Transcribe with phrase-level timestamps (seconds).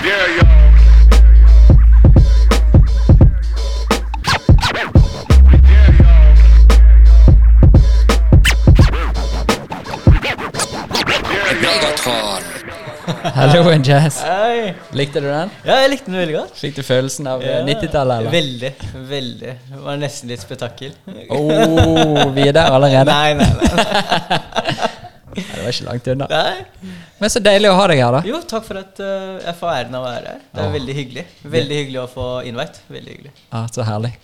[13.34, 14.20] Hello and Jazz.
[14.22, 14.74] Hei.
[14.94, 15.50] Likte du den?
[15.66, 16.52] Ja, jeg likte den veldig godt.
[16.60, 17.62] Fikk du følelsen av eh, Ja.
[17.66, 18.30] 90-tallet, eller?
[18.34, 18.70] Veldig.
[19.10, 19.52] Veldig.
[19.72, 20.92] Det var nesten litt spetakkel.
[21.34, 23.10] Oh, vi er der allerede.
[23.10, 23.66] Nei, nei, nei.
[25.30, 26.26] Nei, Det var ikke langt unna.
[26.30, 26.54] nei.
[27.20, 28.20] Men så deilig å ha deg her, da.
[28.24, 30.38] Jo, takk for at uh, jeg får æren av å være her.
[30.54, 30.72] Det er Åh.
[30.78, 31.24] veldig hyggelig.
[31.52, 32.80] Veldig hyggelig å få invite.
[32.88, 33.32] Veldig hyggelig.
[33.52, 34.14] Ja, Så herlig.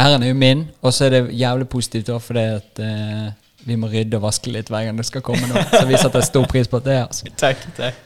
[0.00, 3.26] Æren er jo min, og så er det jævlig positivt òg fordi at eh,
[3.68, 5.62] vi må rydde og vaske litt hver gang det skal komme noe.
[5.74, 7.28] Så vi setter stor pris på at det er altså.
[7.44, 7.66] Takk.
[7.76, 7.98] takk.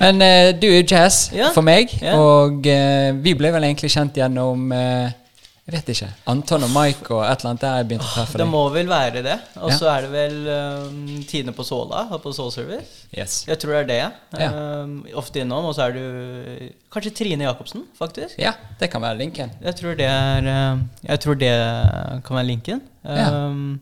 [0.00, 1.50] Men eh, du er jo jazz Ja.
[1.52, 2.14] for meg, Ja.
[2.18, 5.12] og eh, vi ble vel egentlig kjent gjennom eh,
[5.62, 6.06] Jeg vet ikke.
[6.26, 8.88] Anton og Mike og et eller annet der jeg begynte å treffe Det må vel
[8.90, 9.36] være det.
[9.62, 9.76] Og Ja.
[9.78, 10.96] så er det vel um,
[11.30, 13.04] Tine på Sola og på Soul Service.
[13.14, 13.44] Yes.
[13.46, 14.40] Jeg tror det er det.
[14.42, 14.48] Ja.
[14.82, 15.68] Um, ofte innom.
[15.70, 18.34] Og så er du kanskje Trine Jacobsen, faktisk.
[18.42, 19.54] Ja, det kan være linken.
[19.62, 21.54] Jeg tror det er um, Jeg tror det
[22.26, 22.82] kan være linken.
[23.06, 23.30] Ja.
[23.46, 23.80] Um,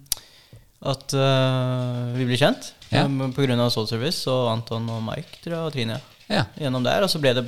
[0.85, 3.05] at uh, vi blir kjent Ja.
[3.07, 6.45] um, av Soul Service og Anton og Mike tror jeg, og Trine Ja.
[6.61, 7.03] gjennom der.
[7.03, 7.47] Og så ble det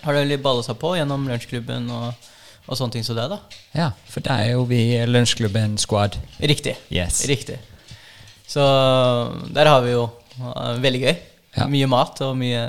[0.00, 2.14] har det litt balla seg på gjennom lunsjklubben og,
[2.70, 3.40] og sånne ting som det, da.
[3.74, 6.20] ja, for der er jo vi Lunsjklubben Squad.
[6.38, 6.76] Riktig.
[6.94, 7.24] Yes.
[7.26, 7.58] Riktig.
[8.46, 8.62] Så
[9.54, 10.06] der har vi jo
[10.38, 11.14] uh, veldig gøy.
[11.56, 11.66] Ja.
[11.70, 12.62] Mye mat og mye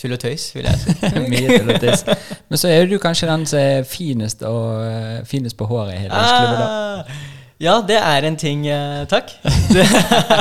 [0.00, 0.94] tull og tøys, vil jeg si.
[1.32, 2.06] Mye tull og tøys.
[2.48, 6.00] Men så er du kanskje den som er finest, og, eh, finest på håret i
[6.06, 6.62] hele Lunsjklubben.
[6.62, 6.70] da.
[6.70, 9.34] Ah, ja, det er en ting, eh, takk.
[9.44, 9.84] Det,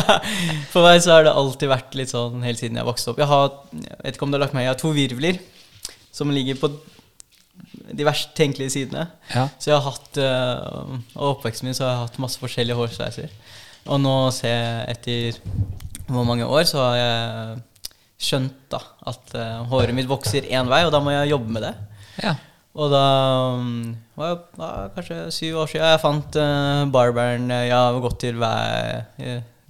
[0.73, 3.19] for meg så har det alltid vært litt sånn helt siden jeg vokste opp.
[3.19, 5.41] Jeg har, jeg vet ikke om du har lagt meg, jeg har to virvler
[6.15, 6.71] som ligger på
[7.95, 9.07] de verst tenkelige sidene.
[9.33, 9.47] Ja.
[9.59, 13.33] Så jeg har hatt eh, Og oppveksten min så har jeg hatt masse forskjellige hårsveiser.
[13.89, 15.41] Og nå ser jeg etter
[16.09, 17.57] hvor mange år, så har jeg
[18.29, 21.67] skjønt da at eh, håret mitt vokser én vei, og da må jeg jobbe med
[21.69, 21.73] det.
[22.25, 22.37] ja.
[22.79, 23.05] Og da
[23.57, 28.37] um, var da, kanskje syv år siden jeg fant uh, barberen jeg har gått til
[28.39, 29.09] hver,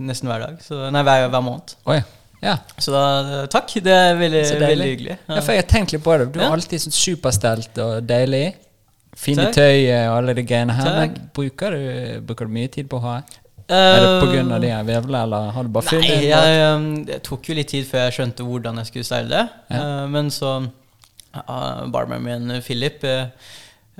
[0.04, 0.60] nesten hver dag.
[0.62, 1.74] Så, nei, hver, hver måned.
[1.90, 2.02] Oi.
[2.42, 2.56] Ja.
[2.78, 3.04] Så da,
[3.52, 3.74] takk.
[3.84, 5.18] Det er veldig, veldig hyggelig.
[5.28, 6.32] ja, for jeg har tenkt litt på det.
[6.34, 6.54] Du er Ja.
[6.56, 8.56] alltid sånn superstelt og deilig.
[9.20, 10.90] Fine tøy og alle de greiene her.
[11.02, 13.22] Men bruker du, bruker du mye tid på å ha?
[13.70, 16.62] Er det på grunn av de her vevlene, eller har du bare funnet Nei, jeg,
[16.74, 19.44] um, det tok jo litt tid før jeg skjønte hvordan jeg skulle det.
[19.70, 19.82] Ja.
[19.82, 20.54] Eh, men så
[21.38, 23.30] uh, min, Philip, uh,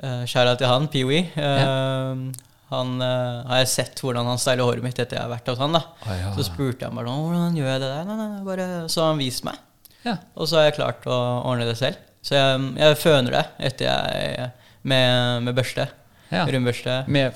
[0.02, 2.24] uh, Kjære til han, Peewee eh,
[2.70, 5.58] Han uh, har jeg sett hvordan han styler håret mitt etter jeg har vært hos
[5.62, 5.74] han.
[5.74, 6.30] da Ah, ja.
[6.36, 8.04] Så spurte jeg bare hvordan gjør jeg det der.
[8.08, 9.58] Nei, nei, nei, bare, så har han vist meg.
[10.04, 10.16] Ja.
[10.38, 11.16] Og så har jeg klart å
[11.50, 11.98] ordne det selv.
[12.24, 14.50] Så jeg, jeg føner det etter jeg
[14.82, 15.88] med, med børste.
[16.30, 16.44] Ja.
[16.46, 17.00] Rundbørste.
[17.10, 17.34] Med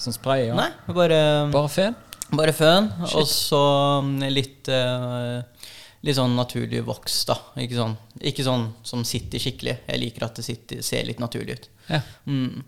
[0.00, 0.46] sånn spray?
[0.48, 0.56] Ja.
[0.58, 1.20] Nei, bare,
[1.52, 1.98] Bare føn?
[2.30, 2.88] bare føn.
[3.10, 3.60] Og så
[4.06, 5.40] mm, litt uh,
[6.00, 7.34] Litt sånn naturlig voks, da.
[7.60, 7.92] Ikke sånn,
[8.24, 9.74] ikke sånn som sitter skikkelig.
[9.84, 11.66] Jeg liker at det sitter, ser litt naturlig ut.
[11.90, 11.98] Ja.
[12.24, 12.62] Mm.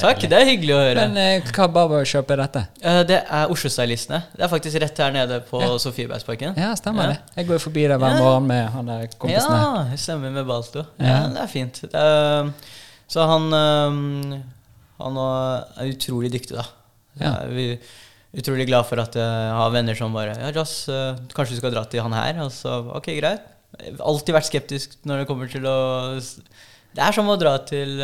[0.00, 1.02] Takk, det er hyggelig å høre.
[1.08, 2.62] Men eh, hva barbershop er dette?
[2.80, 4.22] Eh, det er Oslo-stylistene.
[4.36, 5.72] Det er faktisk rett her nede på Ja.
[5.82, 6.56] Sofiebergsparken.
[6.56, 7.08] Ja, stemmer Ja.
[7.12, 7.18] det.
[7.36, 8.22] Jeg går forbi der hver Ja.
[8.22, 9.50] morgen med han der kompisen.
[9.52, 10.86] Ja, jeg stemmer med Balto.
[10.98, 11.06] Ja.
[11.06, 11.28] Ja.
[11.28, 11.80] det er fint.
[11.82, 12.52] Det er,
[13.08, 13.50] så han
[15.02, 16.64] Han er utrolig dyktig, da.
[17.20, 17.32] Ja.
[17.50, 17.78] Vi-
[18.36, 21.84] utrolig glad for at jeg har venner som bare Ja, øh, kanskje du skal dra
[21.84, 22.40] til han her?
[22.44, 23.40] Og så, ok, greit.
[24.00, 26.14] Alltid vært skeptisk når det kommer til å
[26.94, 27.98] Det er som å dra til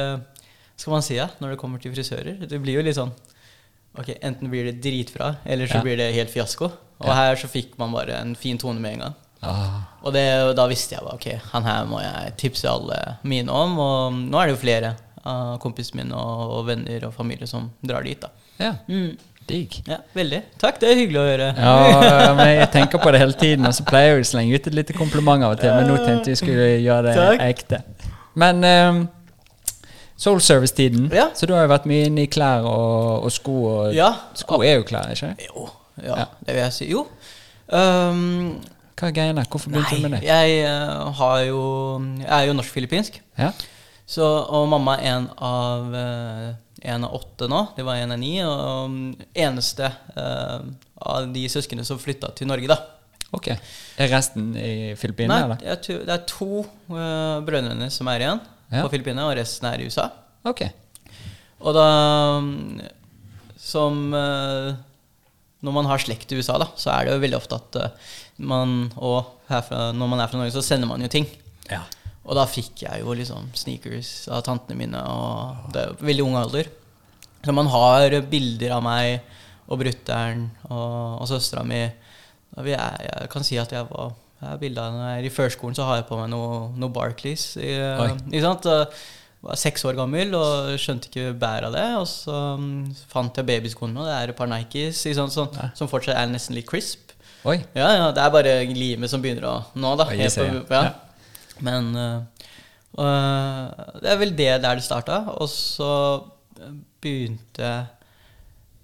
[0.78, 2.38] Skal man si ja, når det kommer til frisører?
[2.48, 3.12] Det blir jo litt sånn
[3.98, 5.82] Ok, Enten blir det dritbra, eller så Ja.
[5.82, 6.68] blir det helt fiasko.
[7.00, 7.14] Og Ja.
[7.14, 9.14] her så fikk man bare en fin tone med en gang.
[9.42, 13.16] Ah, Og det, og da visste jeg bare ok, han her må jeg tipse alle
[13.24, 13.78] mine om.
[13.78, 14.94] Og nå er det jo flere
[15.24, 18.20] av kompisene mine og, og venner og familie som drar dit.
[18.20, 18.28] da.
[18.60, 19.16] ja, Mm.
[19.48, 19.82] digg.
[19.88, 20.42] Ja, Veldig.
[20.58, 21.56] Takk, det er hyggelig å høre.
[21.56, 24.66] Ja, men jeg tenker på det hele tiden, og så pleier jeg å slenge ut
[24.66, 27.40] et lite kompliment av og til, men nå tenkte jeg skulle gjøre det Takk.
[27.40, 27.82] ekte.
[28.36, 29.08] Men um,
[30.18, 31.28] Soul Service-tiden, Ja.
[31.34, 33.54] så du har jo vært mye inne i klær og, og sko.
[33.70, 34.10] Og, Ja.
[34.34, 35.36] Sko er jo klær, ikke?
[35.46, 35.68] Jo,
[36.02, 36.88] ja, det vil jeg si.
[36.90, 37.06] Jo.
[37.68, 38.58] Um,
[38.98, 39.44] Hva er greiene?
[39.46, 40.22] Hvorfor begynte du med det?
[40.26, 41.60] jeg eh, har jo
[42.18, 43.20] Jeg er jo norsk-filippinsk.
[43.38, 43.52] Ja?
[44.08, 47.62] Så, og mamma er en av eh, en av åtte nå.
[47.76, 48.36] Det var en av ni.
[48.42, 48.98] Og um,
[49.34, 50.60] eneste uh,
[50.98, 52.78] av de søsknene som flytta til Norge, da.
[53.34, 53.50] Ok.
[53.98, 55.64] Er resten i Filippinene, Nei, eller?
[55.74, 58.82] jeg tror, det er to uh, brødrene som er igjen Ja.
[58.84, 60.10] på Filippinene, og resten er i USA.
[60.48, 60.66] Ok.
[61.58, 61.86] Og da
[63.58, 64.76] Som eh,
[65.66, 68.12] Når man har slekt i USA, da, så er det jo veldig ofte at eh,
[68.38, 71.26] man Og herfra, når man er fra Norge, så sender man jo ting.
[71.70, 71.82] Ja.
[72.28, 76.36] Og da fikk jeg jo liksom sneakers av tantene mine, og det er veldig ung
[76.36, 76.68] alder.
[77.40, 79.22] Så man har bilder av meg
[79.68, 81.80] og brutter'n og, og søstera mi.
[82.58, 85.74] Jeg, jeg kan si at jeg var Her er bildet av når er i førskolen,
[85.74, 87.50] så har jeg på meg noe, noe Barclays.
[87.58, 87.72] I,
[88.30, 88.68] ikke sant?
[89.38, 91.86] Var seks år gammel og skjønte ikke bæret av det.
[92.00, 95.34] Og så mm, fant jeg babyskoene, og det er et par Nikes sant?
[95.34, 97.14] Sånn, som fortsatt er nesten litt crisp.
[97.46, 97.60] Oi.
[97.78, 100.08] Ja, ja, det er bare limet som begynner å nå, da.
[100.10, 100.82] Oi, på- ja.
[100.88, 100.94] ja.
[101.64, 102.48] Men uh,
[102.98, 105.20] uh, det er vel det der det starta.
[105.38, 105.92] Og så
[107.02, 107.86] begynte jeg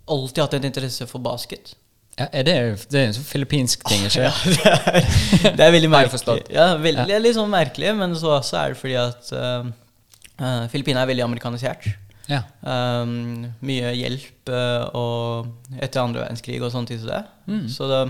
[0.05, 1.71] Alltid hatt en interesse for basket.
[2.15, 2.55] Ja, er det,
[2.93, 6.45] det er en sånn filippinsk ting, ikke Ja, det, er, det er veldig merkelig.
[6.55, 11.03] Ja, veldig, er litt sånn merkelig, men så også er det fordi at uh, Filippinene
[11.03, 11.91] er veldig amerikanisert.
[12.31, 12.41] Ja.
[12.63, 17.21] Um, mye hjelp uh, og etter andre verdenskrig og sånn som det.
[17.51, 17.65] Mm.
[17.73, 18.01] Så det,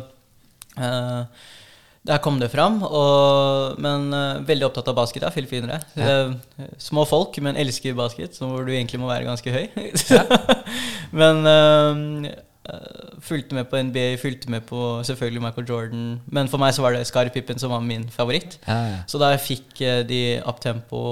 [0.78, 1.24] uh,
[2.04, 2.82] der kom det fram.
[2.84, 5.80] Og, men uh, veldig opptatt av basket, da, filippinere.
[5.96, 6.68] Ja.
[6.76, 9.66] Små folk, men elsker basket, så hvor du egentlig må være ganske høy.
[11.22, 11.48] men
[13.20, 16.04] fulgte med på NBA, fulgte med på selvfølgelig Michael Jordan.
[16.26, 18.58] Men for meg så var det Skari Pippen som var min favoritt.
[18.66, 19.00] Ja, ja.
[19.10, 21.02] Så da jeg fikk eh, de uptempo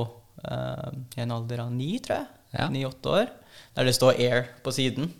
[0.47, 3.29] uh, i en alder av ni, tror jeg, ni-åtte år,
[3.77, 5.13] der det står Air på siden,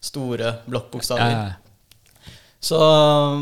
[0.00, 1.56] store blokkbokstaver,
[2.60, 2.78] så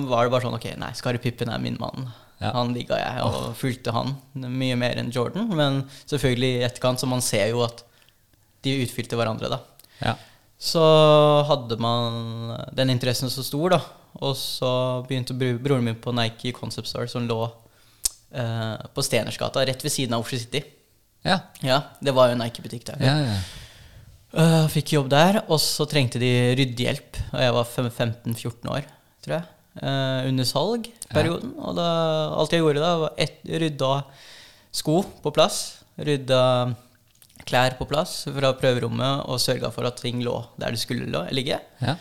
[0.09, 2.09] var det bare sånn Ok, nei, Skari Pippen er min mann.
[2.39, 2.53] Ja.
[2.55, 5.51] Han digga jeg, og fulgte han mye mer enn Jordan.
[5.59, 7.83] Men selvfølgelig i etterkant, så man ser jo at
[8.65, 9.61] de utfylte hverandre, da.
[10.01, 10.15] ja.
[10.59, 10.83] Så
[11.47, 13.81] hadde man den interessen så stor, da.
[14.19, 14.71] Og så
[15.07, 17.39] begynte broren min på Nike Concept Store, som lå
[18.35, 20.65] eh, på Stenersgata, rett ved siden av Oslo City.
[21.27, 23.01] Ja, Ja, det var jo en Nike-butikk der.
[23.03, 23.39] ja, ja.
[24.29, 26.29] Uh, fikk jobb der, og så trengte de
[26.59, 27.17] ryddehjelp.
[27.33, 28.85] Og jeg var 15-14 år,
[29.25, 29.47] tror jeg.
[29.81, 31.55] uh, under salgperioden.
[31.57, 31.87] Og da,
[32.37, 33.93] alt jeg gjorde da, var et, rydda
[34.83, 35.79] sko på plass.
[35.97, 36.43] Rydda
[37.49, 41.25] klær på plass fra prøverommet og sørga for at ting lå der det skulle lå,
[41.35, 41.59] ligge.
[41.83, 41.97] ja.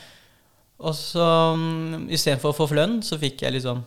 [0.77, 1.23] Og så
[1.57, 3.79] um, istedenfor å få lønn, så fikk jeg liksom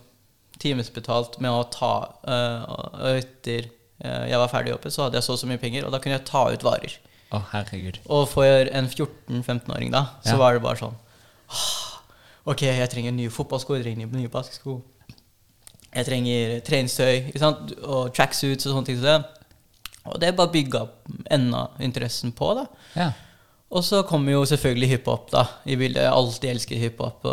[0.59, 1.91] timesbetalt med å ta
[2.27, 3.69] og Etter
[4.03, 6.01] eh, jeg var ferdig oppe, så hadde jeg så og så mye penger, og da
[6.03, 6.97] kunne jeg ta ut varer.
[7.31, 8.01] Å, herregud.
[8.11, 10.41] Og for en 14-15-åring da, så Ja.
[10.43, 10.97] var det bare sånn
[11.51, 11.87] «Ah,
[12.51, 14.81] Ok, jeg trenger nye fotballsko, jeg trenger nye basketsko.
[15.95, 17.31] Jeg trenger treningstøy
[17.85, 18.97] og tracksuits og sånne ting.
[18.99, 19.40] Så det.
[20.09, 20.87] Og det bare bygga
[21.31, 22.55] enda interessen på.
[22.57, 22.67] da.
[22.95, 23.11] Ja.
[23.71, 26.03] Og så kommer jo selvfølgelig hiphop da, i bildet.
[26.03, 27.27] Jeg har alltid elsket hiphop.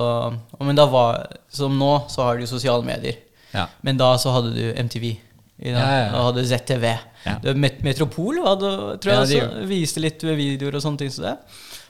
[0.60, 3.18] Men da var, som nå, så har du sosiale medier.
[3.56, 3.66] Ja.
[3.82, 5.16] Men da så hadde du MTV.
[5.58, 5.72] Da?
[5.72, 6.10] Ja, ja.
[6.14, 6.86] Og hadde ZTV.
[7.26, 7.38] Ja.
[7.42, 11.10] Det var Met Metropol det, tror jeg de også viste litt videoer og sånne ting
[11.12, 11.34] Så det.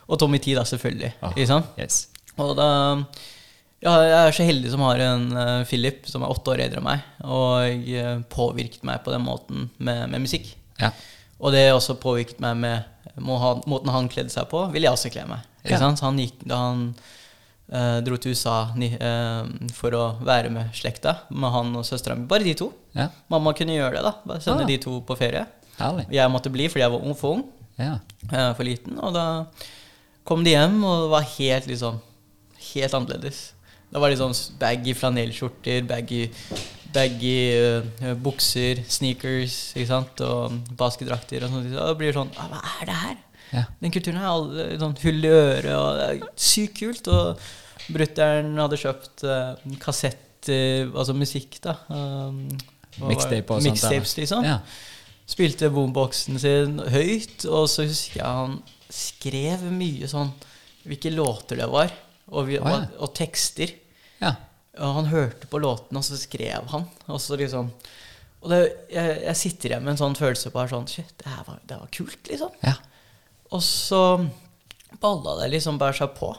[0.07, 1.11] Og Tommy T, da, selvfølgelig.
[1.19, 1.35] Oh?
[1.35, 2.05] Yes.
[2.39, 2.69] Og da
[3.83, 6.79] ja, Jeg er så heldig som har en uh, Philip som er åtte år eldre
[6.79, 10.47] enn meg, og uh, påvirket meg på den måten med, med musikk.
[10.81, 10.91] Ja.
[11.37, 12.93] Og det også påvirket meg med
[13.23, 15.45] må ha, måten han kledde seg på, vil jeg også kle meg.
[15.63, 16.01] Ikke sant?
[16.05, 16.81] Han gikk, da han
[17.73, 22.27] uh, dro til USA eh, for å være med slekta, med han og søstera mi.
[22.29, 22.69] Bare de to.
[22.97, 23.09] ja.
[23.33, 24.03] Mamma kunne gjøre det.
[24.05, 24.69] da Bare Sende Ah.
[24.69, 25.45] de to på ferie.
[25.79, 26.07] Herlig.
[26.13, 27.43] Jeg måtte bli fordi jeg var ung, for ung.
[27.77, 27.99] Ja.
[28.31, 28.99] Uh, for liten.
[28.99, 29.25] Og da
[30.25, 31.99] kom de hjem, og det var helt liksom
[32.73, 33.53] Helt annerledes.
[33.93, 36.25] Det var liksom baggy flanellskjorter, baggy,
[36.97, 40.25] baggy uh, bukser, sneakers ikke sant?
[40.25, 41.71] og basketdrakter og sånt.
[41.71, 43.15] Og det blir sånn ah, Hva er det her?
[43.53, 43.63] Ja.
[43.79, 47.09] Den kulturen her, alle, sånn hull i øret, og det er sykt kult.
[47.13, 47.45] Og
[47.93, 51.77] brutter'n hadde kjøpt eh, kassetter, altså musikk, da.
[51.87, 52.41] Um?
[53.07, 53.69] Mixtape og sånt.
[53.69, 54.47] Mixtapes, liksom.
[54.47, 54.57] Ja.
[55.27, 60.29] Spilte boomboxen sin høyt, og så husker jeg han skrev mye sånn
[60.87, 61.91] Hvilke låter det var,
[62.31, 62.77] og, vi, oh, ja.
[62.77, 63.73] og, og tekster.
[64.23, 64.37] ja.
[64.79, 66.83] Og han hørte på låten, og så skrev han.
[67.07, 67.71] Og så liksom
[68.41, 68.59] Og det,
[68.93, 71.57] jeg, jeg sitter igjen med en sånn følelse på her sånn Shit, det her var,
[71.65, 72.51] det var kult, liksom.
[72.61, 72.75] Ja.
[73.49, 74.01] Og så
[75.01, 76.29] balla det liksom bare seg på,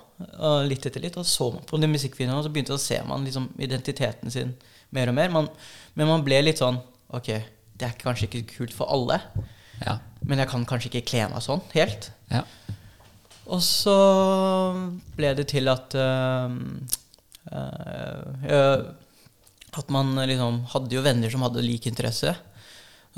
[0.69, 1.17] litt etter litt.
[1.21, 4.55] Og så man på de musikkvideoene, og så begynte å se man liksom identiteten sin
[4.95, 5.33] mer og mer.
[5.35, 5.51] Man,
[5.99, 6.79] men man ble litt sånn
[7.13, 7.29] Ok,
[7.81, 9.17] det er kanskje ikke kult for alle,
[9.81, 9.95] Ja.
[10.29, 12.11] men jeg kan kanskje ikke kle meg sånn helt.
[12.31, 12.43] Ja.
[13.49, 13.95] Og så
[15.17, 16.57] ble det til at eh,
[19.79, 22.35] At man liksom hadde jo venner som hadde lik interesse.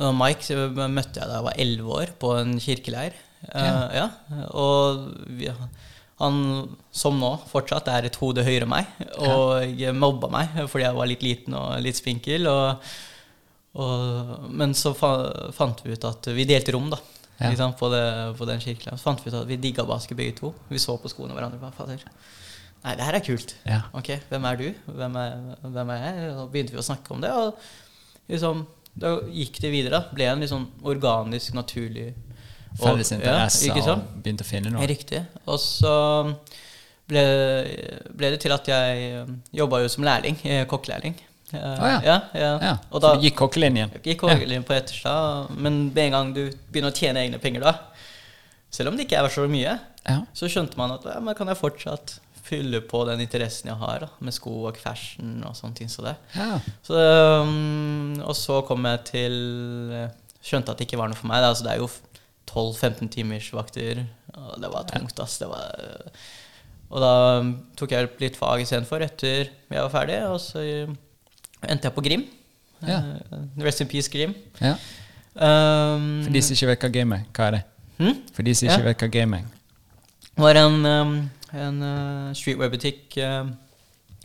[0.01, 0.57] Og Mike
[0.91, 3.17] møtte jeg da jeg var elleve år, på en kirkeleir.
[3.51, 3.89] Ja.
[3.95, 4.07] ja.
[4.57, 5.07] Og
[6.21, 6.41] han,
[6.93, 8.91] som nå, fortsatt er et hode høyere enn meg,
[9.25, 12.49] og mobba meg fordi jeg var litt liten og litt spinkel.
[12.51, 12.91] Og,
[13.81, 15.15] og, men så fa,
[15.57, 17.01] fant vi ut at vi delte rom, da.
[17.41, 17.49] Ja.
[17.49, 18.05] Liksom, på, det,
[18.37, 19.01] på den kirkeleiren.
[19.01, 20.53] Så fant vi ut at vi digga basket begge to.
[20.69, 21.61] Vi så på skoene hverandre.
[21.63, 21.97] Bare.
[22.85, 23.55] Nei, det her er kult.
[23.69, 23.83] Ja.
[23.93, 24.67] Ok, hvem er du?
[24.87, 26.29] Hvem er, hvem er jeg?
[26.31, 27.59] Og så begynte vi å snakke om det, og
[28.33, 28.63] liksom,
[28.97, 29.99] da gikk det videre.
[30.01, 30.15] da.
[30.17, 34.87] Ble en liksom organisk, naturlig og- Felles interesse ja, og begynte å finne noe.
[34.87, 35.21] Riktig.
[35.47, 35.93] Og så
[37.11, 37.25] ble,
[38.17, 39.27] ble det til at jeg
[39.59, 41.17] jobba jo som lærling, eh, kokkelærling.
[41.53, 42.01] ah, ja.
[42.07, 42.51] ja, ja.
[42.63, 43.91] Ja, Og så da du gikk kokkelinjen.
[44.05, 47.73] gikk hovedlinjen på Etterstad, men med en gang du begynner å tjene egne penger da,
[48.71, 50.21] selv om det ikke er så mye, Ja.
[50.33, 52.21] så skjønte man at ja, men kan jeg fortsatt
[52.51, 55.89] fylle på den interessen jeg har da, med sko og fashion og sånne ting.
[55.93, 56.17] Så det.
[56.37, 56.59] ja.
[56.87, 56.99] Så,
[57.47, 59.37] um, og så kom jeg til
[60.41, 61.43] Skjønte at det ikke var noe for meg.
[61.45, 61.51] Da.
[61.53, 61.89] Altså, det er jo
[62.51, 64.05] 12-15 timers vakter.
[64.35, 65.35] Og det var tungt, ass.
[65.43, 65.75] Det var,
[66.91, 67.11] og da
[67.43, 70.17] um, tok jeg litt fag istedenfor etter jeg var ferdig.
[70.33, 70.97] Og så um,
[71.69, 72.25] endte jeg på Grim.
[72.89, 73.03] Ja.
[73.29, 74.33] Uh, Rest in peace, Grim.
[74.63, 74.75] ja.
[75.41, 77.61] Um, For de som ikke vet hva game er, hva er det?
[78.01, 78.17] Hmm?
[78.35, 78.87] For de som ikke Ja.
[78.89, 79.45] vet hva game er.
[80.41, 81.13] Var en, um,
[81.55, 83.17] en uh, streetwear-butikk.
[83.19, 83.51] Uh,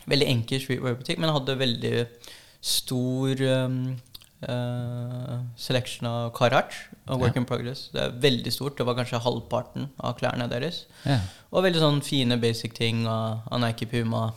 [0.09, 1.93] veldig enkel streetwear-butikk, men hadde veldig
[2.65, 3.79] stor um,
[4.49, 6.73] uh, selection av Carhartt
[7.07, 7.41] og Work Ja.
[7.41, 7.87] in Progress.
[7.93, 8.77] Det er veldig stort.
[8.77, 10.83] Det var kanskje halvparten av klærne deres.
[11.05, 11.19] Ja.
[11.51, 14.31] Og veldig sånn fine basic ting av, av Nike Puma,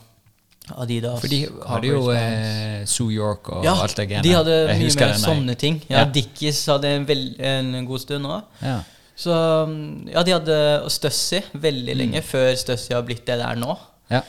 [0.77, 4.21] Adidas For de hadde jo eh, Zoo York og ja, alt det greiene.
[4.21, 5.79] de hadde mye mer sånne ting.
[5.89, 6.05] Ja, Ja.
[6.13, 8.43] Dickies hadde en, vel, en god stund òg.
[8.61, 8.75] Ja.
[9.19, 9.35] Så
[9.67, 10.57] um, ja, de hadde
[10.93, 13.75] Stussy veldig lenge, før Stussy har blitt det det er nå.
[14.13, 14.23] ja.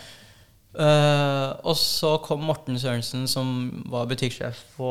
[0.71, 3.49] Uh, og så kom Morten Sørensen, som
[3.91, 4.91] var butikksjef på,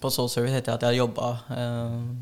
[0.00, 1.28] på Soul Service etter at jeg hadde jobba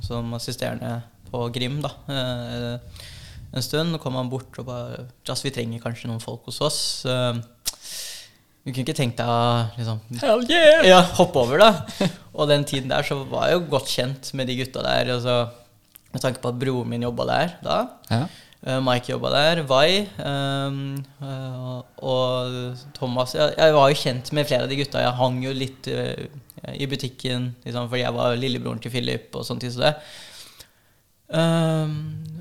[0.02, 0.96] som assisterende
[1.30, 3.06] på Grim da, uh,
[3.54, 3.94] en stund.
[3.94, 6.82] Og kom han bort og bare Jazz, vi trenger kanskje noen folk hos oss.
[7.06, 7.46] du
[8.66, 10.82] vi kunne ikke tenkt deg å liksom, Hell yeah!
[10.90, 12.10] ja, hoppe over, da.
[12.36, 15.14] Og den tiden der så var jeg jo godt kjent med de gutta der.
[15.14, 15.38] Og Altså,
[16.10, 17.80] med tanke på at broren min jobba der da.
[18.10, 18.24] Ja.
[18.60, 19.62] Eh, Mike jobba der.
[19.68, 20.08] Vai.
[20.18, 25.04] Um, eh, og Thomas jeg, jeg var jo kjent med flere av de gutta.
[25.04, 26.26] Jeg hang jo litt uh,
[26.74, 29.64] i butikken liksom, fordi jeg var lillebroren til Philip og sånt.
[29.72, 29.94] Så.
[31.30, 31.96] Ehm,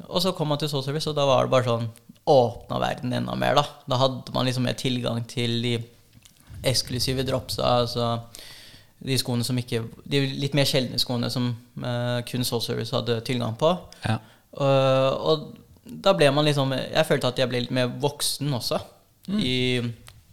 [0.10, 1.90] og så kom man til Soul Service, og da var det bare sånn
[2.30, 3.64] Åpna verden enda mer, da.
[3.90, 5.72] Da hadde man liksom mer tilgang til de
[6.68, 7.72] eksklusive dropsa.
[7.80, 8.10] Altså
[9.00, 11.50] de skoene som ikke De litt mer sjeldne skoene som
[11.84, 13.72] uh, kun Soul Service hadde tilgang på.
[14.04, 14.18] Ja.
[14.60, 15.46] Og, og
[15.90, 18.80] da ble man liksom Jeg følte at jeg ble litt mer voksen også
[19.38, 19.80] i,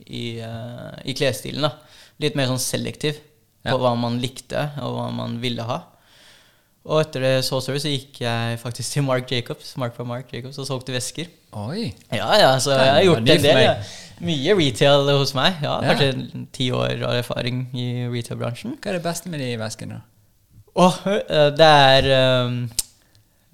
[0.09, 1.69] i, uh, i klesstilen.
[1.69, 1.75] da
[2.23, 3.21] Litt mer sånn selektiv
[3.67, 5.81] på hva man likte, og hva man ville ha.
[6.87, 10.59] Og etter det Service så gikk jeg faktisk til Mark Jacobs Mark fra Mark Jacobs
[10.63, 11.31] og solgte vesker.
[11.57, 11.89] Oi.
[12.15, 13.63] Ja, ja, så jeg har gjort en del.
[13.65, 13.73] Ja.
[14.23, 15.59] Mye retail hos meg.
[15.65, 15.97] Ja, Ja.
[15.97, 18.77] Kanskje ti år av erfaring i retail-bransjen.
[18.79, 19.99] Hva er det beste med de veskene?
[20.77, 22.07] Øh, det er
[22.47, 22.57] um,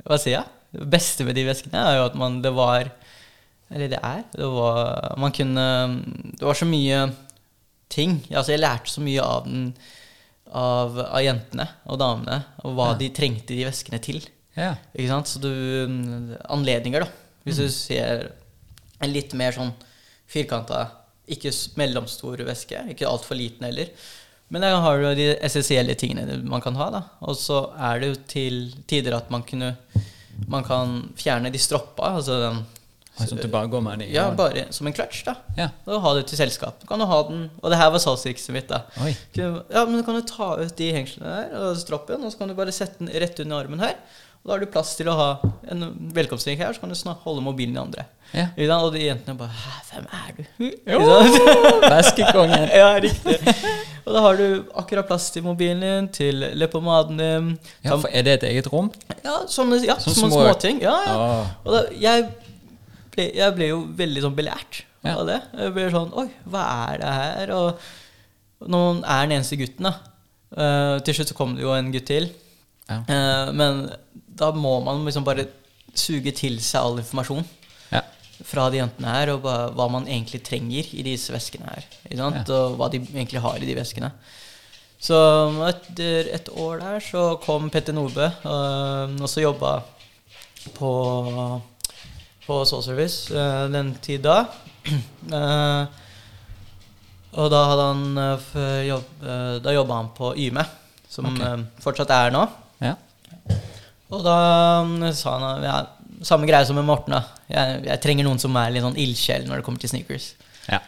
[0.02, 0.46] Hva sier jeg?
[0.74, 2.88] Det beste med de veskene er jo at man Det var
[3.70, 5.66] Eller det er det var, Man kunne
[6.32, 7.12] Det var så mye
[7.92, 8.22] ting.
[8.30, 9.74] Altså, jeg lærte så mye av den
[10.52, 12.98] av, av jentene og damene, og hva Ja.
[12.98, 14.20] de trengte de veskene til.
[14.56, 14.74] Ja.
[14.94, 15.26] Ikke sant?
[15.32, 15.48] Så du
[15.88, 17.08] mm, Anledninger, da.
[17.46, 17.64] Hvis Mm.
[17.64, 18.32] du ser
[19.00, 19.72] en litt mer sånn
[20.28, 20.90] firkanta,
[21.28, 23.88] ikke mellomstor væske, ikke altfor liten heller.
[24.50, 27.02] Men der har du de essensielle tingene man kan ha, da.
[27.22, 29.76] Og så er det jo til tider at man kunne
[30.48, 32.62] Man kan fjerne de stroppa, altså den
[33.18, 34.06] Sånn at du bare går med de?
[34.14, 35.34] Ja, bare som en clutch, da.
[35.58, 35.68] Ja.
[35.84, 36.78] Og ha det til selskap.
[36.80, 38.82] Du kan ha den Og det her var salgstrikset mitt, da.
[39.04, 39.12] Oi.
[39.36, 42.48] Ja, men du kan jo ta ut de hengslene der og stroppen, og så kan
[42.52, 43.98] du bare sette den rett under armen her.
[44.42, 45.28] Og da har du plass til å ha
[45.70, 45.84] en
[46.16, 48.08] velkomstdrink her, så kan du snakke, holde mobilen i andre.
[48.32, 48.48] Ja.
[48.80, 50.70] Og de jentene bare Hæ, hvem er du?
[50.88, 51.00] Jo!
[51.92, 52.64] Veskekongen.
[52.72, 53.36] ja, riktig.
[54.02, 54.46] Og da har du
[54.82, 57.52] akkurat plass til mobilen din, til leppepomaden din.
[57.84, 58.90] Ja, for er det et eget rom?
[59.22, 60.80] Ja, sånne, ja, Sånne små- småting.
[60.82, 61.14] Ja, ja.
[61.20, 61.52] Oh.
[61.62, 62.26] Og da, jeg,
[63.12, 65.16] ble, jeg ble jo veldig sånn belært Ja.
[65.18, 65.40] av det.
[65.58, 67.50] Jeg ble sånn Oi, hva er det her?
[67.56, 69.96] Og man er den eneste gutten, da
[70.52, 72.26] Uh, Til slutt så kom det jo en gutt til.
[72.84, 72.98] Ja.
[73.08, 73.78] Uh, men
[74.36, 75.46] da må man liksom bare
[75.96, 77.40] suge til seg all informasjon
[77.88, 78.02] Ja.
[78.44, 81.86] fra de jentene her, og hva, man egentlig trenger i disse veskene her.
[82.04, 82.50] Ikke sant?
[82.52, 84.12] Og hva de egentlig har i de veskene.
[85.00, 85.16] Så
[85.70, 89.78] etter et år der så kom Petter Nordbø, uh, og så jobba
[90.76, 90.92] på,
[92.46, 94.44] på Soul Service uh, den tid da.
[95.32, 95.84] Eh,
[97.38, 99.20] og da hadde han øh, jobb,
[99.62, 100.64] Da jobba han på Yme,
[101.08, 101.62] som okay.
[101.80, 102.42] fortsatt er nå.
[102.82, 102.96] Ja.
[104.12, 104.34] Og da
[104.84, 105.76] mm, sa han ja,
[106.26, 107.14] samme greie som med Morten.
[107.14, 110.32] da jeg, jeg trenger noen som er litt sånn ildsjel når det kommer til sneakers.
[110.66, 110.82] ja.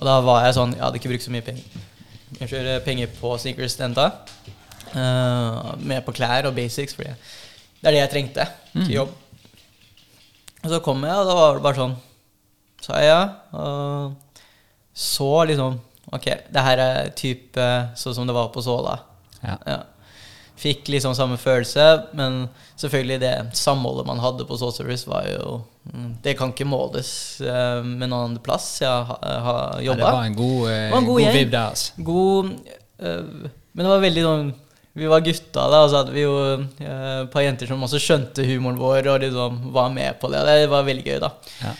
[0.00, 1.80] Og da var jeg sånn Jeg hadde ikke brukt så mye penger,
[2.40, 4.10] Unnskyld, penger på sneakers den da.
[4.94, 7.14] Uh, mer på klær og basics, for det
[7.84, 9.12] er det jeg trengte til jobb.
[10.60, 11.94] Og så kom jeg, og da var det bare sånn
[12.80, 13.22] Sa jeg ja.
[13.56, 14.42] Og
[14.96, 15.78] så liksom
[16.10, 17.64] Ok, det her er type
[17.98, 18.96] sånn som det var på Såla.
[19.44, 19.54] Ja.
[19.62, 19.76] Ja.
[20.60, 21.84] Fikk liksom samme følelse,
[22.18, 22.42] men
[22.76, 27.12] selvfølgelig det samholdet man hadde på Soul Service, var jo mm, Det kan ikke måles
[27.40, 29.86] eh, med noen annen plass jeg har, jobba.
[29.86, 32.04] Ja, det var en god, eh, god god vibb der, altså.
[32.10, 32.50] God
[32.98, 34.52] øh, Men det var veldig sånn
[34.98, 38.00] Vi var gutta, da, og så hadde vi jo et et par jenter som også
[38.02, 40.40] skjønte humoren vår og liksom var med på det.
[40.48, 41.30] Det var veldig gøy, da.
[41.62, 41.74] Ja.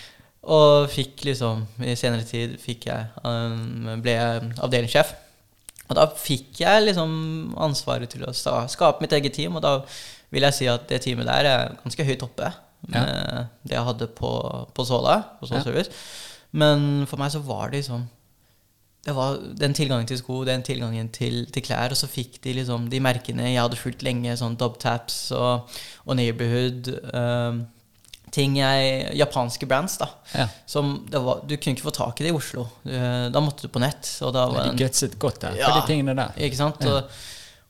[0.55, 5.11] Og fikk liksom I senere tid fikk jeg um, ble jeg avdelingssjef.
[5.91, 7.11] Og da fikk jeg liksom
[7.59, 9.75] ansvaret til å sta- skape mitt eget team, og da
[10.31, 12.53] vil jeg si at det teamet der er ganske høyt oppe
[12.89, 14.31] med det jeg hadde på,
[14.73, 15.83] på Sola, på Soul Ja.
[16.53, 18.07] Men for meg så var det liksom
[19.07, 22.53] det var den tilgangen til sko, den tilgangen til, til klær, og så fikk de
[22.59, 25.71] liksom de merkene jeg hadde fulgt lenge, sånn Dubtaps og,
[26.07, 26.91] og Neighborhood.
[27.15, 27.63] Um,
[28.31, 30.07] ting jeg Japanske brands, da.
[30.37, 30.45] Ja.
[30.69, 32.67] Som det var, Du kunne ikke få tak i det i Oslo.
[32.85, 32.93] Du-
[33.33, 34.07] Da måtte du på nett.
[34.23, 35.67] Og da var De gutset godt der, Ja.
[35.73, 36.31] for de tingene der.
[36.37, 36.77] ikke sant?
[36.85, 36.93] Ja.
[37.01, 37.11] Og,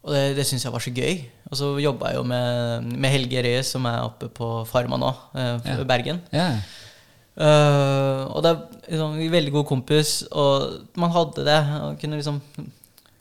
[0.02, 1.24] og det, det syns jeg var så gøy.
[1.50, 5.14] Og så jobba jeg jo med, med Helge Reyes, som er oppe på Farma nå,
[5.34, 5.82] eh, Ja.
[5.84, 6.20] Bergen.
[6.32, 6.50] Ja.
[7.40, 8.58] Eh, og det er
[8.90, 11.60] liksom, en veldig god kompis, og man hadde det.
[11.80, 12.40] Og kunne liksom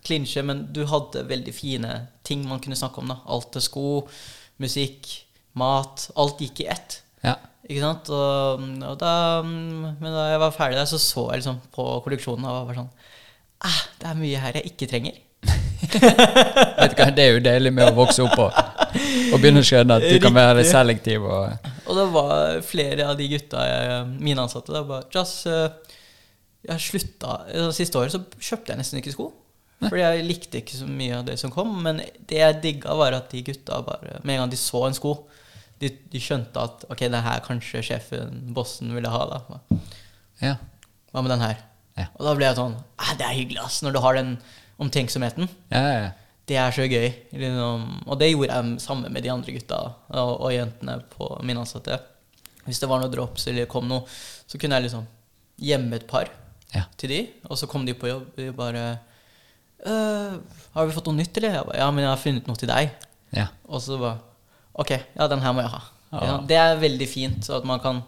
[0.06, 1.94] klinsje, men du hadde veldig fine
[2.28, 3.14] ting man kunne snakke om.
[3.14, 3.86] da Alt til sko,
[4.62, 5.12] musikk,
[5.60, 6.10] mat.
[6.20, 7.02] Alt gikk i ett.
[7.24, 7.38] ja.
[7.70, 8.08] Ikke sant?
[8.10, 9.10] Og, og da,
[9.46, 12.88] men da jeg var ferdig der, så så jeg liksom på kolleksjonen og var sånn
[13.62, 15.20] ah, Det er mye her jeg ikke trenger.
[16.79, 18.58] Vet du hva, Det er jo deilig med å vokse opp og,
[19.34, 21.25] og begynne å skjønne at du kan være selektiv.
[21.25, 25.96] Og, Og det var flere av de gutta, jeg, mine ansatte, da bare Just, eh,
[26.69, 29.31] jeg slutta eh, Siste året så kjøpte jeg nesten ikke sko.
[29.79, 31.72] Fordi jeg likte ikke så mye av det som kom.
[31.86, 34.98] Men det jeg digga, var at de gutta bare Med en gang de så en
[34.98, 35.15] sko,
[35.79, 39.22] de, de skjønte at ok, det her kanskje sjefen, bossen, ville ha.
[39.31, 39.79] da
[40.43, 40.58] ja.
[41.12, 41.62] Hva med den her?
[42.00, 42.08] Ja.
[42.19, 43.79] Og da ble jeg sånn ah, Det er hyggelig, ass.
[43.84, 44.36] Når du har den
[44.80, 45.50] omtenksomheten.
[45.72, 46.10] Ja, ja.
[46.50, 47.10] Det er så gøy.
[47.38, 47.84] Liksom.
[48.10, 49.78] Og det gjorde jeg sammen med de andre gutta
[50.10, 52.00] og, og jentene på min ansatte.
[52.66, 54.06] Hvis det var noe drops eller kom noe,
[54.50, 55.06] så kunne jeg liksom
[55.62, 56.30] gjemme et par
[56.74, 56.84] Ja.
[56.98, 57.20] til de.
[57.50, 59.00] Og så kom de på jobb og de bare
[59.86, 60.34] «Øh,
[60.74, 62.68] 'Har vi fått noe nytt, eller?' Jeg bare, 'Ja, men jeg har funnet noe til
[62.70, 62.90] deg.'
[63.36, 63.48] ja.
[63.70, 64.20] Og så bare
[64.76, 65.84] 'Ok, ja, den her må jeg ha'.
[66.12, 66.38] Ja.
[66.48, 68.04] Det er veldig fint at man, kan,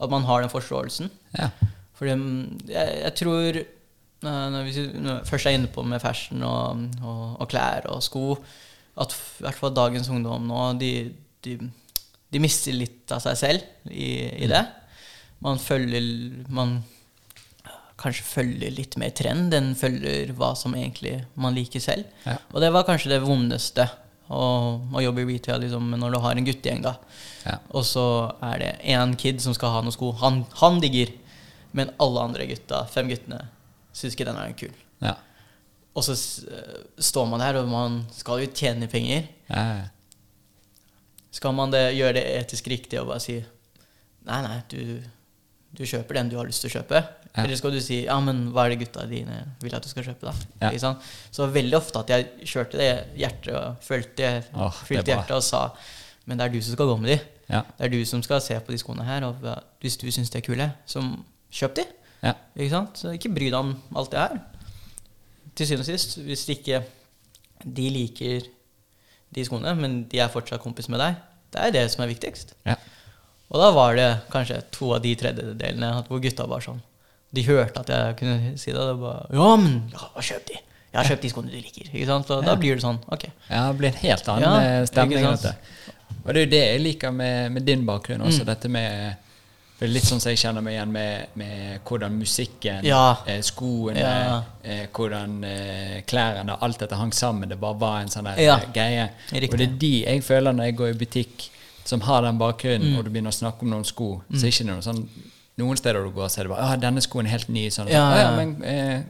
[0.00, 1.10] at man har den forståelsen.
[1.38, 1.48] ja.
[1.94, 2.18] For jeg,
[2.68, 3.64] jeg tror
[4.24, 4.86] når vi
[5.28, 8.36] først er inne på med fashion og, og, og klær og sko,
[8.96, 10.92] at i hvert fall dagens ungdom nå, de,
[11.44, 11.58] de,
[12.32, 14.10] de mister litt av seg selv i,
[14.44, 14.64] i det.
[15.44, 16.78] Man følger Man
[18.00, 22.04] kanskje følger litt mer trend enn følger hva som egentlig man liker selv.
[22.26, 22.36] Ja.
[22.52, 23.86] Og det var kanskje det vondeste
[24.28, 24.40] å,
[24.92, 26.82] å jobbe i retail liksom, når du har en guttegjeng.
[26.84, 26.96] da
[27.46, 27.56] ja.
[27.70, 28.06] og så
[28.44, 30.12] er det én kid som skal ha noen sko.
[30.22, 31.14] Han, han digger.
[31.76, 33.42] Men alle andre gutta, fem guttene,
[33.96, 34.74] syns ikke den er kul.
[35.04, 35.16] ja.
[35.96, 36.12] Og så
[36.52, 39.28] eh, står man der, og man skal jo tjene penger.
[39.48, 39.86] ja.
[41.36, 43.34] Skal man det, gjøre det etisk riktig og bare si
[44.26, 45.02] Nei, nei, du,
[45.76, 47.02] du kjøper den du har lyst til å kjøpe.
[47.28, 47.44] Ja.
[47.44, 50.06] Eller skal du si Ja, men hva er det gutta dine vil at du skal
[50.08, 50.70] kjøpe, da?
[50.72, 50.94] Ja.
[51.30, 52.88] Så veldig ofte at jeg kjørte det
[53.20, 55.62] hjertet og følte, Åh, fylte hjertet og sa
[56.24, 57.18] Men det er du som skal gå med de.
[57.52, 57.60] ja.
[57.76, 59.44] Det er du som skal se på de skoene her, og
[59.84, 61.04] hvis du syns de er kule, så
[61.54, 61.84] kjøp de.
[62.26, 62.34] Ja.
[62.56, 62.98] Ikke sant?
[63.00, 64.36] Så ikke bry deg om alt det her.
[65.56, 66.82] Til syvende og sist, hvis ikke
[67.64, 68.44] de liker
[69.34, 71.16] de skoene, men de er fortsatt kompis med deg,
[71.54, 72.54] det er det som er viktigst.
[72.68, 72.76] ja.
[73.46, 76.80] Og da var det kanskje to av de tredjedelene hvor gutta var sånn
[77.30, 80.56] De hørte at jeg kunne si det, og det bare Ja, men ja, kjøp de!
[80.90, 81.90] Jeg har kjøpt de skoene du liker.
[81.92, 82.26] Ikke sant?
[82.26, 82.46] Så Ja.
[82.48, 82.98] da blir det sånn.
[83.12, 83.26] Ok.
[83.50, 85.26] Ja, det blir en helt annen Ja, eh, stemning.
[85.26, 88.42] Og det er jo det jeg liker med, med din bakgrunn også.
[88.42, 88.46] Mm.
[88.50, 89.16] Dette med
[89.78, 93.16] for det er Litt sånn som jeg kjenner meg igjen med, med hvordan musikken, Ja.
[93.26, 94.42] eh, skoene, Ja.
[94.64, 97.48] eh, hvordan eh, klærne, alt dette hang sammen.
[97.48, 98.56] Det bare var en sånn der Ja.
[98.56, 99.10] eh, greie.
[99.32, 99.52] Riktig.
[99.52, 101.48] Og det er de jeg føler når jeg går i butikk
[101.84, 102.98] som har den bakgrunnen, Mm.
[102.98, 105.08] og du begynner å snakke om noen sko, så er det ikke noe sånn
[105.58, 107.88] Noen steder du går, så er det bare ah, 'Denne skoen er helt ny.' Sånn,
[107.88, 108.36] Ja, «Å ja.
[108.36, 109.02] men eh,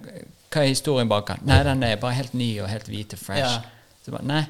[0.48, 1.40] hva er historien bak den?
[1.44, 3.58] Nei, den er bare helt ny og helt hvit og fresh.
[4.04, 4.46] Så bare, nei,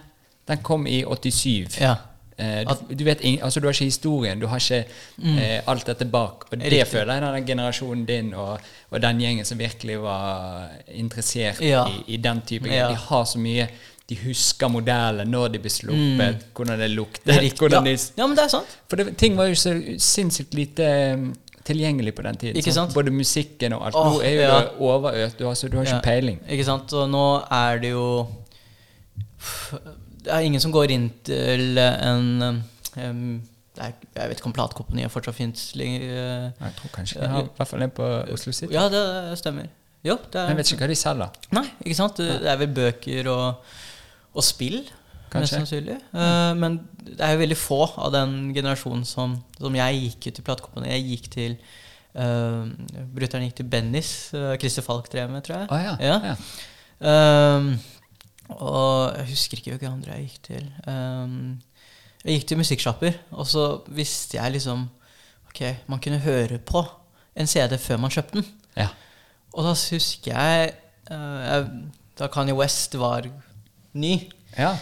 [0.47, 1.81] den kom i 87.
[1.81, 1.97] Ja.
[2.39, 4.85] Eh, du, du vet altså du har ikke historien, du har ikke
[5.41, 6.45] eh, alt dette bak.
[6.51, 6.71] Og det Mm.
[6.73, 6.87] Riktig.
[6.93, 11.87] føler jeg den generasjonen din og, og den gjengen som virkelig var interessert Ja.
[11.89, 12.89] i, i den type Ja.
[12.89, 13.69] De har så mye
[14.09, 17.27] De husker modellen, når de ble sluppet, hvordan det luktet.
[17.27, 17.41] Mm.
[17.43, 17.59] Riktig.
[17.59, 18.77] Hvordan de, ja, men det er sant.
[18.89, 21.33] for det, ting var jo så sinnssykt lite um,
[21.67, 22.57] tilgjengelig på den tiden.
[22.57, 22.95] Ikke sant?
[22.95, 23.97] Både musikken og alt.
[23.99, 24.61] Oh, Nå er jo ja.
[24.61, 26.39] det overøst, du altså, du har ikke peiling.
[26.49, 26.93] Ikke sant?
[26.93, 28.07] Og nå er det jo
[30.27, 33.25] Det er ingen som går inn til en um,
[33.77, 36.07] det er, Jeg vet ikke om platekompaniet fortsatt fins lenger.
[36.07, 38.73] Jeg tror kanskje de har i hvert fall en på Oslo City.
[38.75, 39.69] Ja, det stemmer.
[40.07, 41.41] Jo, det Men jeg er vet ikke hva de selger.
[41.57, 42.21] Nei, ikke sant?
[42.21, 43.75] Det er vel bøker og,
[44.37, 44.81] og spill.
[45.35, 45.97] Mest sannsynlig.
[46.15, 50.39] Eh, men det er jo veldig få av den generasjonen som, som jeg gikk ut
[50.39, 50.95] til platekompaniet.
[50.95, 51.59] Jeg gikk til
[52.17, 52.65] uh,
[53.17, 54.13] Brutter'n gikk til Bennys.
[54.35, 55.69] Uh, Christer Falk drev med, tror jeg.
[55.71, 55.95] Å ja.
[56.01, 56.17] Ja.
[56.33, 56.37] ja.
[56.97, 57.75] Ehm,
[58.49, 60.69] og jeg husker ikke hvilke andre jeg gikk til.
[60.87, 61.57] Um,
[62.23, 64.89] jeg gikk til musikksjapper, og så visste jeg liksom
[65.51, 66.83] Ok, man kunne høre på
[67.37, 68.49] en CD før man kjøpte den.
[68.77, 68.91] ja.
[69.57, 70.73] Og da husker jeg,
[71.11, 71.69] uh, jeg
[72.19, 73.29] Da Kanye West var
[73.97, 74.75] ny, ja.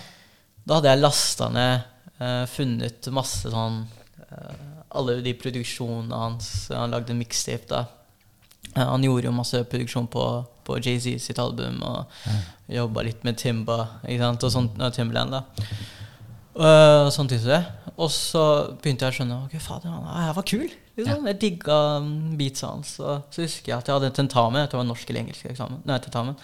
[0.66, 1.84] da hadde jeg lasta ned
[2.20, 6.50] uh, Funnet masse sånn uh, Alle de produksjonene hans.
[6.70, 7.84] Han lagde en mixtape da.
[8.74, 10.24] Han gjorde jo masse produksjon på,
[10.64, 12.14] på Jay-Z sitt album og
[12.72, 15.34] jobba litt med Timba og sånt, ja, Timberland.
[15.36, 15.42] da
[16.58, 17.62] uh, Sånn type det.
[17.94, 18.44] Og så
[18.82, 20.66] begynte jeg å skjønne Ok, fader, han her var kul.
[20.96, 21.26] Liksom.
[21.30, 22.96] Jeg digga um, beatsa hans.
[23.02, 24.62] Og så husker jeg at jeg hadde en tentamen.
[24.62, 25.82] Jeg tror det var norsk eller engelsk eksamen.
[25.86, 26.36] Nei, tentamen.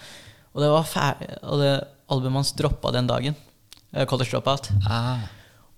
[0.51, 1.69] Og det var ferdig Og det
[2.11, 3.37] albumet hans droppa den dagen.
[3.93, 4.67] eh, College Dropout.
[4.87, 5.27] Ah.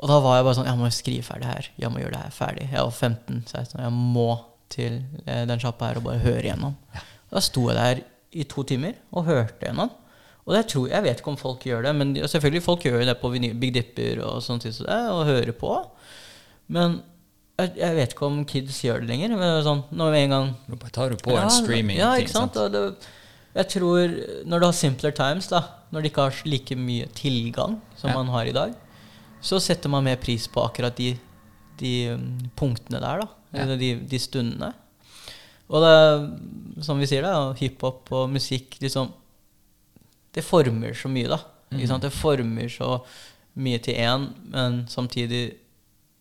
[0.02, 1.70] Og da var jeg bare sånn Jeg må skrive ferdig her.
[1.80, 2.66] Jeg må gjøre det her ferdig.
[2.72, 4.30] Jeg var 15-16, og jeg må
[4.74, 6.74] til eh, den sjappa her og bare høre igjennom.
[7.34, 8.02] Da sto jeg der
[8.34, 9.92] i to timer og hørte gjennom.
[10.44, 13.16] Og jeg, tror, jeg vet ikke om folk gjør det, men selvfølgelig folk gjør det
[13.22, 15.72] på Big Dipper og sånt og hører på.
[16.74, 17.00] Men
[17.60, 19.36] jeg, jeg vet ikke om kids gjør det lenger.
[19.40, 22.58] Men sånn, når en gang Nå tar du på en streaming Ja, ikke sant?
[22.60, 22.84] Og det,
[23.54, 24.16] jeg tror
[24.50, 25.62] Når du har simpler times, da,
[25.94, 28.18] når de ikke har like mye tilgang som Ja.
[28.18, 28.74] man har i dag,
[29.44, 31.12] så setter man mer pris på akkurat de,
[31.78, 32.24] de um,
[32.58, 33.28] punktene der, da.
[33.54, 33.62] Ja.
[33.62, 34.72] Eller de, de stundene.
[35.70, 39.12] Og det, som vi sier, da, hiphop og musikk liksom
[40.34, 41.38] Det former så mye, da.
[41.74, 42.02] Ikke sant?
[42.06, 42.96] Det former så
[43.62, 45.44] mye til én, men samtidig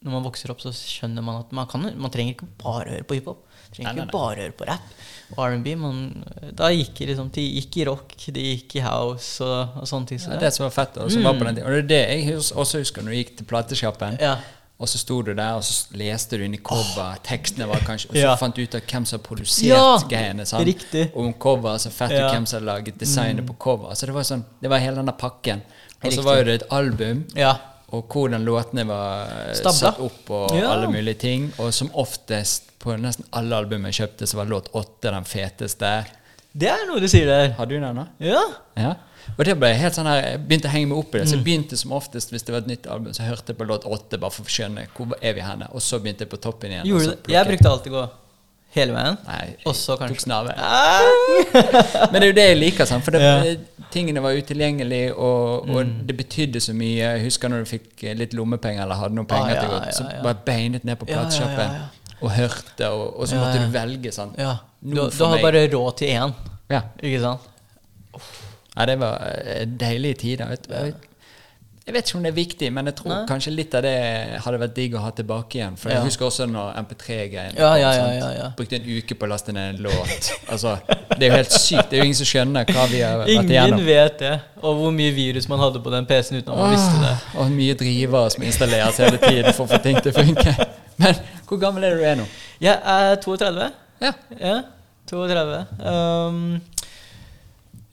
[0.02, 3.04] når man vokser opp, så skjønner man at man, kan, man trenger ikke bare høre
[3.06, 3.44] på hiphop.
[3.72, 5.74] Trenger Nei, nei, ikke bare høre på rap og R&B.
[5.78, 6.24] Man-
[6.58, 10.10] Da gikk det liksom, de gikk i rock, de gikk i house og, og sånne
[10.10, 10.18] ting.
[10.20, 10.98] Så er det som var fett.
[10.98, 11.68] Og, som var på den tiden.
[11.68, 14.18] og det er det jeg også husker når du gikk til platesjappen.
[14.20, 14.34] Ja.
[14.82, 17.14] Og så sto du der, og så leste du inn i cover.
[17.22, 18.32] Tekstene var kanskje Og så Ja.
[18.36, 20.44] fant du ut av hvem som har produsert Ja, greiene.
[20.44, 20.66] sant?
[20.66, 21.04] riktig.
[21.14, 22.32] Og om cover, så fett, Ja.
[22.32, 23.94] hvem som har laget designet på cover.
[23.94, 25.62] Så det var sånn, det var hele denne pakken.
[26.04, 27.54] Og så var jo det et album, ja.
[27.92, 29.72] og hvordan låtene var eh, Stabla.
[29.72, 30.72] satt opp, og Ja.
[30.72, 31.52] alle mulige ting.
[31.60, 36.04] Og som oftest, på nesten alle album jeg kjøpte, så var låt åtte den feteste.
[36.56, 37.52] Det er noe du sier der.
[37.52, 38.06] Har du den, da?
[38.18, 38.42] Ja.
[38.76, 38.94] Ja.
[39.38, 41.26] Og det ble helt sånn her, Jeg begynte å henge meg opp i det.
[41.26, 41.30] Mm.
[41.30, 43.64] Så jeg begynte som oftest hvis det var et nytt album, så hørte jeg på
[43.68, 45.68] låt åtte bare for å skjønne hvor er vi henne.
[45.72, 46.86] Og så begynte jeg på toppen igjen.
[46.90, 47.32] Gjorde du det?
[47.32, 48.02] Jeg brukte alltid gå
[48.72, 49.16] hele veien.
[49.28, 50.54] Nei, Og så kanskje snarvei.
[50.56, 52.08] Ah!
[52.12, 53.04] Men det er jo det jeg liker, sant?
[53.04, 53.56] for det, Ja.
[53.92, 56.06] tingene var utilgjengelige, og, og Mm.
[56.06, 56.96] det betydde så mye.
[56.96, 59.72] Jeg husker når du fikk eh, litt lommepenger eller hadde noen penger Ah, til å
[59.76, 60.22] godt, ja, så ja.
[60.22, 62.16] bare beinet ned på Ja, ja, ja, platesjappen ja.
[62.22, 63.66] og hørte, og, og så måtte ja.
[63.66, 64.12] du velge.
[64.12, 64.38] sant?
[64.38, 64.54] Ja.
[64.80, 66.32] Du, du har bare råd til én,
[66.72, 66.80] Ja.
[67.02, 67.40] ikke sant?
[68.76, 70.54] Ja, det var eh, deilige tider.
[71.82, 73.20] Jeg, vet ikke om det er viktig, men jeg tror Nei.
[73.26, 73.92] kanskje litt av det
[74.44, 75.74] hadde vært digg å ha tilbake igjen.
[75.76, 75.96] For Ja.
[75.98, 78.46] jeg husker også når MP3-greien Ja, ja, ja, ja, ja.
[78.56, 80.30] Brukte en uke på å laste ned en låt.
[80.48, 80.76] Altså,
[81.18, 81.90] det er jo helt sykt.
[81.90, 83.84] Det er jo ingen som skjønner hva vi har vært Ingen igjennom.
[83.90, 84.32] vet det.
[84.62, 87.12] Og hvor mye virus man hadde på den PC-en uten at man visste det.
[87.34, 90.54] Åh, Og mye drivere som installeres hele tiden for å få ting til å funke.
[91.02, 92.28] Men hvor gammel er du er nå?
[92.62, 93.70] Jeg er 32.
[94.06, 94.12] Ja.
[94.38, 94.56] Ja,
[95.10, 95.64] 32.
[95.82, 96.60] Um,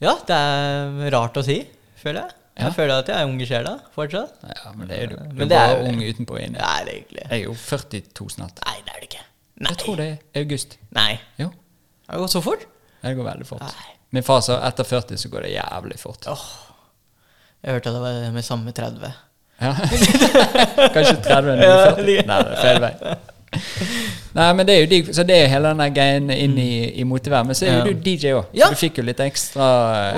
[0.00, 1.58] ja, det er rart å si,
[2.00, 2.36] føler jeg.
[2.60, 2.66] Ja.
[2.66, 4.40] Jeg føler at jeg er ung i sjela fortsatt.
[4.44, 5.16] ja, men det er du.
[5.16, 6.58] Du Men er det er bare jo- ung utenpå og inni.
[6.58, 7.22] Det er egentlig.
[7.30, 8.60] Jeg er jo 42 snart.
[8.66, 9.24] Nei, det er det ikke.
[9.60, 9.70] Nei.
[9.70, 10.76] Jeg tror det er august.
[10.96, 11.12] Nei.
[11.38, 11.46] Jo,
[12.08, 12.66] Har det gått så fort?
[13.02, 13.60] det går veldig fort.
[13.64, 13.94] Nei.
[14.12, 16.26] Min far sa etter 40 så går det jævlig fort.
[16.26, 16.44] Åh.
[17.62, 19.12] Jeg hørte at det var med samme 30.
[19.60, 19.72] Ja.
[20.94, 22.26] Kanskje 30 når du er 40?
[22.30, 22.92] Nei, det er feil vei.
[24.38, 25.10] Nei, men det er jo digg.
[25.14, 27.44] Så det er hele denne greien inn i, i motivær.
[27.46, 27.84] Men så er jo Ja.
[27.88, 28.70] du DJ òg, Ja.
[28.70, 29.66] du fikk jo litt ekstra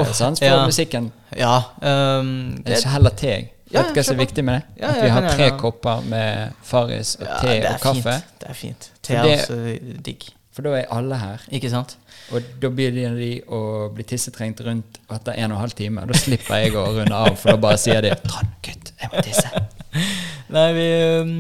[0.01, 0.67] oh, sans for ja.
[0.67, 1.11] musikken.
[1.37, 1.57] Ja.
[1.81, 3.33] Um, det er ikke heller te.
[3.33, 3.49] jeg.
[3.73, 4.85] Vet du hva som er viktig med det?
[4.85, 8.19] At vi har tre kopper med Farris og te og kaffe.
[8.21, 8.39] Fint.
[8.43, 8.89] Det er fint.
[9.03, 9.59] Te er også
[10.05, 10.29] digg.
[10.53, 11.45] For da er alle her.
[11.57, 11.97] Ikke sant?
[12.33, 16.05] Og da begynner de å bli tissetrengt rundt etter en og en halv time.
[16.09, 19.25] Da slipper jeg å runde av, for da bare sier de 'Trond, gutt, jeg må
[19.25, 19.63] tisse'.
[20.55, 20.89] Nei, vi
[21.23, 21.33] um,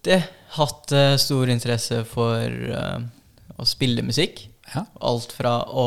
[0.00, 0.22] alltid
[0.56, 3.00] hatt eh, stor interesse for eh,
[3.60, 4.46] å spille musikk.
[4.74, 4.86] Ja.
[5.00, 5.86] Alt fra å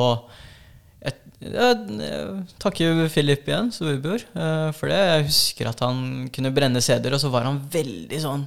[1.44, 5.00] jeg takker Philip igjen, storebror, eh, for det.
[5.10, 8.46] Jeg husker at han kunne brenne CD-er, og så var han veldig sånn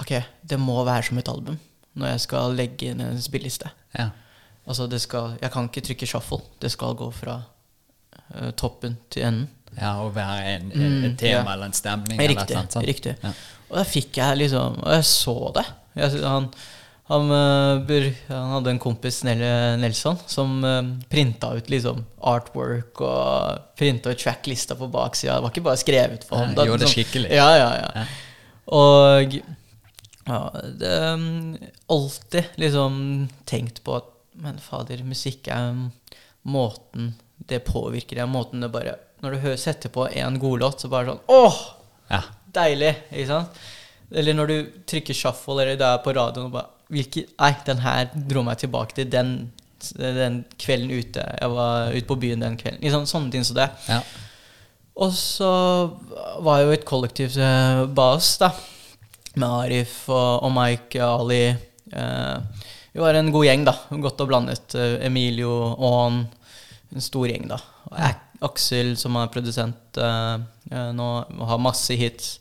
[0.00, 0.10] Ok,
[0.44, 1.58] det må være som et album
[1.96, 3.68] når jeg skal legge inn en spilleliste.
[3.96, 4.10] Ja.
[4.68, 6.42] Altså, det skal Jeg kan ikke trykke shuffle.
[6.60, 7.38] Det skal gå fra
[8.34, 9.46] uh, toppen til enden.
[9.78, 11.52] ja, Og være en, Mm, et tema ja.
[11.54, 12.36] eller en stemning Riktig.
[12.50, 12.72] eller annet.
[12.72, 12.86] sant?
[12.86, 13.14] riktig.
[13.22, 13.32] Ja.
[13.70, 15.64] Og da fikk jeg liksom Og jeg så det.
[15.98, 16.48] Jeg, han,
[17.06, 24.10] Han, eh, han hadde en kompis, Nelson, som uh, printa ut liksom artwork og printa
[24.10, 25.36] ut tracklista på baksida.
[25.36, 26.56] Det var ikke bare skrevet for ham.
[26.56, 27.30] da, gjorde det sånn- skikkelig.
[27.30, 28.06] Ja, ja, ja.
[28.74, 29.36] Og
[30.26, 30.40] ja,
[30.82, 31.56] det um,
[31.94, 32.98] alltid liksom
[33.46, 35.70] tenkt på at Men fader, musikk er
[36.44, 37.14] måten
[37.48, 38.28] det påvirker deg.
[38.28, 41.60] Måten det bare Når du setter på en god låt, så bare sånn Åh!
[42.10, 42.20] Ja.
[42.56, 42.92] Deilig!
[43.12, 43.60] Ikke sant?
[44.16, 44.56] Eller når du
[44.88, 48.60] trykker shuffle, eller du er på radioen og bare hvilke, Nei, den her dro meg
[48.60, 49.32] tilbake til den,
[49.98, 51.24] den kvelden ute.
[51.40, 52.82] Jeg var ute på byen den kvelden.
[52.84, 53.70] Liksom, sånne ting som det.
[53.90, 54.00] ja.
[54.96, 55.48] Og så
[56.40, 58.48] var jo et kollektiv eh, bas, da.
[59.36, 61.50] Med Arif og, og Mike, Ali.
[61.92, 62.62] Eh,
[62.94, 63.74] vi var en god gjeng, da.
[64.06, 64.72] Godt og blandet.
[64.72, 65.52] Eh, Emilio,
[65.90, 66.22] Aan.
[66.94, 67.58] En stor gjeng, da.
[67.90, 70.38] Og Aksel, som er produsent eh,
[70.70, 72.36] nå, og har masse hits.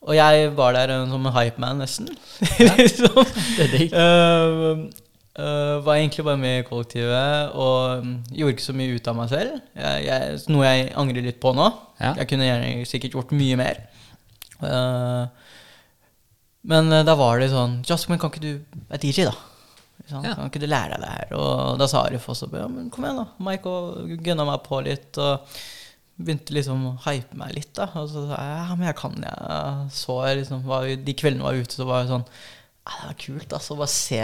[0.00, 2.08] Og jeg var der eh, som en hypeman, nesten.
[2.80, 3.20] liksom.
[3.56, 3.92] Det er digg.
[3.92, 4.88] Uh,
[5.36, 9.18] eh, var egentlig bare med i kollektivet og mm, gjorde ikke så mye ut av
[9.18, 9.60] meg selv.
[9.76, 11.68] Jeg, jeg, noe jeg angrer litt på nå.
[12.00, 12.14] Ja.
[12.22, 13.84] Jeg kunne gjerne sikkert gjort mye mer.
[14.60, 15.28] Uh,
[16.62, 19.36] men eh, da var det sånn Jasmin, kan ikke du være DJ, da?
[20.10, 20.24] Sånn.
[20.26, 20.34] Ja.
[20.36, 21.34] Kan ikke du lære deg det her?
[21.38, 23.44] Og da sa Arif også ja, men kom igjen, da.
[23.46, 25.20] Mike og gunna meg på litt.
[25.20, 25.60] Og
[26.24, 27.72] begynte liksom å hype meg litt.
[27.76, 29.90] da Og så sa jeg ja, men jeg kan jeg.
[29.96, 33.06] Så jeg liksom var, De kveldene jeg var ute, så var jeg sånn ja, Det
[33.06, 33.78] var kult, altså.
[33.80, 34.22] Bare se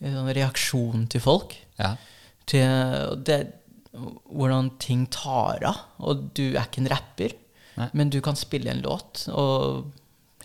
[0.00, 1.56] liksom, reaksjonen til folk.
[1.80, 1.94] Ja.
[2.50, 3.40] Til det,
[3.92, 5.86] hvordan ting tar av.
[6.02, 7.36] Og du er ikke en rapper,
[7.78, 7.88] Nei.
[7.96, 9.90] men du kan spille en låt, og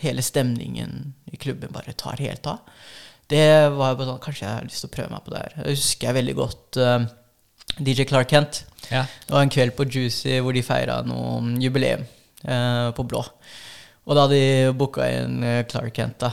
[0.04, 2.64] hele stemningen i klubben bare tar helt av.
[3.32, 5.40] Det var jo bare sånn Kanskje jeg har lyst til å prøve meg på det
[5.42, 5.56] her.
[5.62, 7.06] Jeg husker jeg veldig godt eh,
[7.78, 8.64] DJ Clark Kent.
[8.92, 9.06] Ja.
[9.26, 12.06] Det var en kveld på Juicy hvor de feira noe jubileum
[12.44, 13.24] eh, på Blå.
[14.06, 16.32] Og da hadde de booka inn eh, Clark Kent, da.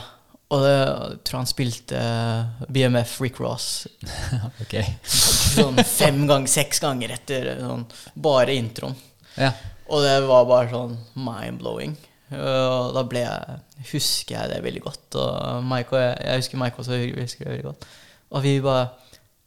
[0.53, 3.87] Og det, jeg tror han spilte eh, BMF Rick Ross
[4.61, 4.85] okay.
[5.09, 8.97] sånn fem ganger, seks ganger etter eh, sånn, bare introen.
[9.39, 9.49] Ja.
[9.89, 11.95] Og det var bare sånn mind-blowing.
[12.33, 15.17] Og da ble jeg Husker jeg det veldig godt.
[15.19, 17.87] Og Mike og jeg, jeg husker Mike også husker det veldig godt.
[18.33, 18.85] Og vi bare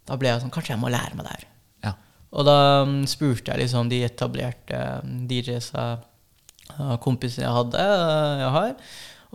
[0.07, 1.47] Da ble jeg sånn Kanskje jeg må lære meg det her.
[2.35, 8.41] Og da mm, spurte jeg liksom de etablerte mm, DJ-sa uh, kompisene jeg hadde, uh,
[8.43, 8.73] jeg har.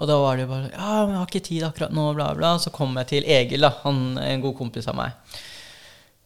[0.02, 2.56] Og da var det bare Ja, men jeg har ikke tid akkurat nå, bla, bla.
[2.62, 3.74] Så kom jeg til Egil, da.
[3.86, 5.18] Han er en god kompis av meg.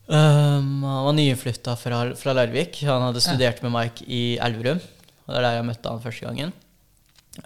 [0.06, 2.80] Um, han var nyinnflytta fra, fra Larvik.
[2.88, 4.82] Han hadde studert med Mike i Elverum.
[5.26, 6.54] Og det er der jeg møtte han første gangen.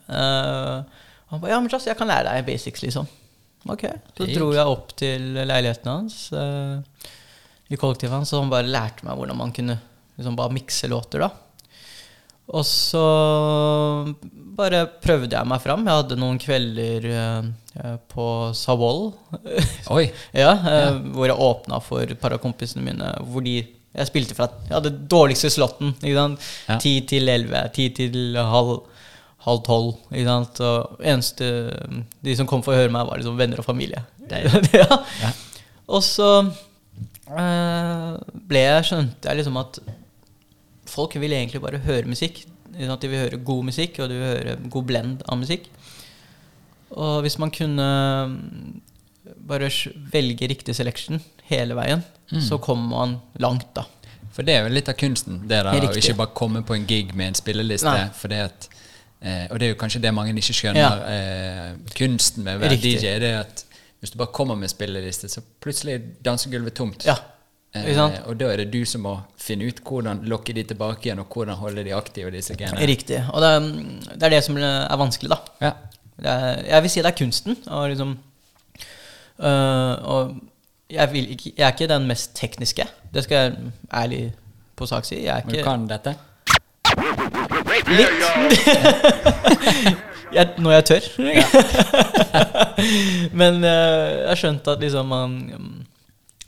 [0.06, 0.84] Uh,
[1.32, 3.08] han ba, ja, men Joss, jeg kan lære deg basics, liksom.
[3.70, 3.86] Ok.
[4.18, 6.80] Så dro jeg opp til leiligheten hans uh,
[7.70, 9.78] i kollektivet hans, og han bare lærte meg hvordan man kunne
[10.18, 11.30] liksom bare mikse låter, da.
[12.50, 13.02] Og så
[14.58, 15.84] bare prøvde jeg meg fram.
[15.86, 18.26] Jeg hadde noen kvelder eh, eh, på
[18.58, 19.12] Savoll.
[19.96, 20.08] Oi.
[20.34, 23.12] ja, eh, Hvor jeg åpna for et par av kompisene mine.
[23.30, 26.02] Hvor de Jeg spilte fra Jeg hadde dårligste sant?
[26.02, 26.80] Ja.
[26.82, 28.80] Ti til 11, 10 til halv
[29.46, 29.94] halv tolv.
[30.12, 30.62] Ikke sant?
[30.66, 31.52] Og eneste
[32.26, 34.04] De som kom for å høre meg, var liksom venner og familie.
[34.82, 35.00] ja.
[35.22, 35.32] Ja.
[35.90, 36.52] Og så eh,
[37.30, 39.80] ble jeg, skjønte jeg liksom at
[40.90, 42.44] folk vil egentlig bare høre musikk.
[42.80, 43.02] At?
[43.04, 45.68] De vil høre god musikk, og de vil høre god blend av musikk.
[46.98, 47.86] Og hvis man kunne
[48.32, 48.82] mm,
[49.50, 49.70] bare
[50.14, 52.42] velge riktig selection hele veien, Mm.
[52.46, 53.82] så kommer man langt, da.
[54.32, 56.84] For det er jo litt av kunsten, det da, å ikke bare komme på en
[56.86, 57.94] gig med en spilleliste.
[58.14, 58.68] For det at,
[59.20, 61.02] eh, og det er jo kanskje det mange ikke skjønner.
[61.10, 63.64] Eh, kunsten med å være DJ, det er at
[64.00, 67.06] hvis du bare kommer med spilleliste, så plutselig er dansegulvet tomt.
[67.08, 67.16] Ja.
[67.76, 68.16] Eh, sant?
[68.26, 71.28] og da er det du som må finne ut hvordan lokke de tilbake igjen, og
[71.34, 72.32] hvordan holde de aktive.
[72.34, 72.88] disse genene.
[72.88, 73.20] Riktig.
[73.34, 73.60] Og det er,
[74.16, 75.38] det er det som er vanskelig, da.
[75.62, 75.72] Ja.
[76.20, 77.58] Det er, jeg vil si det er kunsten.
[77.68, 78.18] Og liksom
[79.40, 80.36] øh, Og
[80.90, 82.88] jeg, vil ikke, jeg er ikke den mest tekniske.
[83.14, 83.56] Det skal jeg
[83.94, 84.34] ærlig
[84.76, 85.24] på sak si.
[85.24, 86.16] Jeg er Men du kan dette?
[90.34, 91.08] jeg, Når jeg tør.
[93.40, 95.36] Men jeg jeg skjønte at liksom man,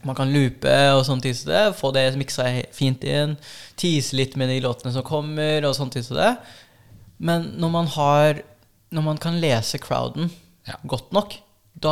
[0.05, 1.63] man kan loope og sånne ting som det.
[1.79, 3.37] Få det miksa fint inn.
[3.79, 6.33] Tease litt med de låtene som kommer, og sånne ting som det.
[7.21, 8.41] Men når man har
[8.91, 10.29] Når man kan lese crowden
[10.67, 10.75] Ja.
[10.85, 11.33] godt nok,
[11.73, 11.91] da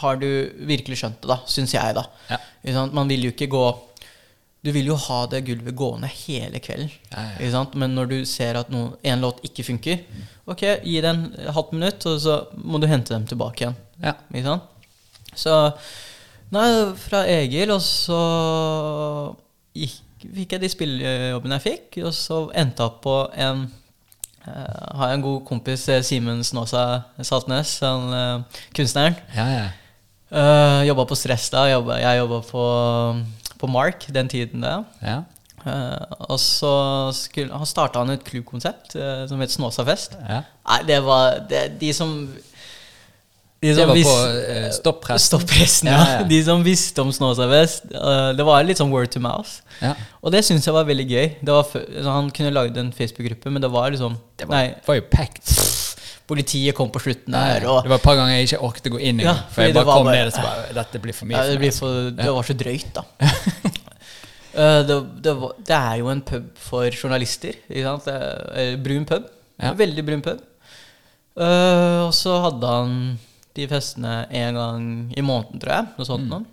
[0.00, 0.26] har du
[0.68, 2.04] virkelig skjønt det, da, syns jeg, da.
[2.30, 2.84] Ja.
[2.92, 3.62] Man vil jo ikke gå
[4.64, 6.90] Du vil jo ha det gulvet gående hele kvelden.
[7.12, 7.62] Ja?
[7.78, 10.00] Men når du ser at noe, en låt ikke funker,
[10.48, 13.78] ok, gi det en halvt minutt, og så må du hente dem tilbake igjen.
[14.02, 14.16] Ja.
[14.32, 14.74] Ikke sant?
[15.36, 15.54] Så
[16.54, 16.66] Nei,
[17.02, 18.18] fra Egil, og så
[19.74, 19.96] gikk,
[20.36, 23.64] fikk jeg de spillejobbene jeg fikk, og så endte jeg opp på en
[24.46, 26.84] eh, har jeg en god kompis, eh, Simen Snåsa
[27.18, 29.18] Saltnes, han, eh, kunstneren.
[29.34, 29.66] Ja, ja.
[30.26, 31.68] Uh, jobba på Stress da.
[31.70, 32.62] Jobba, jeg jobba på,
[33.60, 34.80] på Mark den tiden da.
[35.02, 35.22] Ja.
[35.66, 36.72] Uh, og så
[37.16, 40.14] skulle, han starta han et klubbkonsept uh, som het Snåsafest.
[40.22, 40.44] ja.
[40.66, 42.12] Nei, det var det, de som
[43.62, 45.26] de Det var på uh, stoppresten.
[45.26, 45.98] Stoppresten, ja.
[45.98, 46.26] Ja, ja.
[46.28, 47.88] De som visste om Snåsafest.
[47.94, 49.62] Uh, det var litt sånn word to mouth.
[49.80, 49.94] Ja.
[50.20, 51.26] Og det syns jeg var veldig gøy.
[51.40, 55.00] Det var han kunne lagd en Facebook-gruppe, men det var liksom Det var, Nei, var
[55.00, 55.50] jo packed.
[56.26, 58.94] Politiet kom på slutten der, og det var et par ganger jeg ikke orket å
[58.96, 59.44] gå inn Ja, engang.
[59.54, 61.36] for jeg bare kom bare- ned og så bare Dette blir for mye.
[61.36, 63.04] ja, det, for for, det var så drøyt, da.
[64.56, 67.58] Eh, det, det, var, det er jo en pub for journalister.
[67.68, 67.88] Er,
[68.56, 69.26] eh, brun pub.
[69.76, 70.38] Veldig brun pub.
[71.36, 72.94] Uh, og så hadde han
[73.52, 75.90] de festene en gang i måneden, tror jeg.
[75.98, 76.30] Noe sånt Mm.
[76.32, 76.46] noe.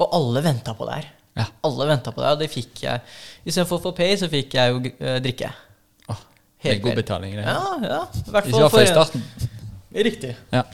[0.00, 1.10] Og alle venta på det her.
[1.36, 1.44] Ja.
[1.68, 3.02] Alle venta på det, og det fikk jeg.
[3.44, 4.80] Istedenfor å få pay, så fikk jeg jo
[5.20, 5.52] drikke.
[6.62, 7.44] Det er god betaling det.
[7.46, 8.00] Ja, ja.
[8.26, 9.24] I hvert I hvert i starten.
[9.94, 10.32] Riktig.
[10.52, 10.64] Ja.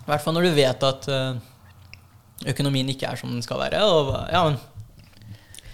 [0.00, 1.40] I hvert fall når du vet at eh,
[2.52, 3.80] økonomien ikke er som den skal være.
[3.86, 4.58] Og ja, men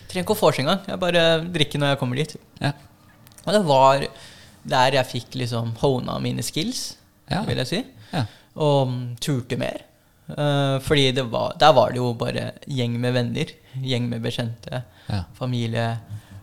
[0.07, 0.85] Trenger ikke å vorse engang.
[0.87, 2.37] Jeg bare drikker når jeg kommer dit.
[2.63, 2.71] Ja.
[3.43, 4.05] Og det var
[4.67, 6.97] der jeg fikk liksom hona mine skills,
[7.31, 7.43] Ja.
[7.47, 7.81] vil jeg si.
[8.13, 8.23] Ja.
[8.55, 9.83] Og mm, turte mer.
[10.27, 13.51] Uh, fordi det var, der var det jo bare gjeng med venner.
[13.83, 14.85] Gjeng med bekjente.
[15.39, 15.99] Familie.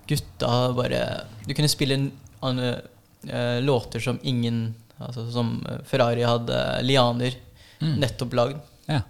[0.08, 1.02] Gutta bare
[1.48, 2.12] Du kunne spille en-
[2.42, 7.34] an- uh, låter som ingen Altså som eh, Ferrari hadde lianer
[7.82, 7.98] Mm.
[8.00, 8.60] nettopp lagd.
[8.88, 9.02] Ja.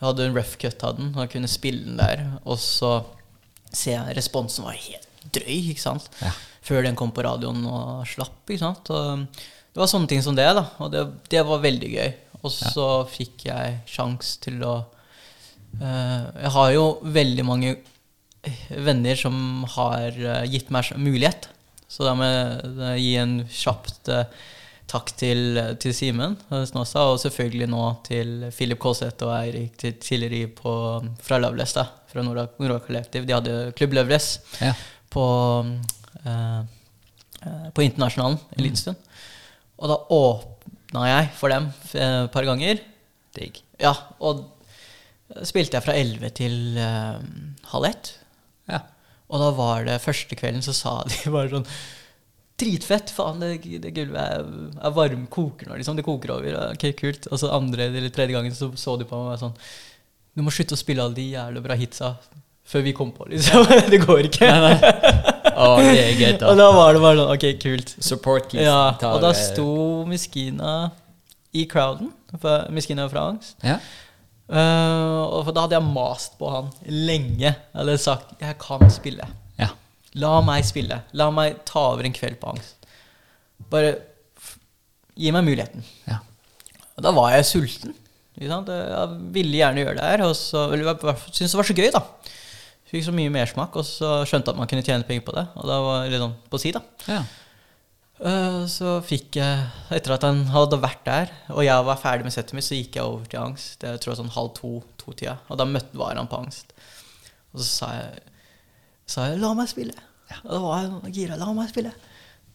[0.02, 2.24] hadde en rough cut av den, og jeg kunne spille den der.
[2.44, 3.04] Og så
[3.70, 6.08] ser jeg responsen var helt drøy, ikke sant.
[6.20, 6.32] Ja.
[6.66, 8.90] Før den kom på radioen og slapp, ikke sant.
[8.90, 10.64] Og det var sånne ting som det, da.
[10.80, 12.10] Og det, det var veldig gøy.
[12.42, 14.74] Og så fikk jeg sjans til å
[15.80, 17.76] uh, Jeg har jo veldig mange
[18.70, 21.48] venner som har eh, gitt meg mulighet.
[21.88, 24.24] Så da må jeg eh, gi en kjapt eh,
[24.88, 30.48] takk til, til Simen Snåsa, og selvfølgelig nå til Philip Kålseth og Eirik til- tidligere
[30.56, 30.72] på,
[31.20, 33.26] fra Loveless, da, fra Nora, Nora Collective.
[33.28, 34.72] De hadde Klubb Loveless Ja.
[35.12, 35.26] på,
[36.24, 36.60] eh,
[37.44, 38.96] eh, på Internasjonalen en liten stund.
[39.78, 42.80] Og da åpna jeg for dem eh, et par ganger.
[43.36, 43.60] Digg.
[43.78, 43.92] Ja,
[44.24, 44.46] og
[45.44, 47.20] spilte jeg fra 11 til eh,
[47.74, 48.14] halv ett.
[49.28, 51.70] Og da var det første kvelden så sa de bare sånn
[52.58, 53.12] Dritfett!
[53.14, 54.48] Faen, det, det gulvet er,
[54.82, 55.94] er varm, koker nå, liksom.
[55.94, 56.56] Det koker over.
[56.72, 57.28] Ok, kult.
[57.30, 59.54] Og så andre eller tredje gangen så så de på meg og var sånn
[60.34, 62.16] Du må slutte å spille alle de jævlig bra hitsa
[62.68, 63.62] før vi kom på, liksom.
[63.92, 64.48] det går ikke.
[64.50, 64.90] Nei, nei.
[65.54, 66.48] Oh, det er gøy, da.
[66.50, 67.94] og da var det bare sånn Ok, kult.
[68.04, 68.66] Support keys.
[68.66, 69.70] Ja, og da sto
[70.10, 70.74] Miskina
[71.56, 72.10] i crowden.
[72.74, 73.56] Miskina fra Angst.
[73.64, 73.78] Ja.
[74.48, 77.50] Eh, og da hadde jeg mast på han lenge.
[77.52, 79.28] Jeg hadde sagt 'jeg kan spille'.
[79.58, 79.68] ja.
[80.14, 81.02] La meg spille.
[81.12, 82.74] La meg ta over en kveld på angst.
[83.70, 83.98] Bare
[85.16, 85.84] gi meg muligheten.
[86.06, 86.18] Ja.
[86.96, 87.94] Og da var jeg sulten.
[88.38, 90.22] Jeg ville gjerne gjøre det her.
[90.26, 92.02] Og så eller jeg syntes det var så gøy, da.
[92.88, 95.46] Fikk så mye mersmak, og så skjønte at man kunne tjene penger på det.
[95.56, 96.80] Og da var det sånn på si, da.
[97.06, 97.22] ja.
[98.18, 102.34] Eh, Så fikk jeg, etter at han hadde vært der, og jeg var ferdig med
[102.34, 103.78] settet mitt, så gikk jeg over til angst.
[103.84, 105.36] Det tror jeg sånn halv to-to-tida.
[105.48, 106.74] Og da møtte var han på angst.
[107.54, 108.24] Og så sa jeg,
[109.06, 110.02] sa jeg 'la meg spille'.
[110.44, 111.36] Og da var jeg sånn gira.
[111.38, 111.94] 'La meg spille'.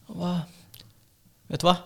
[0.08, 0.44] Og hva,
[1.48, 1.76] vet du hva?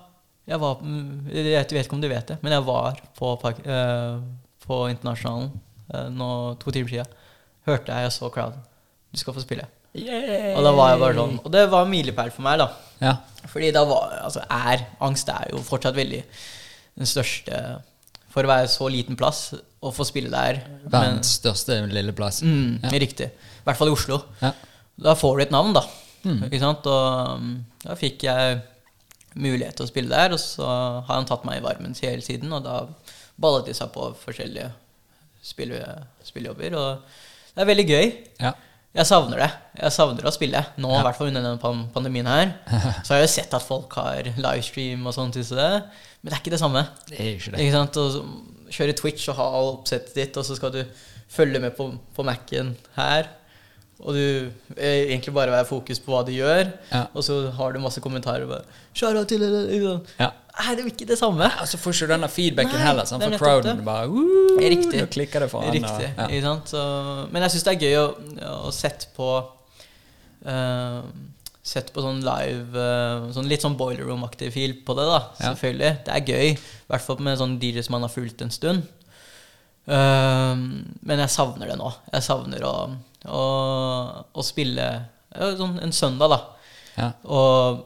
[0.48, 4.20] Jeg var Jeg vet ikke om du vet det, men jeg var på, eh,
[4.66, 5.60] på Internasjonalen
[5.94, 7.06] eh, nå to timer siden.
[7.66, 8.62] Hørte jeg og så crowden.
[9.12, 9.66] Du skal få spille.
[9.96, 12.66] Og da var jeg bare sånn Og det var en milepæl for meg, da.
[13.00, 13.14] ja.
[13.48, 16.20] Fordi da var Altså, er Angst er jo fortsatt veldig
[16.98, 17.60] den største
[18.34, 20.56] For å være så liten plass og få spille der.
[20.82, 22.40] Men, Verdens største lille plass.
[22.42, 22.90] mm, Ja.
[22.98, 23.28] Riktig.
[23.30, 24.16] I hvert fall i Oslo.
[24.42, 24.50] Ja.
[24.98, 25.84] Da får du et navn, da.
[26.24, 26.40] Mm.
[26.48, 26.86] Ikke sant?
[26.90, 27.52] Og um,
[27.84, 28.58] da fikk jeg
[29.38, 32.50] mulighet til å spille der, og så har han tatt meg i varmen hele tiden,
[32.52, 32.80] og da
[33.38, 34.66] ballet de seg på forskjellige
[35.46, 35.78] spille,
[36.26, 38.10] spillejobber, og det er veldig gøy.
[38.42, 38.52] Ja.
[38.96, 39.48] Jeg savner det.
[39.78, 40.62] Jeg savner å spille.
[40.80, 42.52] Nå, i hvert fall under denne pandemien her.
[43.04, 46.54] Så har jeg jo sett at folk har livestream og sånt, men det er ikke
[46.56, 46.82] det samme.
[47.10, 47.60] Det er ikke det.
[47.66, 47.98] Ikke sant?
[48.00, 50.80] Og kjøre Twitch og ha oppsettet ditt, og så skal du
[51.30, 53.28] følge med på, på Mac-en her.
[53.98, 54.24] Og du
[54.78, 57.04] eh, egentlig bare være fokus på hva du gjør, Ja.
[57.12, 58.46] og så har du masse kommentarer.
[58.50, 60.12] Bare, «Shout-out til det», ikke sant?
[60.20, 60.28] Ja.
[60.58, 61.46] Nei, det er jo ikke det samme.
[61.62, 63.84] Og så får ikke denne feedbacken Nei, heller, er for crowden det.
[63.86, 64.56] bare Woo!
[64.58, 65.04] Riktig.
[65.14, 65.72] Klikker det for han.
[65.76, 66.08] Riktig.
[66.18, 66.40] og- Ja.
[66.42, 66.72] Sant?
[66.72, 66.82] Så,
[67.30, 68.06] men jeg syns det er gøy å,
[68.66, 69.28] å sette på
[70.46, 71.02] uh,
[71.68, 75.18] Sette på sånn live uh, sånn Litt sånn boiler room-aktig feel på det, da.
[75.38, 75.50] Ja.
[75.52, 75.92] Selvfølgelig.
[76.06, 76.48] Det er gøy.
[76.56, 78.86] I hvert fall med sånn DJ som man har fulgt en stund.
[79.88, 80.56] Uh,
[81.06, 81.92] men jeg savner det nå.
[82.12, 82.74] Jeg savner å,
[83.30, 83.44] å,
[84.34, 84.88] å spille
[85.60, 86.40] sånn en søndag, da.
[86.98, 87.12] Ja.
[87.30, 87.84] Og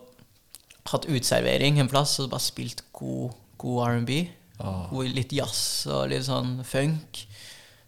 [0.91, 4.22] hatt uteservering en plass og bare spilt god, god R&B.
[4.62, 4.95] Åh.
[5.14, 7.22] Litt jazz og litt sånn funk.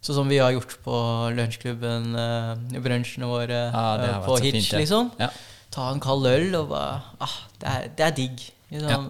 [0.05, 0.95] Sånn som vi har gjort på
[1.33, 4.81] lunsjklubben, uh, brunsjene våre ah, eh, på Hitch, fint, ja.
[4.83, 5.07] liksom.
[5.17, 5.31] Ja.
[5.73, 8.43] Ta en kald øl og bare ah, det, er, det er digg.
[8.75, 9.07] Liksom.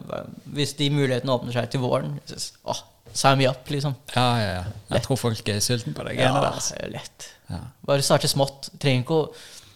[0.56, 2.40] Hvis de mulighetene åpner seg til våren, så,
[2.72, 2.80] ah,
[3.12, 3.98] sign me up, liksom.
[4.16, 4.64] ja, ja, ja.
[4.96, 6.62] Jeg tror folk er sultne på det greiene Ja, der.
[6.62, 6.80] altså.
[6.80, 7.28] det lett.
[7.52, 7.62] Ja.
[7.92, 8.72] Bare starte smått.
[8.82, 9.28] Trenger ikke å,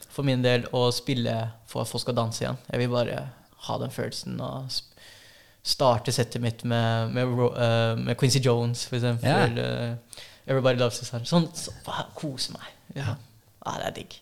[0.10, 1.36] for min del å spille
[1.70, 2.60] for at folk skal danse igjen.
[2.72, 3.20] Jeg vil bare
[3.68, 4.80] ha den følelsen og
[5.70, 9.60] starte settet mitt med, med, eh, med Quincy Jones, for eksempel.
[9.60, 11.12] uh, Everybody Loves Us.
[11.30, 11.74] Sånn, så,
[12.18, 12.72] kose meg.
[12.96, 13.14] Ja.
[13.66, 14.16] ja, det er digg.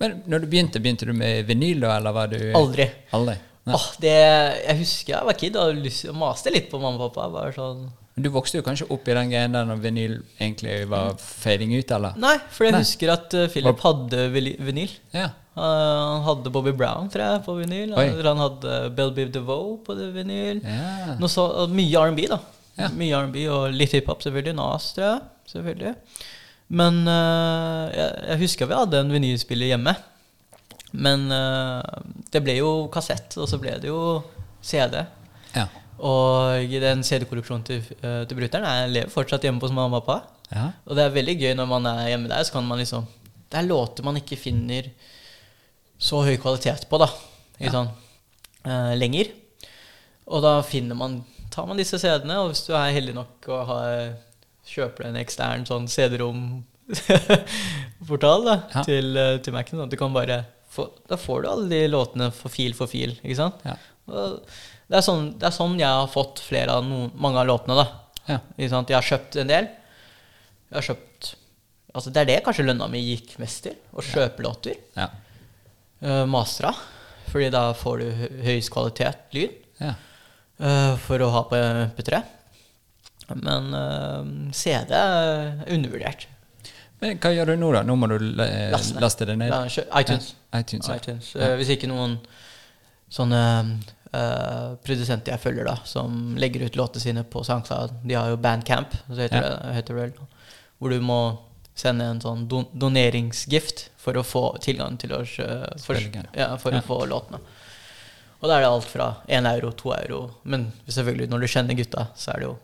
[0.00, 2.88] Men når du begynte, begynte du med vinyl da, eller var du Aldri.
[3.16, 3.36] Aldri?
[3.66, 3.74] Ja.
[3.74, 4.16] Åh, det,
[4.62, 7.32] jeg husker jeg var kid og maste litt på mamma og pappa.
[7.34, 10.76] Bare sånn Men Du vokste jo kanskje opp i den greien der når vinyl egentlig
[10.88, 12.14] var fading ut, eller?
[12.16, 12.80] Nei, for jeg Nei.
[12.80, 14.94] husker at uh, Philip hadde vinyl.
[15.12, 15.26] Ja.
[15.52, 17.92] Uh, han hadde Bobby Brown, tror jeg, på vinyl.
[17.92, 18.06] Oi.
[18.24, 20.64] Han hadde Bell Biv DeVoe på vinyl.
[20.64, 21.18] ja.
[21.20, 22.40] Noe så, mye R&B, da.
[22.80, 22.88] Ja.
[22.96, 24.56] Mye R&B og litt hiphop, selvfølgelig.
[24.56, 25.22] Nas, tror jeg.
[25.52, 25.94] Selvfølgelig.
[26.80, 29.98] Men uh, jeg, jeg husker vi hadde en vinylspiller hjemme.
[30.96, 31.28] Men
[32.32, 34.22] det ble jo kassett, og så ble det jo
[34.64, 35.02] CD.
[35.52, 35.66] Ja.
[35.98, 40.22] Og den CD-kolleksjonen til, uh, til brutter'n jeg lever fortsatt hjemme hos mamma og pappa.
[40.52, 40.66] ja.
[40.86, 43.06] Og det er veldig gøy når man er hjemme der, så kan man liksom
[43.50, 44.82] Det er låter man ikke finner
[45.98, 47.06] så høy kvalitet på, da.
[47.58, 47.72] Ikke Ja.
[47.72, 47.88] sånn,
[48.66, 49.24] eh, lenger.
[50.28, 53.66] Og da finner man tar man disse CD-ene, og hvis du er heldig nok og
[53.66, 54.12] har,
[54.66, 58.82] kjøper en ekstern sånn CD-rom-portal da, Ja.
[58.82, 61.88] til, eh, til Mac-en, sånn at du kan bare få, Da får du alle de
[61.88, 63.54] låtene for fil for fil, ikke sant?
[63.64, 63.76] Ja.
[64.08, 64.40] Og
[64.86, 67.78] det, er sånn, det er sånn jeg har fått flere av noen, mange av låtene,
[67.78, 67.86] da.
[68.26, 68.38] Ja.
[68.58, 69.68] Jeg har kjøpt en del.
[70.70, 71.34] Jeg har kjøpt
[71.96, 73.76] Altså Det er det kanskje lønna mi gikk mest til.
[73.96, 74.74] Å kjøpe låter.
[74.98, 75.06] Ja.
[76.04, 76.74] Uh, mastra.
[77.30, 79.94] Fordi da får du høyest kvalitet lyd ja.
[80.60, 82.20] uh, for å ha på MP3.
[83.40, 86.28] Men uh, CD er undervurdert.
[87.02, 87.82] Men hva gjør du nå, da?
[87.84, 89.52] Nå må du eh, Laste laste det ned?
[90.00, 90.30] iTunes.
[90.56, 91.32] ITunes, iTunes.
[91.36, 92.16] Eh, hvis ikke noen
[93.12, 93.42] sånne
[94.16, 98.38] eh, produsenter jeg følger, da, som legger ut låtene sine på SoundCloud De har jo
[98.40, 99.56] Bandcamp, så heter, Ja.
[99.66, 100.12] det, heter det.
[100.78, 101.20] Hvor du må
[101.76, 105.96] sende en sånn don doneringsgift for å få tilgang til å kjø- for,
[106.34, 106.80] ja, for Ja.
[106.80, 107.40] å få låtene.
[108.40, 111.74] Og da er det alt fra 1 euro, 2 euro Men selvfølgelig, når du kjenner
[111.76, 112.58] gutta, så er det jo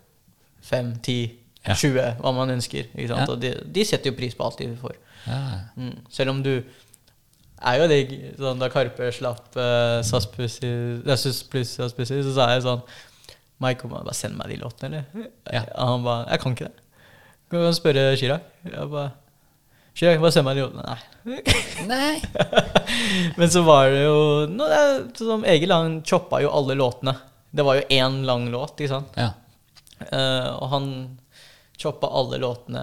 [0.63, 1.31] 5, 10,
[1.65, 2.87] tjue, 20, hva man ønsker.
[3.29, 4.97] Og de, de setter jo pris på alt de får.
[5.27, 5.61] Ja.
[5.77, 5.97] Mm.
[6.11, 6.63] Selv om du
[7.69, 11.43] er jo digg sånn, Da Karpe slapp uh, SAS pluss SAS
[11.97, 12.83] Pussy, så sa jeg sånn
[13.63, 15.27] Mike, må bare sende meg de låtene, eller?
[15.55, 15.61] Ja.
[15.79, 16.79] Han ba Jeg kan ikke det.
[17.53, 18.47] Kan du spørre Chirag?
[18.67, 19.05] Jeg ba
[19.95, 20.97] Chirag, bare send meg de låtene.
[21.29, 21.39] Nei.
[21.93, 22.17] Nei.
[23.37, 24.17] Men så var det jo
[24.51, 27.13] no, det er, sånn, Egil, han choppa jo alle låtene.
[27.53, 29.19] Det var jo én lang låt, ikke sant?
[29.21, 29.31] Ja.
[30.09, 30.87] Uh, og han
[31.79, 32.83] choppa alle låtene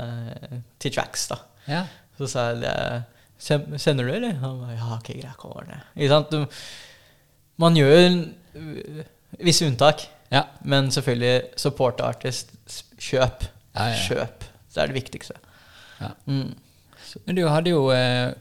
[0.79, 1.39] til tracks, da.
[1.67, 1.83] ja.
[2.19, 3.05] Så sa jeg det "Sem-
[3.39, 4.33] Sender du, eller?
[4.41, 5.79] Han bare, ja, ok, greit, kom over det.
[5.95, 6.31] Ikke sant?
[6.31, 6.45] Du,
[7.63, 7.95] man gjør
[8.55, 9.03] øh,
[9.45, 10.41] visse unntak, Ja.
[10.63, 12.51] men selvfølgelig support artist.
[12.99, 13.47] Kjøp.
[13.75, 13.95] Ja, ja.
[14.07, 14.43] Kjøp.
[14.75, 15.33] Det er det viktigste.
[16.01, 16.11] Ja.
[16.25, 16.53] Mm.
[17.25, 18.33] Men du hadde jo eh,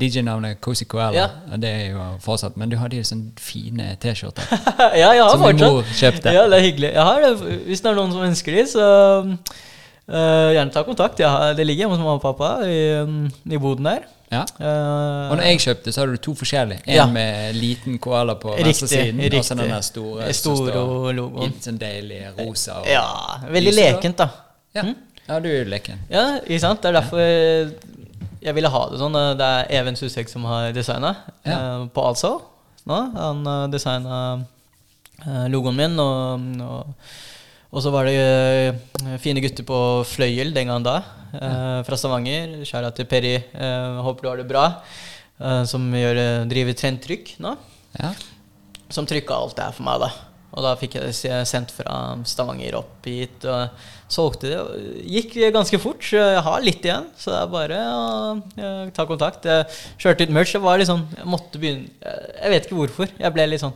[0.00, 1.26] DJ-navnet Cozy Coella,
[1.60, 4.48] det er jo fortsatt, men du hadde jo sånne fine T-skjorter.
[5.02, 5.72] ja, jeg har Som din fortsatt.
[5.76, 6.32] mor kjøpte.
[6.34, 6.90] Ja, det er hyggelig.
[6.94, 7.60] Jeg har det.
[7.68, 8.86] Hvis det er noen som ønsker de, så
[9.28, 11.20] uh, gjerne ta kontakt.
[11.22, 14.08] Har, det ligger hjemme hos mamma og pappa i, um, i boden der.
[14.32, 14.40] Ja.
[14.60, 16.80] Eh, Og når jeg kjøpte, så hadde du to forskjellige.
[16.86, 17.06] En Ja.
[17.06, 21.52] med liten koala på venstre siden, og så den der store Store logoen.
[21.60, 22.80] sånn deilig rosa.
[22.86, 23.04] Ja,
[23.50, 24.00] veldig lyseblå.
[24.00, 24.28] lekent, da.
[24.74, 24.82] Ja.
[24.82, 24.94] Mm.
[25.28, 25.98] ja, du er leken.
[26.10, 26.82] Ja, ikke sant?
[26.82, 27.18] Det er derfor
[28.42, 29.12] jeg ville ha det sånn.
[29.38, 31.16] Det er Even Susek som har designa
[31.46, 31.86] Ja.
[31.86, 32.40] på Altså.
[32.86, 32.98] Nå.
[33.16, 34.44] Han uh, designa
[35.48, 36.86] logoen min, og, og,
[37.74, 40.98] og så var det eh, fine gutter på Fløyel den gangen da,
[41.34, 42.60] eh, fra Stavanger.
[42.66, 43.34] Kjære til Perry.
[43.52, 44.66] eh, håper du har det bra.
[45.40, 47.56] eh, som gjør, driver Trendtrykk nå.
[47.98, 48.12] Ja.
[48.94, 50.10] Som trykka alt det her for meg, da.
[50.54, 53.42] Og da fikk jeg det sendt fra Stavanger opp hit.
[53.50, 53.72] Og
[54.14, 54.60] solgte det.
[55.10, 55.98] Gikk ganske fort.
[56.06, 59.48] så Jeg har litt igjen, så det er bare å ta kontakt.
[59.50, 59.66] Jeg
[59.98, 60.54] kjørte ut merch.
[60.54, 61.90] Jeg var litt sånn Jeg måtte begynne
[62.38, 63.10] jeg vet ikke hvorfor.
[63.18, 63.74] Jeg ble litt sånn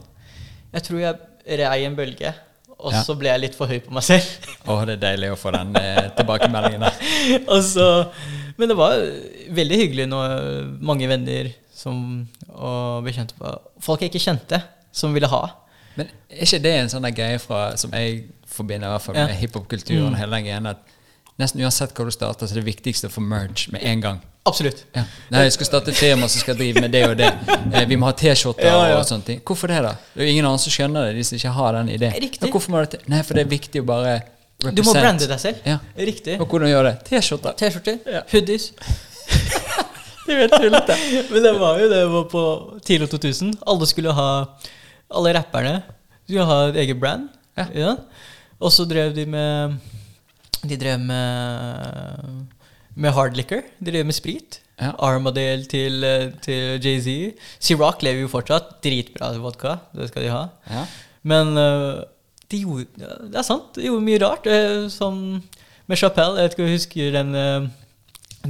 [0.76, 2.30] Jeg tror jeg rei en bølge,
[2.78, 3.02] og Ja.
[3.02, 4.26] så ble jeg litt for høy på meg selv.
[4.66, 6.98] Å, det er deilig å få den eh, tilbakemeldingen der.
[7.52, 7.86] og så,
[8.56, 8.94] men det var
[9.58, 10.34] veldig hyggelig når
[10.80, 13.34] mange venner som, og bekjente
[13.82, 14.60] Folk jeg ikke kjente,
[14.94, 15.42] som ville ha.
[15.98, 19.26] Men er ikke det en sånn greie fra, som jeg forbinder i hvert fall Ja.
[19.26, 20.12] med hiphopkulturen?
[20.14, 20.18] Mm.
[20.18, 20.97] hele den greien, at
[21.38, 24.18] nesten uansett hva du starter, så er det viktigste å få merge med en gang.
[24.48, 24.84] Absolutt.
[24.96, 25.02] Ja.
[25.30, 27.28] Nei, jeg skal starte et firma som skal drive med det og det.
[27.74, 28.96] Eh, vi må ha T-skjorter Ja, ja.
[28.96, 29.40] og sånne ting.
[29.44, 29.92] Hvorfor det, da?
[30.14, 32.16] Det er jo ingen andre som skjønner det, de som ikke har den ideen.
[32.24, 32.50] Riktig.
[32.54, 33.02] Hvorfor må det?
[33.12, 34.14] Nei, for det er viktig å bare
[34.74, 35.60] Du må brande deg selv.
[35.68, 35.76] Ja.
[35.98, 36.38] Riktig.
[36.40, 36.94] Og hvordan gjør det?
[37.10, 37.58] T-skjorter.
[37.60, 38.00] T-skjorter,
[38.32, 38.70] hoodies.
[40.28, 40.94] Det er helt tullete.
[41.32, 42.40] Men det var jo det var på
[42.84, 43.54] tidlig 2000.
[43.64, 44.26] Alle skulle ha
[45.16, 45.78] Alle rapperne
[46.26, 47.30] skulle ha et eget brand.
[47.72, 47.94] Ja.
[48.60, 49.78] Og så drev de med
[50.66, 52.46] De drev med
[52.98, 53.62] Med hard liquor.
[53.78, 54.60] De drev med sprit.
[54.78, 54.92] Ja.
[55.02, 56.02] Armadale til,
[56.42, 57.34] til Jay-Z.
[57.62, 58.76] Ciroc lever jo fortsatt.
[58.82, 59.76] Dritbra vodka.
[59.94, 60.44] Det skal de ha.
[60.70, 60.84] Ja.
[61.28, 62.00] Men eh,
[62.50, 64.46] de gjorde Det er sant, de gjorde mye rart.
[64.94, 65.20] Sånn
[65.88, 66.38] med Chapelle.
[66.38, 67.68] Jeg vet ikke om du husker den, eh,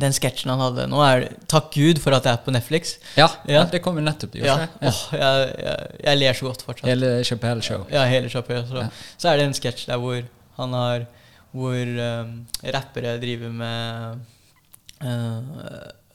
[0.05, 0.87] den sketsjen han hadde.
[0.93, 2.97] Nå er det Takk Gud for at det er på Netflix.
[3.21, 3.65] Ja, Ja.
[3.69, 4.37] det kom jo nettopp.
[4.41, 4.59] Ja.
[4.81, 4.89] Ja.
[4.93, 6.89] Oh, jeg, jeg, jeg ler så godt fortsatt.
[6.89, 7.85] Hele Chappelle Show.
[7.93, 8.65] Ja, hele Chapelle.
[8.69, 8.85] Så,
[9.17, 10.21] så er det en sketsj der hvor
[10.61, 11.07] han har
[11.53, 12.35] Hvor um,
[12.75, 14.21] rappere driver med
[15.05, 15.41] uh,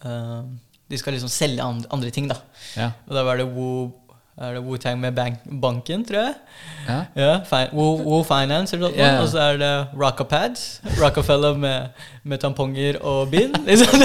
[0.06, 0.44] uh,
[0.90, 2.38] De skal liksom selge andre, andre ting, da.
[2.78, 2.92] Ja.
[3.08, 3.92] Og da var det Woo
[4.38, 6.34] er det Wu-Tang med bank, banken, tror jeg.
[6.88, 7.00] Ja.
[7.16, 8.78] Ja, fi Wu, Wu Finance.
[8.98, 9.22] Ja.
[9.22, 10.82] Og så er det Rockapads.
[11.02, 11.88] Rockefeller med,
[12.24, 13.56] med tamponger og bind.
[13.68, 14.02] Liksom.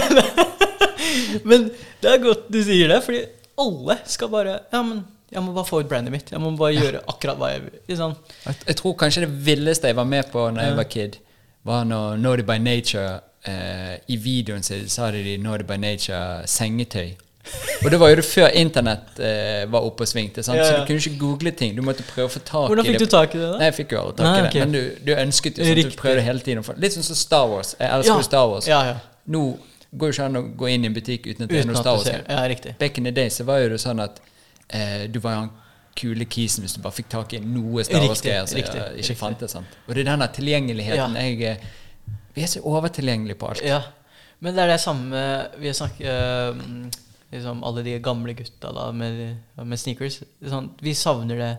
[1.49, 1.70] men
[2.03, 3.24] det er godt du sier det, fordi
[3.59, 5.01] alle skal bare Ja, men
[5.31, 6.33] jeg må bare få ut brandet mitt.
[6.33, 7.79] Jeg må bare gjøre akkurat hva jeg vil.
[7.91, 8.16] Liksom.
[8.47, 11.22] Jeg, jeg tror kanskje det villeste jeg var med på når jeg var kid,
[11.68, 17.16] var når Naughty by Nature eh, I videoen sin sa de Naughty by Nature sengetøy.
[17.85, 20.59] Og det var jo det før internett eh, var oppe og svingte, sant?
[20.59, 21.76] Ja, så du kunne ikke google ting.
[21.76, 23.61] Du måtte prøve å få tak Hvordan i fikk du tak i det, da?
[23.61, 24.53] Nei, jeg fikk jo aldri tak i okay.
[24.53, 24.66] det.
[24.66, 26.01] Men du, du ønsket jo sånn at du Riktig.
[26.03, 26.66] prøvde hele tiden.
[26.85, 27.74] Litt sånn som Star Wars.
[27.79, 28.68] Jeg elsker jo Star Wars.
[28.68, 28.99] Ja, ja.
[29.33, 29.45] Nå
[29.91, 31.79] går jo ikke an å gå inn i en butikk uten at det er noe
[31.79, 32.11] Star Wars.
[32.11, 32.74] Ja, riktig.
[32.83, 34.20] Back in the day så var jo det sånn at
[34.71, 35.51] eh, du var jo han
[35.99, 39.16] kule kisen hvis du bare fikk tak i noe Star Wars-greier som ikke riktig.
[39.19, 39.51] fantes.
[39.57, 39.66] sant?
[39.89, 41.23] Og det er denne tilgjengeligheten Ja.
[41.27, 41.64] jeg eh,
[42.37, 43.62] Vi er så overtilgjengelige på alt.
[43.66, 43.81] Ja.
[44.41, 45.23] Men det er det samme
[45.59, 47.01] Vi har snakket eh,
[47.33, 50.21] liksom Alle de gamle gutta da med, med sneakers.
[50.47, 51.51] Sånn, vi savner det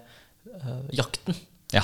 [0.56, 1.36] eh, jakten.
[1.76, 1.84] Ja.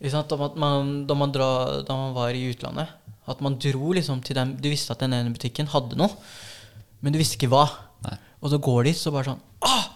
[0.00, 2.88] At man, da, man dra, da man var i utlandet.
[3.28, 6.08] At man dro liksom til den Du visste at den ene butikken hadde noe,
[7.02, 7.66] men du visste ikke hva.
[8.06, 8.16] Nei.
[8.40, 9.89] Og så går de så bare sånn Ah!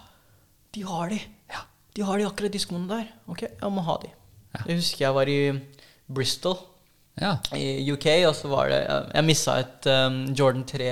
[0.75, 1.19] De har de!
[1.51, 1.63] Ja.
[1.95, 3.09] De har de akkurat de skoene der.
[3.31, 4.11] Ok, jeg må ha de.
[4.55, 4.63] Ja.
[4.69, 5.39] Jeg husker jeg var i
[6.15, 6.57] Bristol
[7.19, 7.37] Ja.
[7.55, 10.89] i UK, og så var det Jeg, missa et um, Jordan 3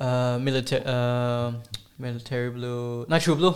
[0.00, 1.52] uh, military, uh,
[2.00, 3.54] military Blue Nei, True Blue.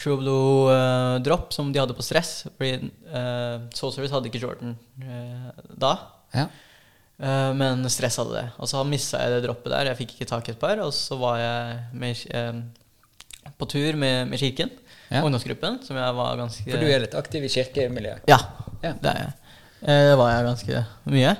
[0.00, 2.46] True Blue uh, drop som de hadde på stress.
[2.56, 5.96] Fordi uh, Soul Service hadde ikke Jordan uh, da.
[6.34, 6.48] ja.
[7.22, 8.46] Uh, men Stress hadde det.
[8.58, 9.92] Og så missa jeg det droppet der.
[9.92, 10.80] Jeg fikk ikke tak i et par.
[10.82, 12.64] Og så var jeg med, um,
[13.62, 14.70] på tur med, med Kirken,
[15.12, 15.20] Ja.
[15.22, 18.22] ungdomsgruppen, som jeg var ganske For du er litt aktiv i kirkemiljøet?
[18.30, 18.38] ja,
[18.82, 18.92] Ja.
[19.02, 19.32] det er jeg.
[19.82, 21.36] Eh, Det var jeg ganske mye.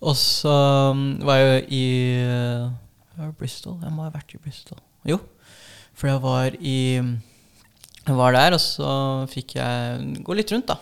[0.00, 0.52] Og så
[0.92, 1.84] um, var jeg jo i
[3.18, 3.80] var det Bristol.
[3.82, 4.78] Jeg må ha vært i Bristol.
[5.08, 5.16] Jo.
[5.98, 6.76] For jeg var i
[8.06, 8.92] Jeg var der, og så
[9.28, 10.76] fikk jeg gå litt rundt, da.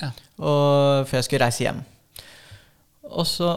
[0.00, 0.10] Ja.
[0.38, 1.82] Og, før jeg skulle reise hjem.
[3.10, 3.50] Og så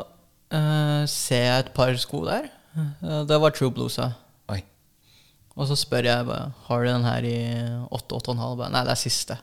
[0.52, 2.50] uh, ser jeg et par sko der.
[2.76, 3.96] Eh, det var True Blues.
[5.56, 7.36] Og så spør jeg bare Har du den her i
[7.96, 8.56] 8-8,5.
[8.60, 9.38] Bare, Nei, det er siste.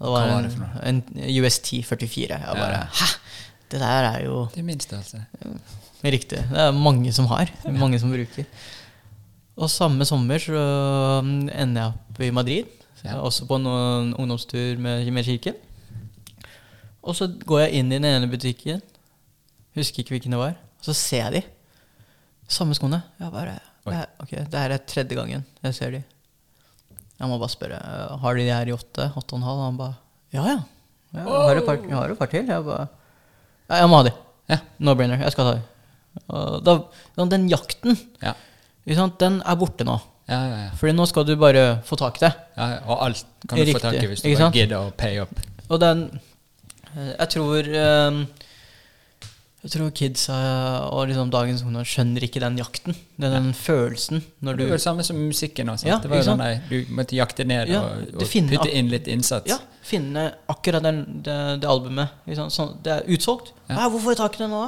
[0.00, 0.82] Det var var en, det noe?
[0.88, 1.00] en
[1.44, 2.38] UST 44.
[2.40, 2.84] Jeg bare Ja.
[3.00, 3.08] Hæ?
[3.70, 5.24] Det der er jo Det er min størrelse.
[6.04, 6.38] riktig.
[6.50, 7.50] Det er mange som har.
[7.70, 8.44] Mange som bruker.
[9.56, 10.56] Og samme sommer så
[11.20, 12.64] um, ender jeg opp i Madrid.
[13.04, 13.18] Ja.
[13.20, 13.66] Også på en
[14.14, 15.54] ungdomstur med, med kirken.
[17.02, 18.80] Og så går jeg inn i den ene butikken.
[19.76, 20.56] Husker ikke hvilken det var.
[20.80, 21.42] Og så ser jeg de.
[22.48, 23.02] Samme skoene.
[23.20, 23.58] Jeg bare,
[23.90, 23.94] Oi.
[23.94, 26.02] det er, ok, det her er tredje gangen jeg ser de.
[27.20, 27.78] Jeg må bare spørre
[28.22, 29.10] Har de de her i åtte?
[29.12, 29.58] Åtte og en halv?
[29.60, 29.94] Og han bare
[30.32, 30.58] Ja, ja.
[31.12, 32.46] Jeg har et par, jeg har et par til.
[32.46, 32.86] Jeg bare
[33.68, 34.12] Ja, jeg må ha de.
[34.50, 34.58] Ja.
[34.78, 35.20] No-brainer.
[35.20, 35.66] Jeg skal ta de.
[36.64, 38.32] Da, den jakten, Ja.
[39.18, 39.98] den er borte nå.
[40.30, 40.70] Ja, ja, ja.
[40.78, 42.32] Fordi nå skal du bare få tak i det.
[42.56, 42.78] ja.
[42.86, 45.30] Og alt kan du få tak i hvis du bare gidder å pay up.
[45.68, 46.20] Og den
[46.96, 48.20] eh, Jeg tror eh,
[49.60, 52.94] Jeg tror kids og liksom dagens ungdom skjønner ikke den jakten.
[53.20, 55.68] Den, den følelsen når Det du var det samme som musikken.
[55.68, 58.56] Også, Ja, det var jo den der, du måtte jakte ned Ja, og, og finner
[58.56, 59.50] putte inn litt innsats.
[59.52, 62.08] Ja, finne akkurat den, det, det albumet.
[62.48, 63.52] Sånn, det er utsolgt.
[63.68, 63.82] Ja.
[63.90, 64.62] Hvorfor får jeg tak i det nå?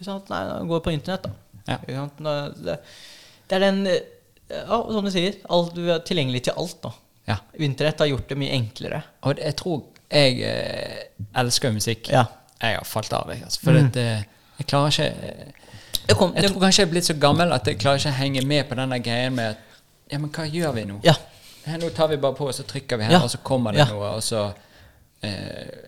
[0.00, 0.16] Ikke?
[0.32, 1.30] Nei, jeg på internett, da.
[1.68, 2.78] Da- Det,
[3.48, 6.90] det er den Ja, som du sier, alt, du er tilgjengelig til alt da.
[7.28, 7.36] Ja.
[7.60, 9.02] Internett har gjort det mye enklere.
[9.22, 11.02] Og jeg tror Jeg eh,
[11.36, 12.08] elsker musikk.
[12.08, 12.24] Ja.
[12.60, 13.42] Jeg har falt av, jeg.
[13.44, 13.86] Altså, for Mm.
[13.86, 14.22] at, eh,
[14.58, 15.06] jeg klarer ikke
[16.08, 18.18] eh, kom, Jeg tror kanskje jeg er blitt så gammel at jeg klarer ikke å
[18.18, 19.56] henge med på denne greien med at
[20.10, 21.00] Ja, men hva gjør vi nå?
[21.04, 21.14] ja.
[21.66, 23.20] Her, nå tar vi bare på, og så trykker vi her, Ja.
[23.22, 23.84] og så kommer det Ja.
[23.92, 24.52] noe, og så
[25.22, 25.30] eh,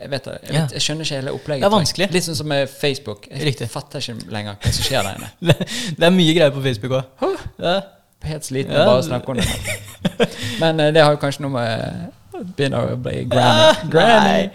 [0.01, 1.63] jeg, vet, det, jeg, vet, jeg skjønner ikke hele opplegget.
[1.63, 2.09] Det er vanskelig.
[2.13, 3.27] Litt sånn som med Facebook.
[3.31, 3.69] Jeg Riktig.
[3.71, 5.31] fatter ikke lenger hva som skjer der inne.
[5.49, 5.69] det,
[5.99, 7.05] det er mye greier på Facebook òg.
[8.23, 10.29] Helt sliten Ja, av bare å snakke om det.
[10.61, 12.13] Men eh, det har jo kanskje noe med
[12.57, 13.91] Begynner å bli Ah, granny.
[13.91, 14.51] granny.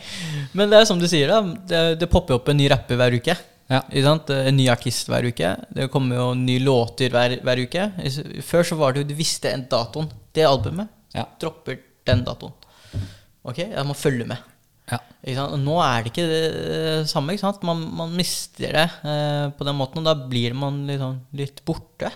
[0.54, 1.42] Men det er som du sier, da.
[1.70, 3.36] Det, det popper opp en ny rapper hver uke.
[3.72, 3.82] Ja.
[3.90, 5.56] En ny artist hver uke.
[5.74, 7.88] Det kommer jo nye låter hver, hver uke.
[8.46, 10.10] Før så var det jo du visste en datoen.
[10.36, 11.26] Det albumet Ja.
[11.42, 12.54] dropper den datoen.
[13.46, 14.38] Ok, jeg må følge med.
[14.92, 15.00] Ja.
[15.58, 17.34] Nå er det ikke det samme.
[17.34, 17.52] Ikke?
[17.66, 22.12] Man, man mister det eh, på den måten, og da blir man liksom litt borte.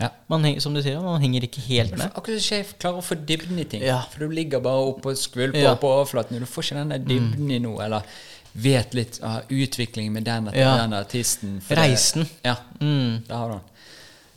[0.00, 0.10] Ja.
[0.28, 2.10] Man henger, som du sier, man henger ikke helt med.
[2.12, 3.82] Akkurat som sjef klarer å få dybden i ting.
[3.82, 4.02] Ja.
[4.12, 5.74] For du ligger bare oppe og skvulper Ja.
[5.74, 6.36] på overflaten.
[6.36, 8.02] og Du får ikke den der dybden i noe, eller
[8.54, 10.76] vet litt av utviklingen med den Ja.
[10.78, 11.60] den artisten.
[11.62, 12.28] for det- Reisen.
[12.44, 13.22] Ja, Mm.
[13.26, 13.60] det har du den.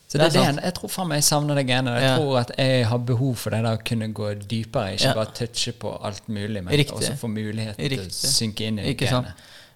[0.09, 2.01] Så Det det er det, jeg tror faen meg jeg savner det genet.
[2.01, 2.15] Jeg Ja.
[2.17, 5.13] tror at jeg har behov for det der å kunne gå dypere, ikke Ja.
[5.13, 6.93] bare touche på alt mulig, men Riktig.
[6.93, 9.27] også få muligheten til å synke inn i Ikke sant?
[9.27, 9.33] greiene.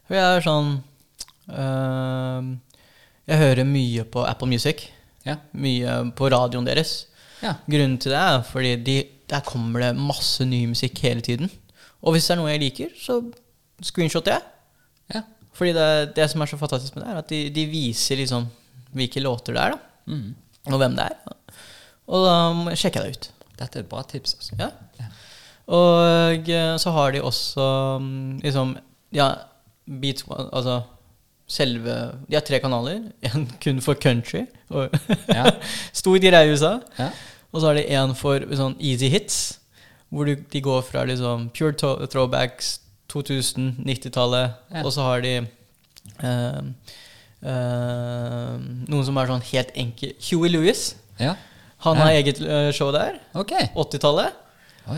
[0.07, 0.81] For jeg er sånn
[1.49, 2.59] øhm,
[3.27, 4.91] Jeg hører mye på Apple Music.
[5.27, 5.37] Ja.
[5.55, 7.05] Mye på radioen deres.
[7.43, 7.57] Ja.
[7.67, 8.97] Grunnen til det er fordi de,
[9.29, 11.51] der kommer det masse ny musikk hele tiden.
[12.03, 13.21] Og hvis det er noe jeg liker, så
[13.83, 14.43] screenshotter jeg.
[15.15, 15.23] ja.
[15.53, 18.47] Fordi det, det som er så fantastisk med det, er at de, de viser liksom
[18.93, 20.13] hvilke låter det er, da.
[20.13, 20.33] Mm.
[20.73, 21.35] Og hvem det er.
[22.13, 23.29] Og da sjekker jeg det ut.
[23.59, 24.57] Dette er et bra tips, altså.
[24.59, 25.09] Ja.
[25.73, 27.65] Og eh, så har de også
[28.01, 28.73] mm, liksom
[29.15, 29.29] Ja,
[29.87, 30.81] Beats One Altså
[31.49, 31.93] selve
[32.29, 33.01] De har tre kanaler.
[33.33, 34.45] En kun for country.
[34.69, 34.93] Og
[35.27, 35.51] Ja.
[35.93, 36.79] Stor greie i USA.
[36.99, 37.09] Ja.
[37.53, 39.59] Og så har de en for sånn easy hits.
[40.13, 41.73] Hvor du, de går fra liksom pure
[42.07, 42.79] throwbacks,
[43.09, 44.53] 2000, 90-tallet.
[44.73, 44.83] Ja.
[44.83, 46.59] Og så har de eh,
[47.41, 48.53] eh,
[48.89, 50.93] noen som er sånn helt enkel Huey Lewis.
[51.21, 51.35] ja.
[51.83, 53.17] Han har eget eh, show der.
[53.35, 53.67] Okay.
[53.75, 54.37] 80-tallet.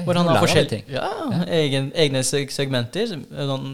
[0.06, 1.08] Hvor han har forskjellige ja,
[1.50, 3.10] egne segmenter.
[3.10, 3.66] er Sånn,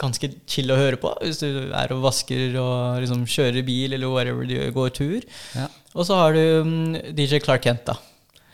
[0.00, 4.10] ganske chill å høre på hvis du er og vasker og liksom kjører bil eller
[4.10, 5.28] whatever du går tur.
[5.56, 5.68] Ja.
[5.92, 7.96] Og så har du mm, DJ Clark Kent, da.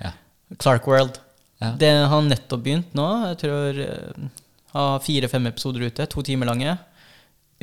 [0.02, 0.12] Ja.
[0.58, 1.20] Clark World.
[1.62, 1.72] Ja.
[1.78, 3.06] Det har nettopp begynt nå.
[3.30, 4.28] Jeg tror eh,
[4.74, 6.06] har fire-fem episoder ute.
[6.10, 6.76] To timer lange.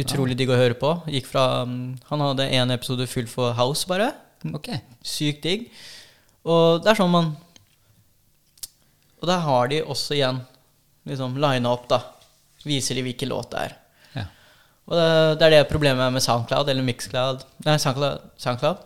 [0.02, 0.92] Utrolig digg å høre på.
[1.12, 4.12] Gikk fra mm, Han hadde én episode full for House, bare.
[4.56, 4.82] Okay.
[5.06, 5.70] Sykt digg.
[6.46, 7.32] Og det er sånn man
[9.18, 10.44] Og der har de også igjen
[11.10, 12.02] liksom lina opp, da.
[12.66, 13.76] Viser de hvilken låt det er.
[14.16, 14.26] Ja.
[14.90, 15.10] Og det,
[15.40, 17.46] det er det problemet med Soundcloud eller Mixcloud.
[17.66, 18.32] Nei, Soundcloud.
[18.42, 18.84] Soundcloud.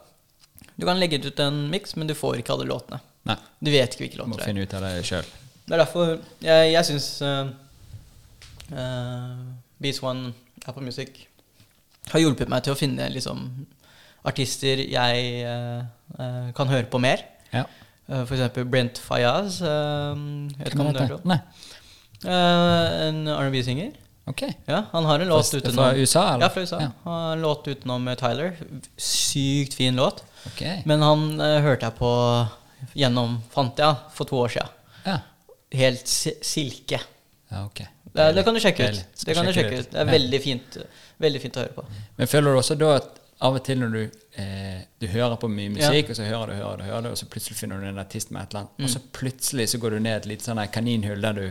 [0.79, 3.01] Du kan legge ut en mix, men du får ikke alle låtene.
[3.27, 4.45] Nei, Du vet ikke hvilke låter det er.
[4.45, 5.31] Må finne ut av det sjøl.
[5.69, 7.49] Det er derfor jeg, jeg syns uh,
[9.79, 10.31] Beats One,
[10.65, 11.25] Apple Music,
[12.09, 13.43] har hjulpet meg til å finne liksom,
[14.27, 15.83] artister jeg uh,
[16.17, 17.21] eh, kan høre på mer.
[17.53, 17.65] Ja.
[18.09, 19.59] Uh, for eksempel Brent Fayaz.
[19.61, 20.15] Uh,
[20.57, 21.27] vet ikke om du hører om.
[21.29, 21.39] Nei.
[22.25, 23.91] Eh, en R&B-synger.
[24.29, 24.43] Ok.
[24.65, 25.95] Ja, han har en låt utenom fra.
[25.97, 26.45] USA, eller?
[26.45, 26.81] Ja, fra USA.
[26.81, 26.89] Ja.
[27.03, 28.57] Han har en låt utenom Tyler.
[28.97, 30.23] Sykt fin låt.
[30.45, 30.61] Ok.
[30.85, 32.11] Men han eh, hørte jeg på
[32.95, 34.67] gjennom Fantia for to år siden.
[35.05, 35.17] Ja.
[35.71, 36.99] Helt si silke.
[37.49, 37.81] ja, ok.
[38.13, 39.01] Det, det kan du sjekke ut.
[39.25, 39.89] Det kan du sjekke ut.
[39.91, 40.77] Det er veldig fint,
[41.21, 41.83] veldig fint å høre på.
[42.17, 43.99] Men føler du også da at av og til når du,
[44.41, 47.19] eh, du hører på mye musikk, og så hører du, hører du, hører du, og
[47.21, 48.89] så plutselig finner du en artist med et eller annet, og Mm.
[48.95, 51.45] så plutselig så går du ned et lite sånn kaninhull der du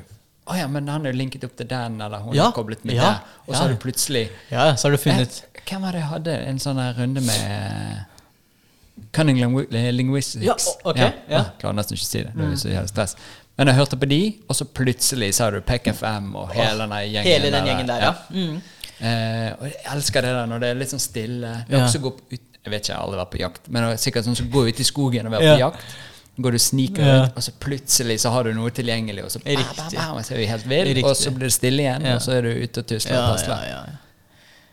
[0.49, 2.85] Å ja, men han er jo linket opp til den, eller hun Ja, er koblet
[2.89, 3.41] med ja, det.
[3.47, 6.09] Og så har du plutselig Ja, så har du funnet Eh, Hvem var det jeg
[6.09, 10.47] hadde en sånn runde med Cunning Linguistics?
[10.47, 10.57] Ja,
[10.89, 11.43] okay, ok, ja.
[11.61, 12.33] Klarer nesten ikke å si det.
[12.33, 13.15] Det er så jævlig stress.
[13.59, 16.87] Men jeg hørte på de, og så plutselig så har du Peck FM og hele
[16.87, 18.13] den gjengen Hele den gjengen der, ja.
[18.31, 18.59] Mm.
[18.99, 21.51] Eh, og jeg elsker det der når det er litt sånn stille.
[21.69, 23.85] Vi har også gått ut, jeg vet ikke, jeg har aldri vært på jakt, men
[23.85, 25.99] det er sikkert sånn som går ut i skogen og er på jakt.
[26.39, 27.25] Går du sniker Ja.
[27.25, 30.25] ut, og så plutselig så har du noe tilgjengelig, og så, bam, bam, bam, og
[30.25, 32.15] så er helt vill, og så blir det stille igjen, Ja.
[32.15, 33.65] og så er du ute og tusler Ja, og tasler.
[33.67, 33.97] ja, ja.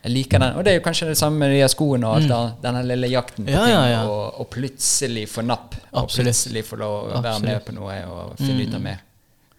[0.04, 0.52] Jeg liker den.
[0.54, 2.62] Og det er jo kanskje det samme med de her skoene og alt mm.
[2.62, 3.56] denne lille jakten på Mm.
[3.56, 4.02] Ja, ting, ja, ja.
[4.06, 7.42] Og, og plutselig få napp, og plutselig få lov å være Absolutt.
[7.42, 7.52] Mm.
[7.52, 9.00] med på noe og finne ut av mer.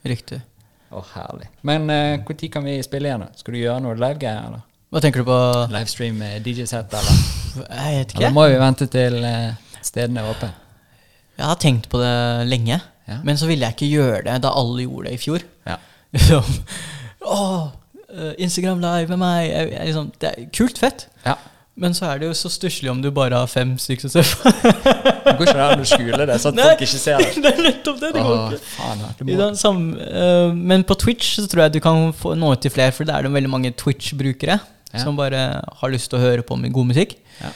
[0.05, 0.39] Riktig.
[0.91, 1.47] Å, herlig.
[1.64, 3.20] Men når kan vi spille igjen?
[3.20, 3.28] da?
[3.36, 4.62] Skal du gjøre noe livegreier, eller?
[4.89, 5.38] Hva tenker du på?
[5.74, 7.18] Livestream med DJ-sett, eller?
[7.58, 8.32] Jeg vet Eller ikke.
[8.32, 9.51] må vi vente til uh,
[9.82, 10.53] stedene er åpne?
[11.38, 12.14] Jeg har tenkt på det
[12.50, 12.80] lenge.
[13.08, 13.20] Ja.
[13.24, 15.46] Men så ville jeg ikke gjøre det da alle gjorde det i fjor.
[15.68, 15.78] Ja.
[18.08, 19.50] Eh, Instagram live med meg.
[19.50, 21.10] Jeg, jeg, liksom, det er kult fett.
[21.26, 21.34] ja.
[21.78, 24.50] Men så er det jo så stusslig om du bare har fem stykker som på.
[25.28, 27.28] Det går ikke an å skjule det, sånn at folk ikke ser det.
[27.44, 28.10] det er nettopp det.
[28.16, 31.80] det går Åh, faen, det må, samme, uh, men på Twitch så tror jeg du
[31.86, 35.04] kan få nå ut til flere, for det er det veldig mange Twitch-brukere Ja.
[35.04, 35.44] som bare
[35.82, 37.14] har lyst til å høre på med god musikk.
[37.44, 37.54] Ja.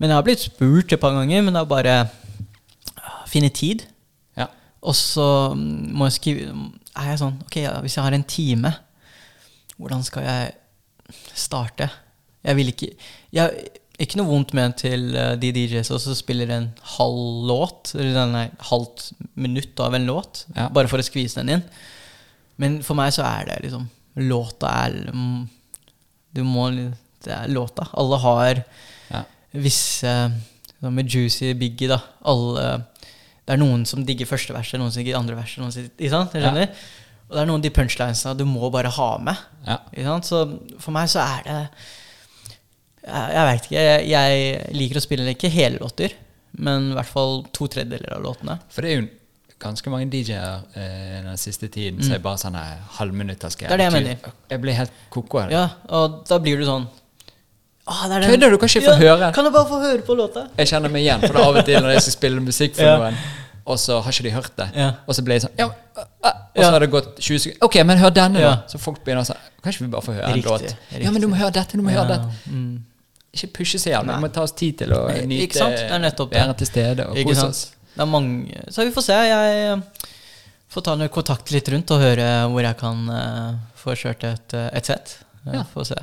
[0.00, 1.96] Men jeg har blitt spurt et par ganger, men det er bare
[3.32, 3.86] finne tid.
[4.38, 4.46] ja.
[4.82, 5.24] Og så
[5.56, 6.54] mm, må jeg skrive
[6.98, 8.72] Er jeg sånn Ok, ja, hvis jeg har en time,
[9.78, 10.50] hvordan skal jeg
[11.34, 11.88] starte?
[12.44, 12.88] Jeg vil ikke
[13.32, 13.68] jeg,
[14.02, 18.44] ikke noe vondt ment til eh, de DJs som spiller en halv låt, eller nei,
[18.72, 20.68] halvt minutt av en låt, Ja.
[20.68, 21.62] bare for å skvise den inn.
[22.58, 23.88] Men for meg så er det liksom
[24.28, 25.48] Låta er mm,
[26.36, 26.66] Du må
[27.22, 27.86] Det er låta.
[27.96, 28.64] Alle har
[29.10, 29.22] Ja.
[29.54, 30.10] visse
[30.82, 32.00] sånn Med Juicy, Biggie, da.
[32.24, 32.84] Alle
[33.52, 35.60] Det er noen som digger første verset, noen som digger andre verset.
[35.60, 36.32] Noen som, ikke sant?
[36.32, 36.48] Jeg Ja.
[36.48, 36.68] skjønner?
[37.28, 39.36] Og det er noen av de punchlinesene du må bare ha med.
[39.66, 39.76] Ja.
[39.92, 40.24] Ikke sant?
[40.28, 40.40] Så
[40.80, 41.58] for meg så er det
[43.02, 43.82] Jeg, jeg veit ikke.
[43.82, 46.12] Jeg, jeg liker å spille ikke hele låter,
[46.62, 48.58] men i hvert fall to tredjedeler av låtene.
[48.70, 49.08] For det er jo
[49.62, 53.66] ganske mange DJ-er eh, den siste tiden som er bare sånn her halvminutterske.
[53.68, 54.32] Det er det jeg mener.
[54.50, 55.58] Jeg blir helt koko av det.
[55.58, 56.86] Ja, og da blir du sånn
[57.86, 58.58] ah, det er Kødder du?
[58.62, 59.32] Kan ikke få høre?
[59.34, 60.46] Kan du bare få høre på låta?
[60.58, 62.74] Jeg kjenner meg igjen, for det er av og til når jeg skal spille musikk
[62.78, 62.96] for Ja.
[63.02, 63.18] noen,
[63.64, 64.68] og så har ikke de hørt det.
[64.74, 64.88] Ja.
[65.06, 66.70] Og så ble det sånn ja, uh, uh, Og så Ja.
[66.70, 67.64] har det gått 20 sekunder.
[67.64, 68.50] Ok, men hør denne, Ja.
[68.56, 68.62] da.
[68.68, 70.74] Så folk begynner sånn Kan ikke vi bare få høre en låt?
[71.00, 72.28] Ja, men du må høre dette, du må høre dette.
[72.50, 72.82] mm.
[73.34, 74.14] Ikke pushe seg jævlig.
[74.16, 75.76] Vi må ta oss tid til å nyte Ikke sant?
[75.76, 76.40] Det er nettopp det.
[76.42, 77.62] være til stede og kose oss.
[77.94, 79.12] Det er mange Så vi får se.
[79.12, 80.08] Jeg eh,
[80.68, 84.54] får ta noe kontakt litt rundt og høre hvor jeg kan eh, få kjørt et,
[84.54, 85.18] eh, et sett.
[85.46, 85.62] Ja.
[85.72, 85.96] Får se.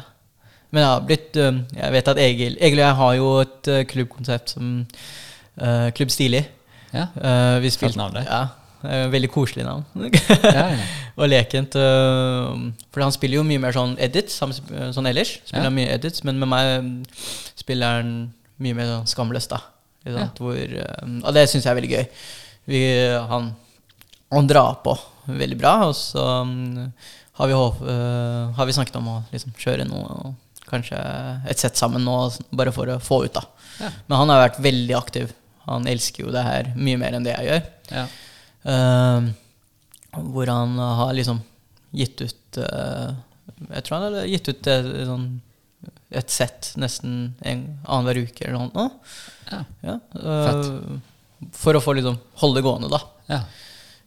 [0.72, 4.50] Men jeg har blitt Jeg vet at Egil Egil og jeg har jo et klubbkonsept
[4.50, 4.86] som
[5.62, 6.46] eh, Klubb Stilig.
[6.96, 7.06] Ja.
[7.14, 8.26] uh, vi spilte navnet.
[8.26, 8.48] Ja.
[8.84, 9.86] eh, veldig koselig navn.
[10.44, 10.88] Ja, ja.
[11.20, 11.76] og lekent.
[11.76, 14.56] Uh, for han spiller jo mye mer sånn edits han
[14.96, 15.38] sånn ellers.
[15.46, 17.22] Spiller mye edits, men med meg
[17.60, 18.14] spiller han
[18.60, 19.62] mye mer sånn skamløst, da.
[20.40, 22.06] Hvor, uh, og det syns jeg er veldig gøy.
[22.70, 22.84] Vi,
[23.30, 23.54] han,
[24.34, 24.96] han drar på
[25.30, 26.86] veldig bra, og så um,
[27.40, 27.82] har, vi håp,
[28.58, 30.36] har vi snakket om å liksom, kjøre noe
[30.70, 31.00] Kanskje
[31.50, 32.14] et sett sammen nå,
[32.54, 33.42] bare for å få ut, da.
[34.06, 35.32] Men han har vært veldig aktiv.
[35.70, 37.70] Han elsker jo det her mye mer enn det jeg gjør.
[37.94, 38.06] Ja.
[38.70, 39.30] Uh,
[40.34, 41.40] hvor han har liksom
[41.96, 43.14] gitt ut uh,
[43.70, 45.28] Jeg tror han hadde gitt ut et, sånn,
[46.12, 48.90] et sett nesten en annenhver uke eller noe.
[49.50, 49.64] Ja.
[49.86, 51.00] Ja, Uh,
[51.56, 53.00] for å få liksom holde det gående, da.
[53.32, 53.40] ja.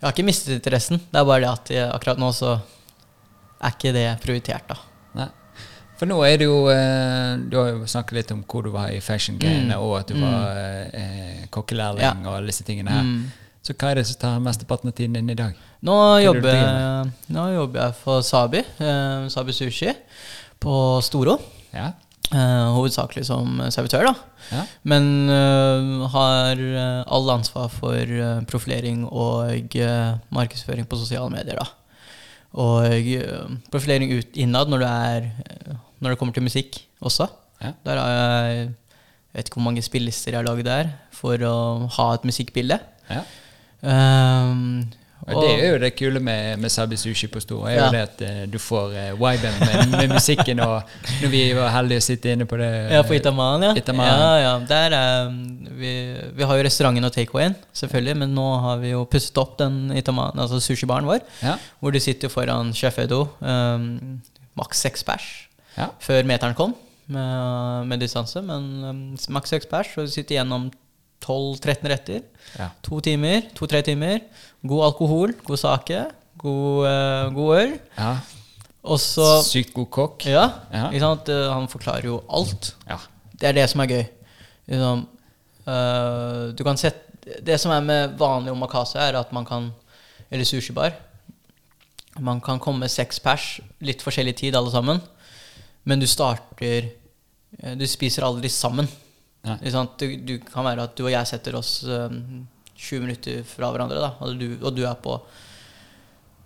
[0.02, 0.98] Jeg har ikke mistet interessen.
[0.98, 2.56] Det er bare det at jeg, akkurat nå så
[3.62, 4.91] er ikke det prioritert, da.
[6.02, 8.90] For nå er det jo eh, Du har jo snakket litt om hvor du var
[8.90, 10.56] i fashion-greiene, og at du var
[10.98, 13.04] eh, kokkelærling og alle disse tingene her.
[13.06, 13.28] Mm.
[13.62, 15.60] Så hva er det som tar mesteparten av tiden din i dag?
[15.86, 19.92] Nå er jobber, nå jobber jeg for Sabi, eh, Sabi Sushi,
[20.58, 20.74] på
[21.06, 21.36] Storo.
[21.70, 21.92] Ja?
[22.32, 24.42] Eh, hovedsakelig som servitør, da.
[24.56, 24.66] Ja?
[24.82, 29.54] Men øh, har øh, all ansvar for profilering og
[30.34, 31.62] markedsføring på sosiale medier.
[31.62, 31.70] da.
[32.58, 32.90] Og
[33.70, 35.32] profilering ut innad når, du er,
[36.02, 37.28] når det kommer til musikk også.
[37.62, 37.72] Ja.
[37.86, 38.62] Der har jeg
[39.32, 41.54] jeg vet ikke hvor mange spillelister jeg har lagd der for å
[41.94, 42.76] ha et musikkbilde.
[43.08, 43.22] ja.
[43.82, 44.84] Um,
[45.22, 48.00] Og det er jo det kule med, med Sabi Sushi på Stor, er jo det
[48.02, 50.58] at eh, du får uh, viben med, med musikken.
[50.64, 50.82] Og
[51.22, 53.70] når vi var heldige å sitte inne på det Ja, på Itaman, ja.
[53.78, 54.10] Itaman.
[54.10, 54.52] ja, ja.
[54.66, 54.96] Der
[55.28, 55.36] um,
[55.78, 55.92] vi,
[56.34, 59.78] vi har jo restauranten og takeawayen, selvfølgelig, men nå har vi jo pusset opp den
[59.94, 61.54] Itaman, altså sushibaren vår, Ja.
[61.78, 64.18] hvor du sitter foran Chef Edo, um,
[64.58, 65.30] maks seks pers,
[65.76, 65.88] Ja.
[66.04, 66.74] før meteren kom
[67.08, 68.98] med, med distanse, men um,
[69.34, 70.70] maks seks pers, og du sitter gjennom
[71.22, 72.22] 12-13 retter,
[72.58, 72.68] Ja.
[72.82, 74.20] to timer, to-tre timer,
[74.66, 76.02] god alkohol, god sake,
[76.38, 78.12] god, uh, god øl, ja.
[78.82, 79.22] Også.
[79.46, 80.24] Sykt god kokk.
[80.26, 80.88] Ja, Ja.
[80.98, 81.28] sant?
[81.30, 82.72] Eh, Han forklarer jo alt.
[82.88, 82.96] Ja.
[83.38, 84.02] Det er det som er gøy.
[84.66, 85.04] Liksom,
[85.68, 89.72] uh, du kan sette, det som er med vanlig omakase, er at man kan
[90.32, 90.92] Eller sushibar.
[92.18, 95.00] Man kan komme seks pers, litt forskjellig tid alle sammen.
[95.84, 96.88] Men du starter
[97.58, 98.88] eh, Du spiser aldri sammen.
[99.98, 102.44] Du, du kan være at du og jeg setter oss um,
[102.78, 105.16] 20 minutter fra hverandre, da, og, du, og du er på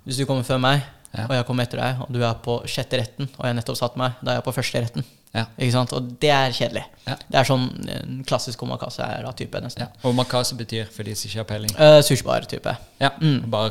[0.07, 0.81] Hvis du kommer før meg,
[1.17, 1.25] Ja.
[1.29, 3.95] og jeg kommer etter deg, og du er på sjette retten, og jeg nettopp satt
[3.97, 5.05] meg, da er jeg på første retten.
[5.35, 5.45] Ja.
[5.59, 5.93] Ikke sant?
[5.93, 6.83] Og det er kjedelig.
[7.07, 7.15] Ja.
[7.29, 9.83] Det er sånn en klassisk omakase er av type, nesten.
[9.85, 9.89] Ja.
[10.09, 12.77] Og makase betyr, for de som ikke har peiling Uh, Sushibar-type.
[13.01, 13.51] Ja, Mm.
[13.51, 13.71] Bare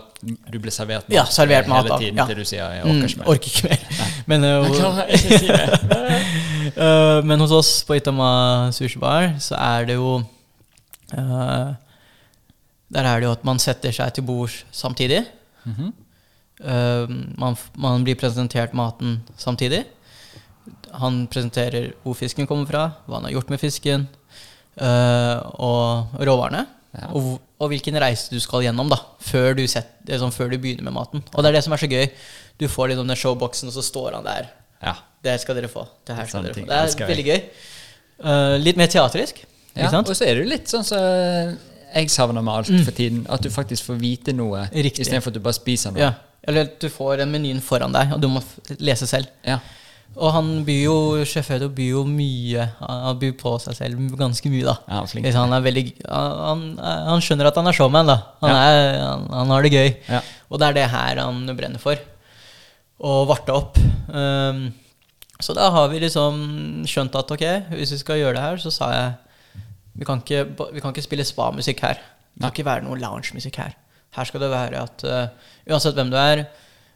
[0.52, 1.98] du blir servert mat, Ja, servert mat, hele da.
[1.98, 2.26] tiden Ja.
[2.26, 3.28] til du sier 'jeg Mm, orker ikke mer'.
[3.28, 3.80] orker ikke mer.
[4.28, 6.78] Men, uh, klarer ikke si det.
[6.78, 10.24] Uh, men hos oss på Itama Sushbar så er det jo
[11.18, 11.74] uh,
[12.94, 15.26] Der er det jo at man setter seg til bords samtidig.
[15.66, 15.94] Mhm.
[16.64, 17.06] Uh,
[17.38, 19.84] man, man blir presentert maten samtidig.
[21.02, 24.08] Han presenterer hvor fisken kommer fra, hva han har gjort med fisken,
[24.82, 26.66] uh, og råvarene.
[26.96, 27.10] Ja.
[27.18, 30.88] Og, og hvilken reise du skal gjennom da før du, set, sånn, før du begynner
[30.88, 31.26] med maten.
[31.34, 32.06] Og det er det som er så gøy.
[32.62, 34.50] Du får liksom den showboxen, og så står han der.
[34.84, 34.96] Ja.
[35.26, 35.84] Det skal dere få.
[36.08, 36.68] Det her skal dere få.
[36.70, 37.40] Det er veldig gøy.
[38.24, 39.44] Uh, litt mer teatrisk.
[39.44, 39.82] ja.
[39.82, 40.12] Ikke sant?
[40.12, 41.56] Og så er det jo litt sånn som
[41.96, 43.26] jeg savner med alt for tiden.
[43.32, 46.04] At du faktisk får vite noe istedenfor at du bare spiser noe.
[46.04, 46.14] Ja.
[46.46, 48.44] Eller du får en menyen foran deg, og du må
[48.78, 49.32] lese selv.
[49.48, 49.60] Ja.
[50.16, 50.96] Og han byr jo
[51.28, 54.76] Chef Edo byr jo mye Han byr på seg selv ganske mye, da.
[54.88, 58.16] Ja, han, han, er veldig, han, han skjønner at han er showman, da.
[58.46, 58.64] Han, Ja.
[58.72, 59.90] er, har det gøy.
[60.08, 60.22] Ja.
[60.50, 62.00] Og det er det her han brenner for.
[63.04, 63.78] Og varte opp.
[64.08, 64.70] Um,
[65.44, 67.44] så da har vi liksom skjønt at ok,
[67.76, 69.64] hvis vi skal gjøre det her, så sa jeg
[70.00, 70.46] vi kan ikke,
[70.76, 72.00] vi kan ikke spille spa-musikk her.
[72.36, 73.76] Det kan ikke være noe lounge-musikk her.
[74.16, 76.46] Her skal det være at uh, uansett hvem du er,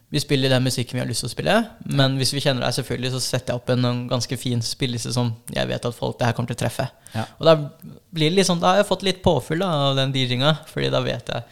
[0.10, 1.56] vi spiller den musikken vi har lyst til å spille.
[1.86, 5.12] Men hvis vi kjenner deg, selvfølgelig, så setter jeg opp en, en ganske fin spilleliste
[5.14, 6.88] som jeg vet at folk det her kommer til å treffe.
[7.14, 7.28] Ja.
[7.38, 7.54] Og da
[8.16, 11.04] blir det sånn, da har jeg fått litt påfyll da, av den DJ-inga, fordi da
[11.06, 11.46] vet jeg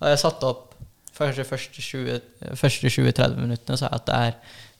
[0.00, 0.74] Da har jeg satt opp
[1.14, 2.20] første, første 20
[2.58, 4.36] første 20-30 minuttene, så er at det er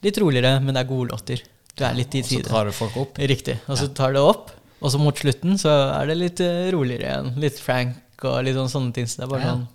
[0.09, 1.43] litt roligere, men det er gode låter.
[1.77, 3.19] Du er litt i Og så tar du folk opp.
[3.21, 3.59] Riktig.
[3.69, 4.51] Og så tar det opp,
[4.81, 7.35] og så mot slutten så er det litt eh, roligere igjen.
[7.43, 9.07] Litt Frank og litt sånn, sånne ting.
[9.07, 9.53] Så det er bare Ja.
[9.55, 9.69] sånn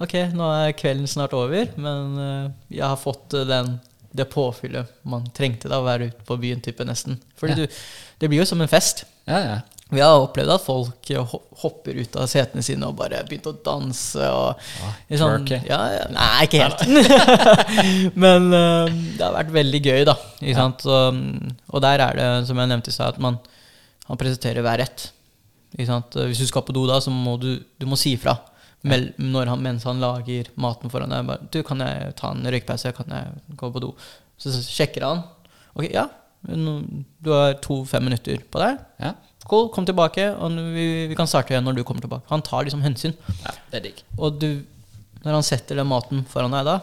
[0.00, 2.46] Ok, nå er kvelden snart over, men eh,
[2.78, 3.74] jeg har fått eh, den,
[4.16, 7.18] det påfyllet man trengte da å være ute på byen, type nesten.
[7.36, 7.66] Fordi Ja.
[7.66, 7.82] du,
[8.22, 9.04] det blir jo som en fest.
[9.28, 9.60] Ja, ja.
[9.92, 13.58] Vi har opplevd at folk eh, hopper ut av setene sine og bare begynte å
[13.60, 14.24] danse.
[14.32, 16.86] Og, ah, sånn, ja, ja, nei, ikke helt.
[18.24, 20.16] Men uh, det har vært veldig gøy, da.
[20.80, 23.36] Så, mm, og der er det, som jeg nevnte i stad, at man
[24.08, 25.10] han presenterer hver rett.
[25.76, 28.34] Hvis du skal på do, da, så må du, du må si ifra.
[28.84, 31.26] Han, mens han lager maten foran deg.
[31.26, 32.92] Bare, 'Du, kan jeg ta en røykpause?
[32.96, 33.94] Kan jeg gå på do?'
[34.38, 35.22] Så sjekker han.
[35.76, 36.08] 'Ok, ja.
[37.22, 38.78] Du har to-fem minutter på deg.
[39.00, 39.14] ja.
[39.48, 42.22] Cool, kom tilbake, og vi, vi kan starte igjen når du kommer tilbake.
[42.30, 43.12] Han tar liksom hensyn.
[43.42, 44.02] ja det er digg.
[44.16, 44.62] Og du,
[45.24, 46.76] når han setter den maten foran deg da,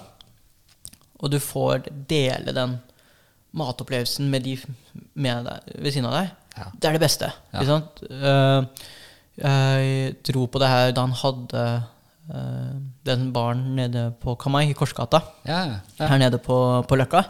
[1.23, 2.77] og du får dele den
[3.55, 4.57] matopplevelsen med de
[5.15, 6.65] med deg, ved siden av deg, Ja.
[6.75, 7.31] det er det beste.
[7.53, 7.59] Ja.
[7.61, 8.03] Ikke sant?
[8.11, 8.61] Eh,
[9.41, 11.63] jeg dro på det her da han hadde
[12.29, 12.73] uh,
[13.07, 15.59] den baren nede på Kamai, i Korsgata, Ja,
[15.99, 16.07] ja.
[16.11, 17.23] her nede på, på Løkka,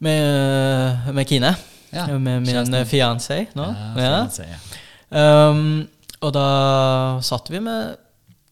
[0.00, 1.54] med, med Kine.
[1.92, 2.84] Ja, Med min kjæresten.
[2.86, 3.64] fiancé nå.
[3.96, 4.44] Fiancé.
[5.10, 5.88] Um,
[6.20, 6.42] og da
[7.24, 7.94] satt vi med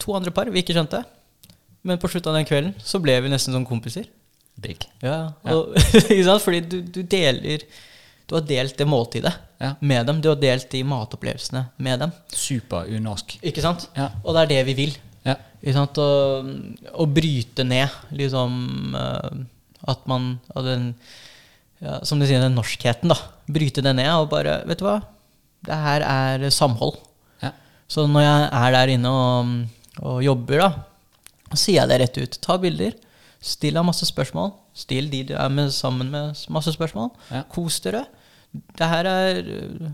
[0.01, 1.03] to andre par vi ikke skjønte.
[1.87, 4.09] Men på slutten av den kvelden så ble vi nesten som kompiser.
[4.57, 4.87] Digg.
[5.05, 5.77] Ja, og?
[6.47, 7.61] Fordi du, du deler
[8.27, 9.75] Du har delt det måltidet Ja.
[9.81, 10.21] med dem.
[10.21, 12.11] Du har delt de matopplevelsene med dem.
[12.29, 13.39] Super unorsk.
[13.43, 13.87] Ikke sant?
[13.97, 14.11] Ja.
[14.25, 14.97] Og det er det vi vil.
[15.25, 15.37] Ja.
[15.63, 15.99] Ikke sant?
[15.99, 16.09] Å,
[17.03, 19.39] å bryte ned liksom eh,
[19.89, 20.85] At man av den
[21.81, 23.17] ja, Som de sier, den norskheten, da.
[23.51, 24.99] Bryte det ned og bare Vet du hva?
[25.67, 26.99] Det her er samhold.
[27.43, 27.51] Ja.
[27.91, 29.57] Så når jeg er der inne og,
[30.03, 30.69] og jobber, da,
[31.51, 32.39] så sier jeg det rett ut.
[32.45, 32.95] Ta bilder.
[33.47, 34.53] Still deg masse spørsmål.
[34.77, 37.13] Still de du er med sammen med, masse spørsmål.
[37.31, 37.45] Ja.
[37.53, 38.05] Kos dere.
[38.79, 39.41] Det her er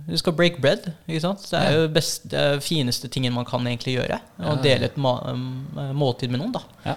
[0.06, 0.86] Du skal break bread.
[1.08, 1.42] Ikke sant?
[1.50, 4.20] Det er jo best, det fineste tingen man kan egentlig gjøre.
[4.40, 5.44] Å dele et ma um,
[5.98, 6.62] måltid med noen, da.
[6.86, 6.96] Ja.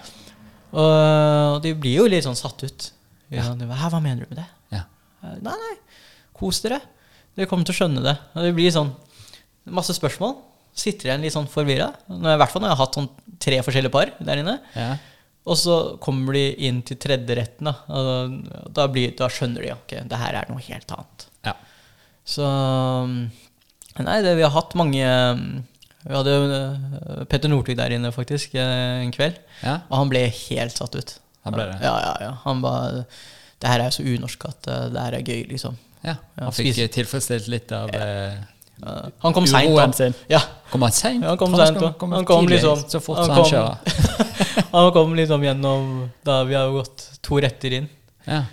[0.76, 2.90] Og de blir jo litt sånn satt ut.
[3.34, 3.48] Ja.
[3.52, 4.48] Hæ, hva mener du med det?
[4.76, 4.84] Ja.
[5.24, 5.76] Eh, Nei, nei,
[6.38, 6.82] kos dere.
[7.36, 8.16] Dere kommer til å skjønne det.
[8.36, 8.92] Og det blir sånn
[9.76, 10.38] masse spørsmål.
[10.76, 11.90] Sitter igjen litt sånn forvirra.
[12.12, 13.10] I hvert fall når jeg har hatt sånn
[13.42, 14.58] tre forskjellige par der inne.
[14.76, 14.94] Ja.
[15.46, 17.76] Og så kommer de inn til tredje retten, da.
[18.74, 21.26] Da, blir, da skjønner de ok, det her er noe helt annet.
[21.46, 21.54] Ja.
[22.26, 22.48] Så
[23.96, 25.04] Nei, det, vi har hatt mange
[26.06, 29.38] Vi hadde øh, Petter Northug der inne, faktisk, øh, en kveld.
[29.64, 29.78] ja.
[29.90, 31.16] Og han ble helt satt ut.
[31.46, 31.78] Han ble det?
[31.86, 32.32] Ja, ja, ja.
[32.44, 33.06] Han bare
[33.62, 35.78] Det her er så unorsk at øh, det her er gøy, liksom.
[36.04, 36.16] ja.
[36.38, 38.12] Ja, Han fikk tilfredsstilt litt av ja.
[38.76, 40.18] Uh, han kom seint.
[40.28, 41.24] Ja, Kom han seint?
[41.24, 41.94] Ja, han kom han skal da.
[42.12, 43.78] Han kom liksom- Så fort han han kjører.
[44.76, 47.90] han kom liksom gjennom Da vi har jo gått to retter inn.
[48.28, 48.44] Ja.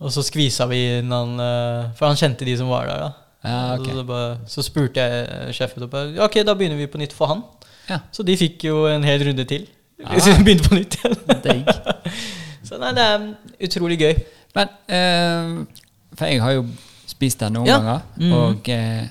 [0.00, 3.10] Og så skvisa vi inn han øh, For han kjente de som var der, da.
[3.44, 3.94] Ja, okay.
[3.96, 7.30] så, bare, så spurte jeg sjefen og Ja, Ok, da begynner vi på nytt for
[7.32, 7.42] han.
[7.88, 8.00] Ja.
[8.12, 9.64] Så de fikk jo en hel runde til.
[10.00, 10.18] Ja.
[10.24, 11.64] Så de begynte på nytt igjen.
[12.68, 13.24] Så nei, det er
[13.68, 14.12] utrolig gøy.
[14.56, 15.80] Men eh,
[16.16, 16.66] For jeg har jo
[17.10, 18.32] spist den noen ganger, Mhm.
[18.36, 19.08] og eh,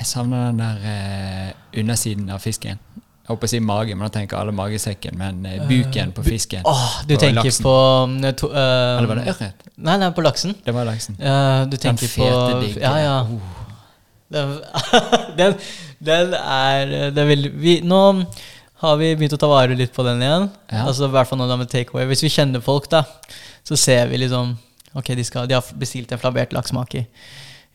[0.00, 2.78] jeg savner den der eh, undersiden av fisken.
[3.30, 6.64] Jeg håper å si mage, men da tenker alle magesekken, men eh, buken på fisken.
[6.66, 7.62] Åh, du På tenker laksen.
[7.62, 7.74] på
[8.10, 8.62] um, to, uh,
[8.96, 9.66] Eller var det ørret?
[9.78, 10.54] Nei, nei, på laksen.
[10.66, 11.14] Det var laksen.
[11.22, 11.36] Ja,
[11.70, 12.80] du tenker på fete, digge.
[12.82, 13.12] Ja, ja.
[14.34, 14.56] Den,
[15.38, 15.54] den,
[16.10, 18.00] den er Det er veldig vi, Nå
[18.82, 20.48] har vi begynt å ta vare litt på den igjen.
[20.72, 20.88] Ja.
[20.88, 22.08] Altså i hvert fall når det er med takeaway.
[22.10, 23.04] Hvis vi kjenner folk, da,
[23.62, 24.56] så ser vi liksom
[24.98, 27.04] Ok, de, skal, de har bestilt en flabert laksmake.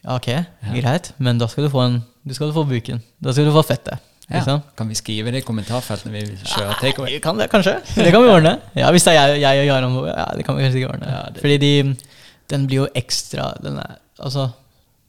[0.03, 0.27] Ja, ok,
[0.75, 2.99] greit, men da skal du få en Du skal få buken.
[3.23, 4.03] Da skal du få fettet.
[4.31, 4.59] Ja.
[4.77, 7.11] Kan vi skrive det i kommentarfeltet vi kjører takeaway?
[7.13, 7.75] Vi kan det, kanskje.
[7.93, 8.55] Det kan vi ordne.
[8.81, 11.11] Ja, Hvis det er jeg, jeg og Jaran, ja, det kan vi kanskje ikke ordne.
[11.11, 11.73] Ja, det- Fordi de,
[12.49, 14.47] den blir jo ekstra den er, Altså,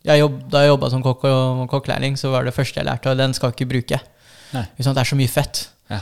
[0.05, 3.11] jeg jobb, da jeg jobba som kokk og kokkelærling, så var det første jeg lærte,
[3.11, 4.01] og den skal jeg ikke bruke.
[4.53, 4.64] Nei.
[4.81, 4.95] Sant?
[4.97, 5.61] Det er så mye fett.
[5.91, 6.01] Ja.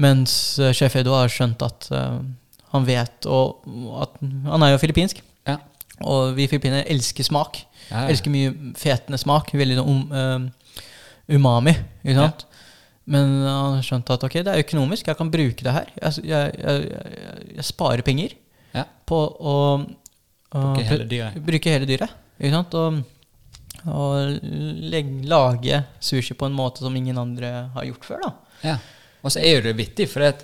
[0.00, 2.18] Mens uh, sjef Edo har skjønt at uh,
[2.74, 3.62] han vet og,
[4.02, 5.22] at Han er jo filippinsk.
[5.48, 5.56] Ja.
[6.02, 7.62] Og vi filippinere elsker smak.
[7.90, 8.08] Ja, ja.
[8.12, 9.50] Elsker mye fetende smak.
[9.54, 10.86] Veldig sånn um, uh,
[11.30, 11.74] umami.
[12.04, 12.46] Ikke sant?
[13.10, 15.88] Men han skjønte at ok, det er økonomisk, jeg kan bruke det her.
[15.98, 16.90] Jeg, jeg, jeg,
[17.56, 18.36] jeg, sparer penger
[18.76, 18.84] Ja.
[19.08, 19.56] på å
[20.50, 21.06] å hele.
[21.46, 22.14] Bruke hele dyret.
[22.40, 22.74] Ikke sant?
[22.74, 23.00] Og,
[23.90, 24.46] og
[24.90, 28.24] legge, lage sushi på en måte som ingen andre har gjort før.
[28.24, 28.32] da.
[28.66, 28.76] Ja.
[29.22, 30.42] Og så er jo det vittig, for det at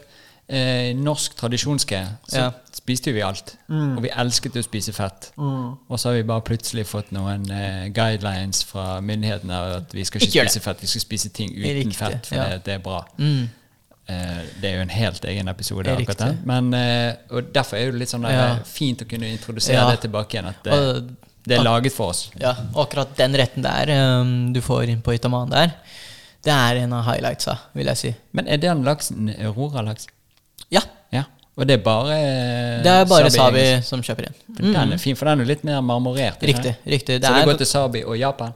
[0.49, 2.51] eh, norsk tradisjonske, så Ja.
[2.73, 3.57] spiste vi alt.
[3.69, 5.33] Og vi elsket å spise fett.
[5.39, 10.21] Og så har vi bare plutselig fått noen eh, guidelines fra myndighetene at vi skal
[10.21, 12.49] ikke, Ikke spise fett, vi skal spise ting uten Riktig, fett, for ja.
[12.49, 13.05] det, det er bra.
[13.19, 13.49] Mm.
[14.09, 15.91] Eh, det er jo en helt egen episode.
[15.91, 16.33] Akkurat det.
[16.47, 18.59] Men, eh, og Derfor er det litt sånn Ja.
[18.65, 20.47] fint å kunne introdusere det tilbake igjen.
[20.53, 21.17] At det,
[21.47, 22.31] det er laget for oss.
[22.39, 25.73] Ja, akkurat den retten der um, du får inn på Itaman der,
[26.47, 28.15] det er en av highlightsa, vil jeg si.
[28.33, 30.07] Men er den laksen Aurora-laks?
[30.73, 31.23] Ja, Ja.
[31.57, 34.35] Og det er bare eh, det er bare Sabi Sabi som kjøper inn.
[34.57, 36.43] For Den er fin, for den er litt mer marmorert.
[36.43, 36.75] Riktig.
[36.77, 36.93] det?
[36.93, 37.21] riktig.
[37.25, 38.53] Så det går til Sabi og Japan?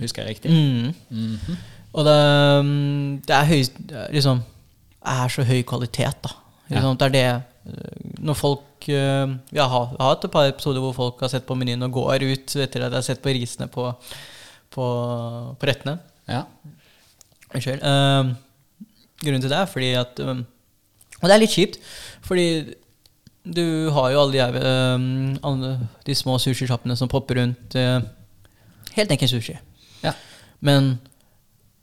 [0.00, 0.50] Husker jeg riktig?
[0.50, 0.94] Mm.
[1.10, 1.56] -hmm.
[1.92, 3.64] Og det, um, det er høy
[4.12, 4.42] liksom
[5.06, 6.30] er så høy kvalitet, da.
[6.68, 6.74] Ja.
[6.74, 10.48] Liksom, Det er det uh, Når folk Vi Jeg har, jeg har hatt et par
[10.48, 13.22] episoder hvor folk har sett på menyen og går ut etter at de har sett
[13.22, 13.92] på risene på,
[14.70, 14.84] på,
[15.58, 15.98] på rettene.
[16.28, 16.42] Ja.
[17.54, 17.82] Unnskyld.
[17.82, 18.36] Um,
[19.22, 20.46] grunnen til det er fordi at um,
[21.22, 21.78] Og det er litt kjipt,
[22.26, 22.48] fordi
[23.46, 25.72] du har jo alle de, her, um, alle
[26.06, 27.76] de små sushisjappene som popper rundt.
[27.78, 28.02] Uh,
[28.96, 29.56] helt enkelt sushi.
[30.02, 30.14] ja.
[30.60, 30.96] Men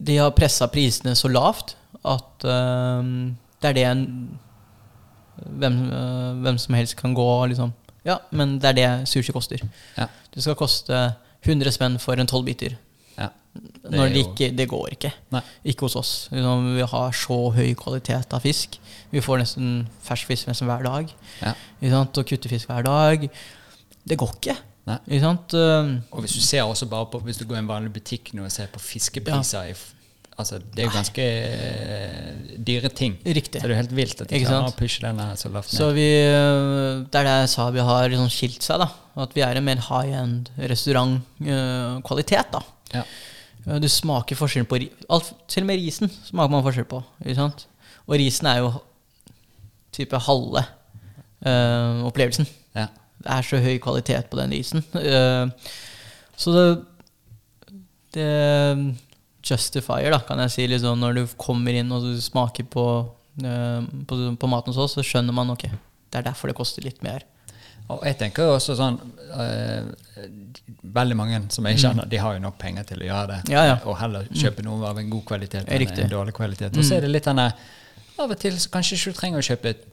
[0.03, 3.03] de har pressa prisene så lavt at uh,
[3.63, 4.03] det er det en,
[5.61, 7.73] hvem, uh, hvem som helst kan gå og liksom
[8.03, 9.61] Ja, men det er det sushi koster.
[9.95, 10.09] Ja.
[10.33, 11.13] Det skal koste
[11.45, 12.75] 100 spenn for en tolvbiter.
[13.17, 13.29] Ja.
[13.53, 15.11] Det Når det ikke Det går ikke.
[15.35, 15.41] Nei.
[15.69, 16.11] Ikke hos oss.
[16.31, 18.79] Liksom, vi har så høy kvalitet av fisk.
[19.13, 21.11] Vi får nesten fersk fisk nesten hver dag.
[21.43, 21.53] Ja.
[21.77, 22.17] Ikke sant?
[22.17, 23.27] Og kuttefisk hver dag.
[24.09, 24.55] Det går ikke.
[24.89, 24.97] Nei.
[25.07, 25.53] Ikke sant?
[25.55, 28.33] Um, Og hvis du ser også bare på Hvis du går i en vanlig butikk
[28.35, 29.75] nå og ser på fiskepriser ja.
[30.33, 33.19] Altså, det er jo ganske uh, dyre ting.
[33.21, 33.61] Riktig.
[33.61, 34.73] Så det er jo helt vilt at de Ikke klarer sant?
[34.73, 38.09] å pushe den her så lavt Så vi, vi, er det jeg sa vi har
[38.09, 38.89] liksom skilt seg, da.
[39.23, 42.63] At vi er en mer high end restaurantkvalitet, da.
[42.93, 43.03] Ja.
[43.67, 47.03] Øh, Du smaker forskjell på alt, og med risen smaker man forskjell på.
[48.07, 48.73] Og risen er jo
[49.93, 50.63] type halve
[51.45, 52.47] uh, opplevelsen.
[52.75, 52.87] Ja.
[53.23, 54.83] Det er så høy kvalitet på den risen.
[54.95, 55.49] Uh,
[56.35, 56.65] så det,
[58.17, 58.95] det
[59.43, 62.85] justifier, da, kan jeg si, liksom, når du kommer inn og du smaker på,
[63.45, 66.85] uh, på, på maten hos oss, så skjønner man ok, det er derfor det koster
[66.85, 67.23] litt mer.
[67.91, 68.99] Og jeg tenker jo også sånn
[69.35, 69.87] eh,
[70.93, 73.39] Veldig mange som jeg kjenner, de har jo nok penger til å gjøre det.
[73.47, 73.53] Mm.
[73.55, 73.77] Ja, ja.
[73.89, 75.87] Og heller kjøpe noe av en god kvalitet enn.
[75.87, 76.03] Mm.
[76.05, 76.77] en dårlig kvalitet.
[76.77, 77.47] Og så er det litt denne
[78.21, 79.85] Av og til så kanskje ikke du trenger å kjøpe et,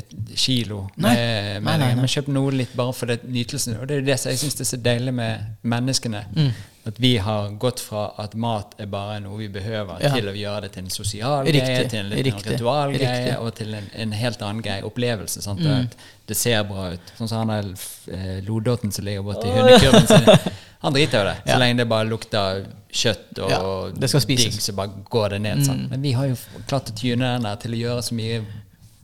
[0.00, 1.12] et kilo Nei.
[1.12, 1.90] med, med nei, nei.
[1.98, 3.76] Men kjøp noe litt bare for det nytelsen.
[3.82, 6.22] Og det er jo det som jeg syns er så deilig med menneskene.
[6.32, 6.48] Mm.
[6.86, 10.14] At vi har gått fra at mat er bare noe vi behøver, Ja.
[10.14, 11.60] til å gjøre det til en sosial Riktig.
[11.60, 12.52] greie, til en Riktig.
[12.54, 14.82] ritualgreie, og til en, en helt annen greie.
[14.88, 15.42] Opplevelse.
[15.42, 15.60] Sant?
[15.60, 15.84] Mm.
[15.84, 17.12] At det ser bra ut.
[17.18, 20.52] Sånn som han der eh, lodotten som ligger borti hundekurven sin.
[20.80, 21.36] Han driter jo det.
[21.44, 21.58] Så Ja.
[21.58, 24.44] lenge det bare lukter kjøtt og Ja, det skal spises.
[24.54, 25.66] digg, så bare går det ned.
[25.66, 25.82] Sant?
[25.82, 25.90] Mm.
[25.90, 28.40] Men vi har jo klart å tyne den der til å gjøre så mye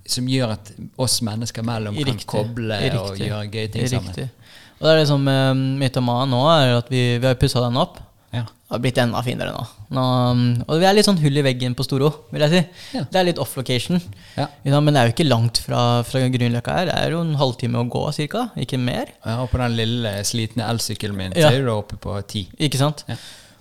[0.07, 2.27] som gjør at oss mennesker mellom kan Riktig.
[2.27, 4.31] koble og gjøre gøye ting sammen.
[4.77, 7.79] Og det er det som med Mytoman nå, er at vi, vi har pussa den
[7.81, 8.03] opp.
[8.35, 8.43] Ja.
[8.45, 9.63] Det har blitt enda finere nå.
[9.95, 10.03] nå.
[10.35, 12.61] um, Og vi er litt sånn hull i veggen på Storo, vil jeg si.
[12.99, 13.05] Ja.
[13.09, 14.03] Det er litt off location.
[14.35, 14.49] Ja.
[14.67, 16.91] Men det er jo ikke langt fra, fra Grünerløkka her.
[16.91, 18.49] Det er jo en halvtime å gå, cirka.
[18.61, 19.15] Ikke mer.
[19.23, 22.45] Ja, og på den lille, slitne elsykkelen min så er du oppe på ti.
[22.59, 23.07] Ikke sant?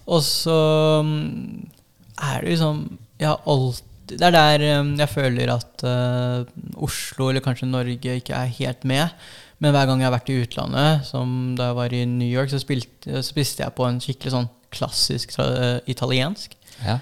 [0.10, 0.58] Og så
[1.06, 1.64] um,
[2.22, 2.84] er det liksom
[3.18, 6.46] Jeg har alltid Det er der um, jeg føler at uh,
[6.86, 9.30] Oslo, eller kanskje Norge, ikke er helt med.
[9.64, 12.50] Men hver gang jeg har vært i utlandet, som da jeg var i New York,
[12.52, 16.58] så, spilte, spiste jeg på en skikkelig sånn klassisk uh, italiensk.
[16.84, 16.98] Ja.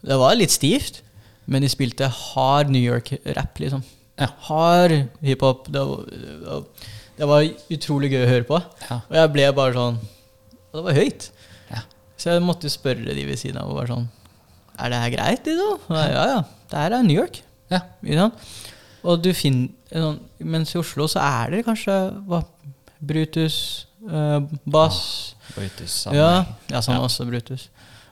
[0.00, 1.02] Det var litt stivt,
[1.50, 3.82] men de spilte hard New York-rapp, liksom.
[4.20, 4.30] Ja.
[4.48, 4.94] Hard
[5.24, 5.68] hiphop.
[5.72, 6.64] Det, var-
[7.20, 7.44] det var
[7.76, 8.62] utrolig gøy å høre på.
[8.88, 9.00] Ja.
[9.10, 10.00] Og jeg ble bare sånn
[10.72, 11.28] Det var høyt.
[11.72, 11.80] Ja.
[12.20, 13.68] Så jeg måtte spørre de ved siden av.
[13.72, 14.08] Og bare sånn
[14.80, 15.80] Er det her greit, liksom?
[15.90, 16.40] Og Ja, ja.
[16.70, 17.40] Det her er New York.
[17.72, 17.80] Ja.
[18.06, 18.44] Sant?
[19.04, 21.94] Og du finner sånn, Mens i Oslo så er det kanskje
[22.28, 22.42] hva,
[23.00, 26.18] Brutus, eh, bass Brutus, sammen.
[26.20, 27.04] ja, ja, sånn Ja.
[27.06, 27.68] også Brutus.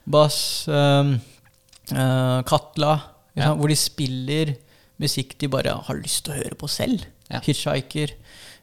[0.08, 1.20] Bass, ehm,
[1.92, 2.94] eh, Katla,
[3.36, 3.54] Ja.
[3.54, 4.56] hvor de spiller
[4.98, 7.04] musikk de bare har lyst til å høre på selv.
[7.30, 8.10] Hitchhiker.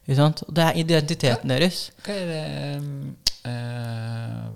[0.06, 0.18] Det
[0.64, 1.90] er identiteten deres.
[2.04, 3.14] Hva er det
[3.46, 4.50] uh,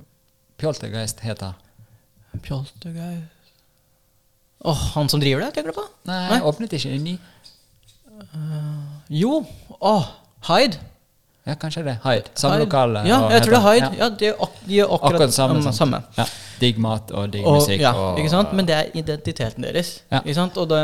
[0.59, 1.55] Pjoltergeist heter?
[2.43, 3.29] Pjoltergeist
[4.63, 5.87] Åh, han som driver det, tenker du på?
[6.05, 6.41] Nei, Nei.
[6.45, 7.15] åpnet ikke en ny?
[9.11, 9.45] Jo.
[9.81, 10.07] Åh,
[10.49, 10.79] Hyde.
[11.47, 11.97] Ja, kanskje det.
[12.05, 12.31] Hyde.
[12.35, 12.65] Samme Hyde.
[12.67, 13.03] lokale.
[13.09, 13.91] Ja, jeg tror det er Hyde.
[13.99, 15.59] Ja, de ak de er akkurat, Akkurat samme.
[15.67, 16.03] um, samme.
[16.19, 16.25] Ja.
[16.61, 17.81] Digg mat og digg Og, musikk.
[17.81, 18.53] ja, og, ikke sant?
[18.53, 20.03] Men det er identiteten deres.
[20.13, 20.21] Ja.
[20.21, 20.57] Ikke sant?
[20.61, 20.83] Og det,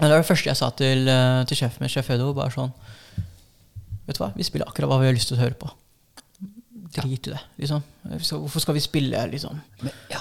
[0.00, 2.72] det var det første jeg sa til, eh, til sjefen min, sjef Edo, bare sånn
[4.06, 5.70] Vet du hva, vi spiller akkurat hva vi har lyst til å høre på.
[6.94, 7.80] Drit i det, liksom.
[8.28, 9.56] Hvorfor skal vi spille, liksom?
[9.80, 10.18] Men, ja.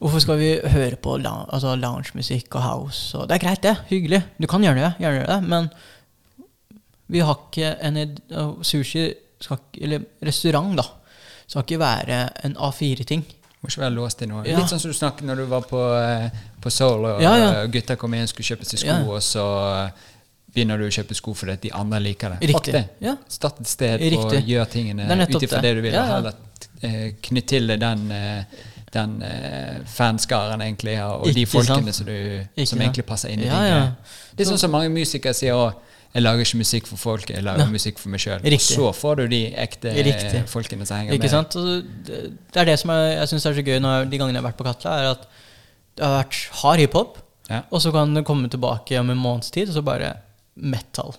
[0.00, 3.18] Hvorfor skal vi høre på altså loungemusikk og house?
[3.18, 3.74] Og det er greit, det.
[3.90, 4.22] Hyggelig.
[4.40, 5.68] Du kan gjøre det, gjerne det, men
[7.10, 7.98] vi har ikke en
[8.64, 10.84] Sushi skal Eller restaurant, da.
[11.46, 13.24] Skal ikke være en A4-ting.
[13.60, 14.44] Må ikke være låst i noe.
[14.48, 14.56] Ja.
[14.60, 16.28] Litt sånn som du snakket når du var på, eh,
[16.60, 17.66] på Soul, og Ja, ja.
[17.68, 19.44] gutta kom inn og skulle kjøpe seg sko, og så
[19.84, 20.06] eh,
[20.54, 22.50] begynner du å kjøpe sko fordi de andre liker det.
[22.52, 22.84] Riktig.
[23.04, 23.16] Ja.
[23.28, 25.74] Start et sted og gjør tingene ut ifra det.
[25.76, 25.92] du vil.
[25.92, 26.16] Ja, ja.
[26.16, 26.34] Heller
[26.88, 28.60] eh, knytt til den, eh,
[28.92, 33.46] den eh, fanskaren egentlig, ja, og de folkene som, du, som egentlig passer inn i
[33.46, 33.80] Ja, ja.
[34.34, 35.74] Det er sånn som mange musikere sier òg.
[36.10, 37.70] Jeg lager ikke musikk for folk, jeg lager Ja.
[37.70, 38.40] musikk for meg sjøl.
[38.58, 40.40] Så får du de ekte Riktig.
[40.50, 41.30] folkene som henger Ikke med.
[41.30, 41.54] sant?
[41.54, 42.18] Det
[42.50, 44.50] det er det som jeg, jeg syns er så gøy når, de gangene jeg har
[44.50, 45.28] vært på Katla, er at
[45.96, 47.18] det har vært hard hiphop,
[47.50, 47.62] Ja.
[47.70, 50.16] og så kan det komme tilbake om en måneds tid, og så bare
[50.56, 51.14] metal.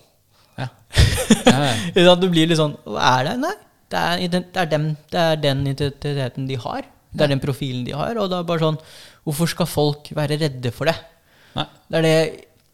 [0.58, 0.68] Ja.
[1.46, 2.14] Ja, ja.
[2.14, 3.38] Du blir litt sånn Hva er det?
[3.40, 3.54] Nei,
[3.92, 6.84] det er, det er, dem, det er den identiteten de har.
[7.12, 8.16] Det er den profilen de har.
[8.20, 8.80] Og er bare sånn
[9.22, 10.96] Hvorfor skal folk være redde for det?
[11.54, 11.66] Nei.
[11.86, 12.16] Det er det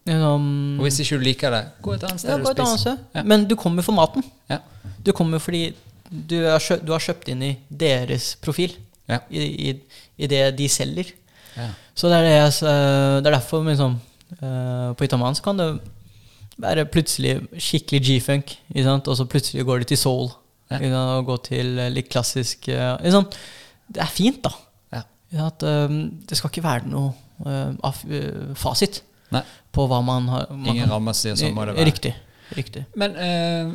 [0.09, 0.47] liksom,
[0.79, 2.87] Og hvis ikke du liker det, gå et annet sted ja, og spis.
[3.19, 3.25] Ja.
[3.29, 4.25] Men du kommer for maten.
[4.49, 4.63] Ja.
[5.05, 5.67] Du kommer fordi
[6.09, 8.73] du, er du har kjøpt inn i deres profil.
[9.09, 9.21] Ja.
[9.29, 9.75] I, i,
[10.17, 11.13] I det de selger.
[11.59, 11.69] Ja.
[11.99, 13.99] Så det er, det, det er derfor liksom,
[14.39, 15.69] eh, På Itaman så kan det
[16.59, 18.57] være plutselig skikkelig G-funk,
[19.07, 20.31] og så plutselig går det til soul.
[20.71, 23.39] Og gå til eh, litt klassisk eh, ikke sant?
[23.89, 24.55] Det er fint, da.
[25.33, 25.49] Ja.
[25.49, 27.13] Eh, det skal ikke være noe
[27.45, 29.03] eh, fasit
[29.35, 29.43] Nei.
[29.75, 30.49] på hva man har.
[30.55, 31.89] man Ingen rammer sier sånn må det være.
[31.91, 32.15] Riktig.
[32.57, 32.85] riktig.
[32.97, 33.75] Men uh,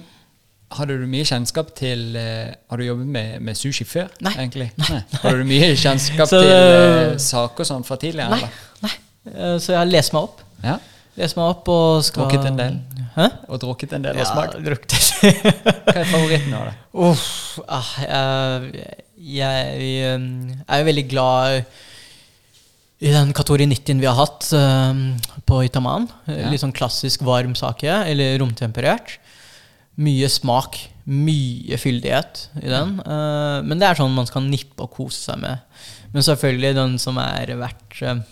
[0.73, 4.09] hadde du mye kjennskap til uh, Har du jobbet med, med sushi før?
[4.25, 4.33] Nei.
[4.41, 4.71] egentlig?
[4.81, 5.03] Nei.
[5.19, 8.33] Hadde du mye kjennskap Så- til uh, saker sånn fra tidligere?
[8.33, 8.49] Nei.
[8.87, 8.95] nei.
[9.61, 10.41] Så jeg har lest meg opp.
[10.65, 10.79] Ja?
[11.15, 12.81] Lest meg opp og skal Drukket en del?
[13.13, 13.27] Hæ?
[13.53, 14.57] Og drukket en del og smakt?
[14.65, 14.95] drukket.
[15.85, 16.73] Hva er favoritten av det?
[17.05, 17.27] Uff,
[17.69, 20.13] ah, jeg, jeg
[20.63, 21.63] er jo veldig glad
[23.03, 24.93] i den Katori 90 vi har hatt uh,
[25.47, 26.07] på Itaman.
[26.29, 26.47] Ja.
[26.51, 29.17] Litt sånn klassisk varm sake, eller romtemperert.
[29.99, 32.95] Mye smak, mye fyldighet i den.
[33.03, 35.61] Uh, men det er sånn man skal nippe og kose seg med.
[36.13, 38.23] Men selvfølgelig, den som er verdt uh,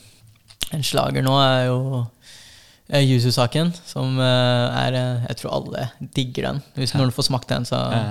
[0.71, 2.05] en slager nå, er jo
[2.91, 3.71] Yuzu-saken.
[3.87, 6.63] Som uh, er uh, Jeg tror alle digger den.
[6.79, 6.99] Hvis Ja.
[7.01, 8.05] når du får smakt den, så Ja.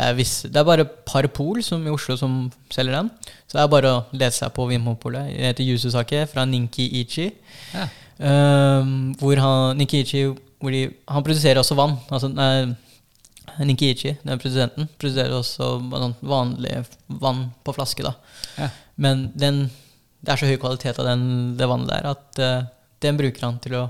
[0.00, 3.10] Det er, viss, det er bare Parpol som i Oslo som selger den.
[3.44, 5.34] Så det er bare å lese seg på Vinmonopolet.
[5.34, 7.26] Det heter Yuzu-sake fra Ninki Ichi.
[7.74, 7.84] Ja.
[8.20, 10.22] Um, hvor han, Ninki Ichi
[10.60, 11.98] hvor de, Han produserer også vann.
[12.08, 12.72] Altså, nei,
[13.60, 15.74] Ninki Ichi, den produsenten, produserer også
[16.24, 16.78] vanlig
[17.20, 18.06] vann på flaske.
[18.06, 18.16] da
[18.56, 18.72] Ja.
[18.96, 19.66] Men den,
[20.24, 21.24] det er så høy kvalitet av den,
[21.60, 22.68] det vannet der at uh,
[23.04, 23.88] den bruker han til å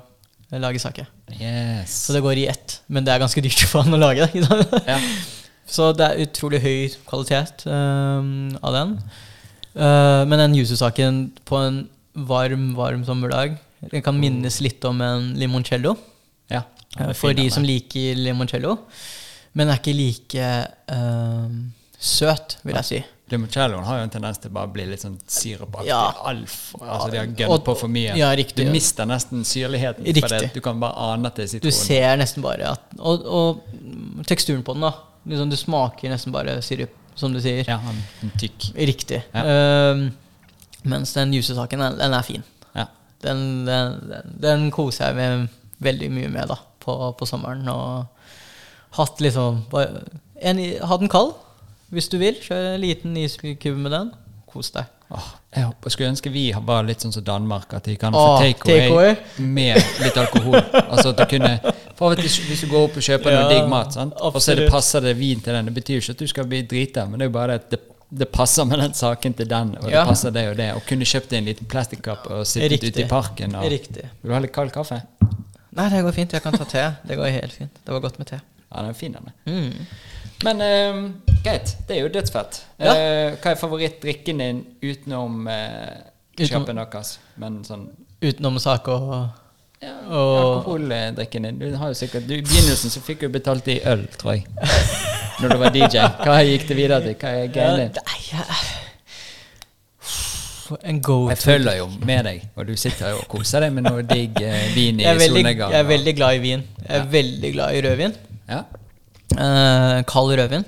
[0.58, 1.06] lage sake.
[1.38, 2.00] Yes.
[2.08, 2.80] Så det går i ett.
[2.90, 4.82] Men det er ganske dyrt for han å lage det.
[4.90, 4.98] Ja.
[5.70, 8.94] Så det er utrolig høy kvalitet um, av den.
[9.76, 11.80] Uh, men den yuzu-saken på en
[12.26, 13.54] varm, varm sommerdag
[13.92, 15.94] Den kan minnes litt om en limoncello.
[16.50, 16.64] ja.
[16.98, 18.74] eh, for de som liker limoncello.
[19.54, 20.50] Men den er ikke like
[20.90, 21.46] uh,
[21.98, 23.00] søt, vil jeg si.
[23.30, 25.88] Limoncelloen har jo en tendens til bare å bli litt sånn sirupaktig.
[25.88, 26.00] Ja.
[26.32, 28.16] Altfor Altså, de har gønnet på for mye.
[28.18, 28.66] ja, riktig.
[28.66, 30.06] Du mister nesten syrligheten.
[30.18, 30.50] Riktig.
[30.56, 34.66] Du kan bare ane at det er Du ser nesten bare at Og, og teksturen
[34.66, 34.92] på den, da.
[35.28, 37.64] Liksom, du smaker nesten bare sirup, som du sier.
[37.68, 38.70] Ja, er tykk.
[38.76, 39.22] Riktig.
[39.34, 39.44] Ja.
[39.92, 40.08] Um,
[40.88, 42.46] mens den jusesaken, den, den er fin.
[42.76, 42.86] Ja.
[43.24, 47.68] Den, den, den, koser jeg meg veldig mye med da, på, på sommeren.
[47.68, 48.06] Og
[48.96, 50.06] hatt liksom bare
[50.40, 51.34] en, Ha den kald,
[51.92, 52.38] hvis du vil.
[52.40, 54.14] Kjør en liten iskube med den.
[54.50, 54.88] Kos deg.
[55.10, 58.36] Åh, jeg håper, skulle ønske vi var litt sånn som Danmark, at de kan Åh,
[58.38, 60.60] få takeaway take med litt alkohol.
[60.84, 63.68] altså at du kunne For og Hvis du går opp og kjøper Ja, noe digg
[63.68, 64.14] mat, sant?
[64.16, 66.46] og så det passer det vin til den, det betyr jo ikke at du skal
[66.48, 67.80] bli drita, men det er jo bare at det,
[68.22, 70.04] det passer med den saken til den, og det Ja.
[70.08, 70.70] passer det og det.
[70.74, 73.54] Og kunne kjøpt en liten plastikkopp og sittet ute i parken.
[73.54, 74.06] Og, Riktig.
[74.22, 75.02] Vil du ha litt kald kaffe?
[75.76, 76.32] Nei, det går fint.
[76.32, 76.86] Jeg kan ta te.
[77.06, 77.76] Det går helt fint.
[77.84, 78.40] Det var godt med te.
[78.72, 79.30] Ja, den er fin, den.
[79.46, 79.86] Mm.
[80.42, 80.98] Men eh,
[81.44, 82.62] greit, det er jo dødsfett.
[82.80, 82.94] Ja.
[82.96, 86.00] Uh, hva er favorittdrikken din utenom uh,
[86.40, 87.18] Utenom- deres?
[87.36, 87.90] Men sånn
[88.24, 89.28] Utenom saker og
[89.82, 91.58] ja, alkoholdrikken din.
[91.60, 94.44] Du har jo sikkert du, I begynnelsen så fikk du betalt i øl, tror jeg.
[95.40, 96.02] Når du var DJ.
[96.20, 97.14] Hva gikk det videre til?
[97.20, 98.76] Hva er Ja, greia jeg-
[100.86, 103.82] En go Jeg følger jo med deg, og du sitter jo og koser deg med
[103.88, 105.72] noe digg eh, vin i solnedgang.
[105.74, 106.62] jeg er veldig glad i vin.
[106.84, 107.08] Jeg er Ja.
[107.10, 108.14] veldig glad i rødvin.
[108.48, 108.60] Ja.
[109.34, 110.64] Eh, kald rødvin.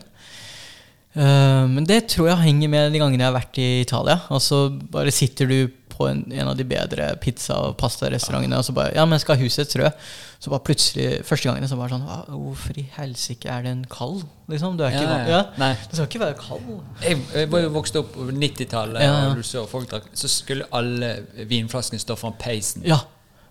[1.15, 4.19] Eh, men det tror jeg henger med de gangene jeg har vært i Italia.
[4.31, 4.59] Og så
[4.91, 5.71] bare sitter du
[6.03, 9.39] på en, en av de bedre pizza- og pastarestaurantene, og så bare Ja, men skal
[9.39, 9.93] ha husets rød.
[10.43, 14.25] Så bare plutselig, første gangen, så bare sånn Hvorfor i helsike er den kald?
[14.51, 15.43] Liksom, du er ikke Ja, ja.
[15.55, 16.73] Den skal ikke være kald.
[17.05, 20.29] Jeg, jeg var jo vokst opp på 90-tallet, Ja, og du så folk drakk Så
[20.33, 21.13] skulle alle
[21.47, 22.83] vinflaskene stå foran peisen.
[22.89, 22.99] Ja.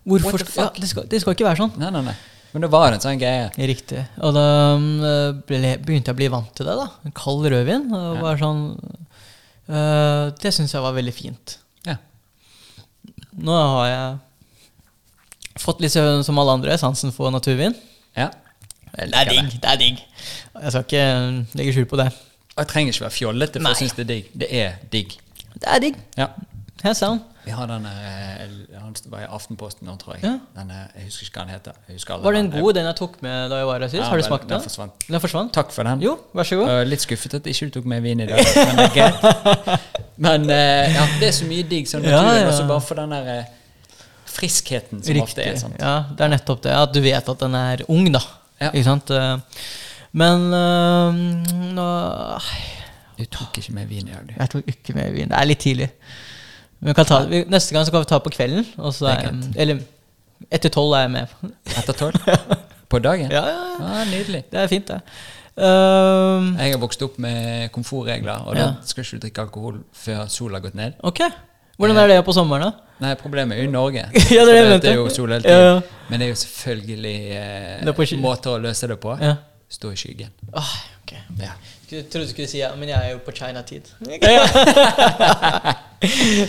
[0.04, 1.72] Hvorfor ja, det, skal, det skal ikke være sånn.
[1.80, 2.16] Nei, nei, nei.
[2.52, 3.46] Men det var en sånn greie.
[3.56, 4.02] Riktig.
[4.20, 4.44] Og da
[4.76, 6.74] mm, ble, begynte jeg å bli vant til det.
[6.76, 7.86] da En Kald rødvin.
[7.96, 8.20] Og Ja.
[8.26, 8.62] bare sånn
[9.72, 11.56] øh, Det syns jeg var veldig fint.
[13.32, 17.74] Nå har jeg fått litt som alle andre sansen for naturvin.
[18.16, 18.30] ja.
[18.92, 19.54] Det er digg.
[19.56, 20.00] Det er digg.
[20.60, 21.04] Jeg skal ikke
[21.56, 22.10] legge skjul på det.
[22.52, 24.26] Og jeg trenger ikke være fjollete for å synes det er digg.
[24.36, 25.14] Det er digg.
[25.54, 25.96] Det er digg.
[26.18, 26.26] Ja.
[26.82, 27.22] Hands down.
[27.44, 28.42] Vi har den eh,
[28.78, 30.22] Han var i Aftenposten nå, tror jeg.
[30.24, 30.32] Ja.
[30.56, 32.20] Den, eh, jeg husker ikke hva den heter.
[32.22, 33.98] Var den en god, den jeg tok med da jeg var her sist?
[33.98, 34.66] Ja, har du smakt den den?
[34.68, 35.06] forsvant.
[35.08, 35.52] Den forsvant?
[35.56, 36.04] Takk for den.
[36.04, 36.70] Jo, vær så god.
[36.70, 39.88] Uh, litt skuffet at ikke du tok med vin i dag, men det er greit.
[40.22, 42.44] Men uh, ja, det er så mye digg som Ja, ja.
[42.46, 43.96] også bare for den der uh,
[44.30, 45.56] friskheten som ofte er.
[45.58, 45.80] Sant?
[45.82, 46.76] Ja, det er nettopp det.
[46.78, 48.22] At du vet at den er ung, da.
[48.62, 48.70] Ja.
[48.70, 49.10] Ikke sant?
[50.12, 51.14] Men øh,
[51.74, 51.88] nå,
[53.18, 54.34] Du tok ikke med vin i dag, du.
[54.38, 55.30] Jeg tok ikke med vin.
[55.30, 55.88] Det er litt tidlig.
[56.82, 58.66] Vi kan ta, vi, neste gang så kan vi ta på kvelden.
[58.78, 59.82] Er er, eller
[60.50, 61.36] etter tolv er jeg med.
[61.78, 62.16] Etter tolv?
[62.92, 63.30] På dagen?
[63.32, 63.84] Ja, ja, ja.
[63.88, 64.42] Ah, nydelig.
[64.52, 64.98] Det er fint, det.
[65.56, 68.66] Um, Jeg har vokst opp med komfortregler, og Ja.
[68.66, 70.92] da skal ikke du drikke alkohol før sola har gått ned.
[71.02, 71.20] ok.
[71.78, 72.72] Hvordan er det på sommeren, da?
[73.00, 74.04] Nei, problemet er jo i Norge.
[74.36, 75.64] Ja, det er det er jo sol hele tiden.
[75.64, 75.80] ja.
[76.10, 79.16] Men det er jo selvfølgelig eh, er måter å løse det på.
[79.72, 80.28] Stå i skyggen.
[80.52, 81.14] Ah, ok.
[81.40, 81.54] Ja.
[81.92, 83.84] Jeg trodde du skulle si ja, men jeg er jo på China-tid.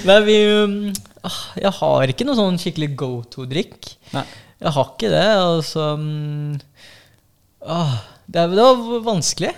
[0.07, 0.93] Nei, vi um,
[1.27, 3.79] ah, Jeg har ikke noe sånn skikkelig go to-drikk.
[4.13, 5.27] Jeg har ikke det.
[5.35, 6.53] Altså mm,
[7.67, 7.93] ah,
[8.23, 8.75] det, er, det var
[9.09, 9.53] vanskelig.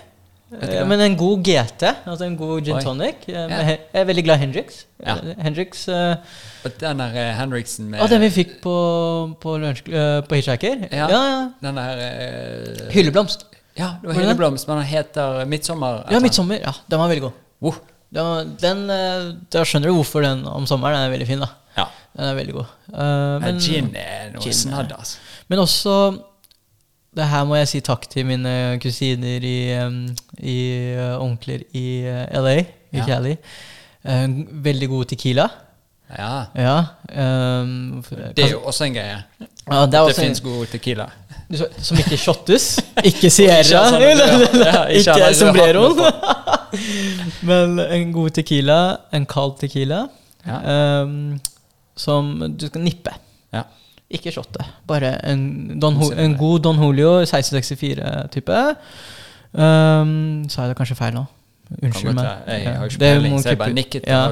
[0.55, 4.39] Men en god GT, altså en god gin tonic eh, Jeg er veldig glad i
[4.45, 4.85] Hendrix.
[5.01, 5.15] Ja.
[5.41, 6.15] Hendrix uh,
[6.79, 8.75] den der uh, Hendrixen med ah, Den vi fikk på,
[9.41, 10.75] på, lunch, uh, på Hitchhiker?
[10.91, 11.09] Ja.
[11.09, 11.21] ja.
[11.33, 11.41] ja.
[11.65, 11.89] Den der
[12.93, 13.39] Hylleblomst.
[13.75, 14.29] Ja, det var Var det den?
[14.29, 16.05] Hylleblomst, men den heter Midtsommer.
[16.11, 16.59] Ja, Midtsommer.
[16.63, 17.41] Ja, den var veldig god.
[17.61, 17.75] Wow.
[18.15, 21.41] Den, den, eh, da skjønner du hvorfor den om sommeren den er veldig fin.
[21.43, 21.85] da ja.
[22.15, 22.69] Den er veldig god.
[22.87, 25.17] Uh, Men, gin er noe Gin snadd, altså.
[25.51, 25.95] men også
[27.15, 28.53] Det her må jeg si takk til mine
[28.83, 29.99] kusiner i, um,
[30.39, 30.55] i
[31.19, 31.85] onkler i
[32.31, 32.55] LA,
[32.91, 33.05] i Ja.
[33.07, 33.35] Cali.
[34.05, 34.25] Eh,
[34.65, 35.45] veldig god tequila.
[36.11, 36.45] Ja.
[36.55, 36.75] Ja.
[37.61, 38.03] um,
[38.35, 39.23] Det er jo også en greie.
[39.71, 41.07] Ja, det Det fins god tequila.
[41.77, 42.79] Som ikke shottes.
[43.09, 43.83] Ikke Sierra.
[44.89, 45.99] Ikke sombreroen.
[47.49, 48.79] Men en god tequila,
[49.13, 50.07] en kald tequila,
[50.45, 51.01] Ja.
[51.03, 51.39] um,
[51.97, 53.13] som du skal nippe.
[53.53, 53.61] Ja.
[54.09, 54.65] Ikke shotte.
[54.87, 58.59] Bare en, Don, en god Don Julio 1664-type.
[59.53, 61.23] Um, sa jeg det kanskje feil nå?
[61.81, 62.27] Unnskyld meg.
[62.47, 64.25] Jeg har ikke Det peiling, må så jeg bare nikket ja.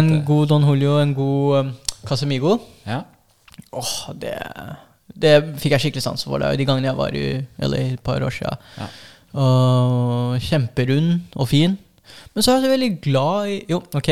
[0.00, 1.70] En god Don Julio, en god um,
[2.08, 2.58] Casamigo.
[2.86, 3.00] Ja.
[3.76, 4.34] Åh, det,
[5.12, 7.26] det fikk jeg skikkelig sans for da, de gangene jeg var i
[7.60, 8.56] Eller et par år siden.
[8.78, 8.88] Ja.
[9.38, 11.76] Og kjemperund og fin.
[12.32, 14.10] Men så er jeg veldig glad i Jo, ok.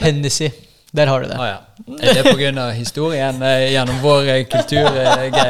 [0.00, 0.48] Hennessy.
[0.96, 1.36] Der har du det.
[1.38, 1.58] Ah, ja.
[2.02, 2.64] Er det pga.
[2.74, 5.44] historien eh, gjennom vår eh, kulturgreie, eller hva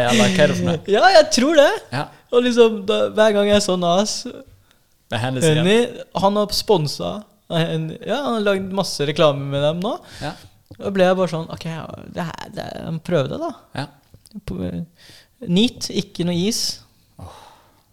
[0.44, 0.80] er det for noe?
[0.90, 1.70] Ja, jeg tror det.
[1.94, 2.02] Ja.
[2.30, 4.18] Og liksom, da, Hver gang jeg så Nas.
[5.10, 5.78] Henny,
[6.22, 7.08] Han har sponsa
[7.50, 9.96] Ja, han har lagd masse reklame med dem nå.
[10.22, 10.36] Ja.
[10.78, 11.64] Da ble jeg bare sånn Ok,
[12.14, 12.66] det her, det,
[13.06, 13.50] prøv det, da.
[13.74, 13.86] Ja.
[15.50, 16.60] Neat, ikke noe is.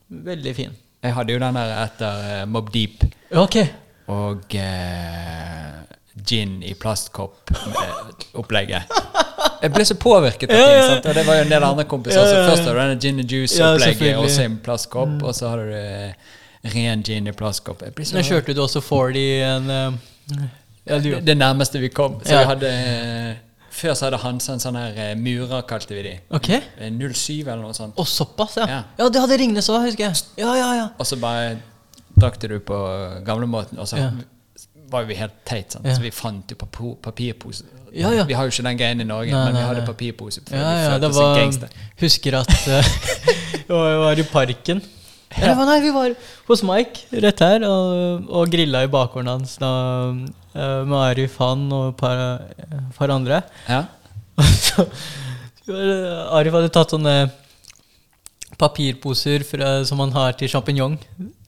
[0.08, 0.72] Veldig fin.
[1.04, 2.14] Jeg hadde jo den der etter
[2.44, 3.04] uh, Mob Deep
[3.38, 3.56] Ok.
[4.12, 5.82] og uh,
[6.28, 8.82] gin i plastkopp-opplegget.
[9.62, 10.84] Jeg ble så påvirket av ting.
[10.88, 11.06] sant?
[11.10, 12.24] Og det var jo en del andre kompiser.
[12.26, 15.66] Så først hadde du denne gin and juice-opplegget også i en plastkopp, og så hadde
[15.70, 15.82] du uh,
[16.74, 17.80] ren gin i plastkopp.
[17.86, 19.78] Jeg så, Nå kjørte du også 40 i en uh,
[20.88, 22.19] det, det nærmeste vi kom.
[22.23, 23.35] Så vi hadde eh,
[23.77, 26.14] Før så hadde Hansa en sånn her eh, murer, kalte vi de.
[26.34, 26.49] Ok.
[26.55, 27.93] Eh, 07 eller noe sånt.
[27.99, 28.65] Å, såpass, ja.
[28.72, 28.80] Ja.
[28.97, 29.09] ja.
[29.14, 30.23] det hadde Ringnes òg, husker jeg.
[30.41, 30.88] Ja, ja, ja.
[30.97, 31.57] Og så bare
[32.18, 32.80] drakk du på
[33.27, 34.09] gamlemåten, og så Ja.
[34.89, 35.72] var vi helt teit.
[35.76, 35.85] Sant?
[35.85, 35.93] Ja.
[35.97, 37.68] Så vi fant jo papo- papirpose.
[37.93, 38.23] Ja, ja.
[38.27, 40.41] Vi har jo ikke den greien i Norge, Nei, men vi hadde papirpose.
[40.51, 41.69] Ja, ja, det var gangster.
[42.01, 42.89] Husker at uh,
[43.69, 44.81] jeg var i parken.
[45.41, 46.14] Eller nei, vi var
[46.47, 49.72] hos Mike rett her og, og grilla i bakgården hans da,
[50.55, 53.41] eh, med Arif, han og et par, eh, par andre.
[53.69, 53.84] Ja.
[54.38, 54.85] Og så,
[55.68, 57.15] det- Arif hadde tatt sånne
[58.57, 60.95] papirposer fra, som han har til sjampinjong.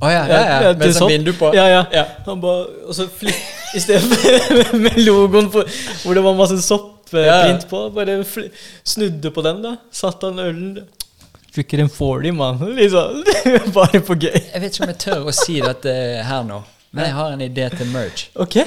[0.01, 0.73] Oh, ja, ja, ja.
[0.77, 1.49] Med sånn vindu på.
[1.57, 1.79] Ja, ja.
[1.93, 2.03] Ja.
[2.27, 2.51] Han ba,
[2.85, 3.39] og så flipp,
[3.77, 5.63] I stedet for med logoen på,
[6.03, 7.57] hvor det var masse soppprint Ja, ja.
[7.69, 8.19] på, bare
[8.85, 9.63] snudde på den.
[9.65, 10.83] da Satt han ølen
[11.55, 12.59] Drikker en 40, mann.
[12.75, 13.23] Liksom.
[13.73, 14.35] Bare på gøy.
[14.53, 15.93] Jeg vet ikke om jeg tør å si dette
[16.27, 16.59] her nå,
[16.93, 18.27] men jeg har en idé til merch.
[18.39, 18.59] Ok.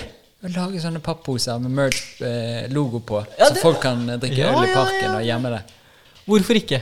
[0.43, 4.51] Å lage sånne papposer med merch-logo på, Ja, så det- folk kan eh, drikke Ja,
[4.59, 5.13] øl i parken ja.
[5.21, 5.61] og gjemme det.
[6.27, 6.81] Hvorfor ikke?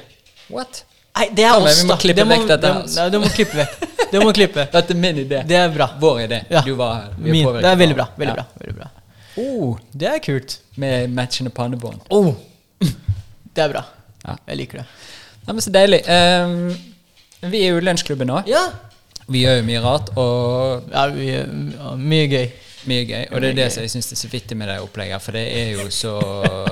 [0.49, 0.85] What?
[1.19, 1.83] Nei, det er oss, da.
[1.83, 2.71] vi må klippe vekk dette.
[2.97, 3.75] Nei, du må klippe vekk.
[4.11, 4.65] Det må klippe.
[4.73, 5.43] Dette er min idé.
[5.47, 5.91] Det er bra.
[6.01, 6.39] Vår idé.
[6.65, 7.13] Du var her.
[7.13, 8.07] Er Min, det er veldig bra.
[8.17, 8.45] Veldig bra.
[8.63, 8.89] Veldig bra.
[9.43, 10.57] Oh, Det er kult.
[10.81, 12.01] med matchende pannebånd.
[12.11, 12.33] Oh.
[13.55, 13.85] Det er bra.
[14.25, 14.39] Ja.
[14.49, 14.87] Jeg liker det.
[15.51, 16.05] Nei, men Så deilig.
[16.07, 16.77] Um,
[17.51, 18.45] vi er jo i lunsjklubben nå.
[18.47, 18.69] Ja.
[19.27, 22.45] Vi gjør jo mye rart og ja, vi, ja mye gøy.
[22.89, 23.25] Mye gøy.
[23.31, 25.23] Og det er det som jeg syns er så vittig med det opplegget.
[25.25, 26.15] For det er jo så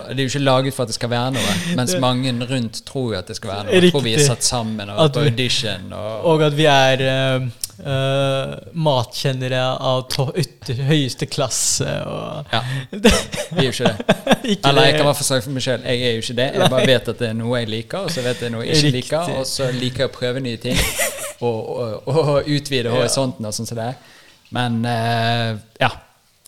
[0.08, 3.12] Det er jo ikke laget for at det skal være noe, mens mange rundt tror
[3.12, 3.76] jo at det skal være noe.
[3.76, 8.54] Jeg tror vi er satt sammen og på audition og Og at vi er eh,
[8.72, 10.08] matkjennere av
[10.38, 14.16] ytter, høyeste klasse og Ja, vi er jo ikke det.
[14.48, 15.82] Ikke Eller jeg kan bare fall snakke for meg sjøl.
[15.84, 16.44] Jeg er jo ikke det.
[16.54, 18.78] Jeg bare vet at det er noe jeg liker, og så vet jeg noe jeg
[18.78, 19.32] ikke liker.
[19.36, 20.78] Og så liker jeg å prøve nye ting
[21.44, 23.98] og, og, og utvide horisonten og sånn som det er.
[24.56, 25.90] Men eh, ja.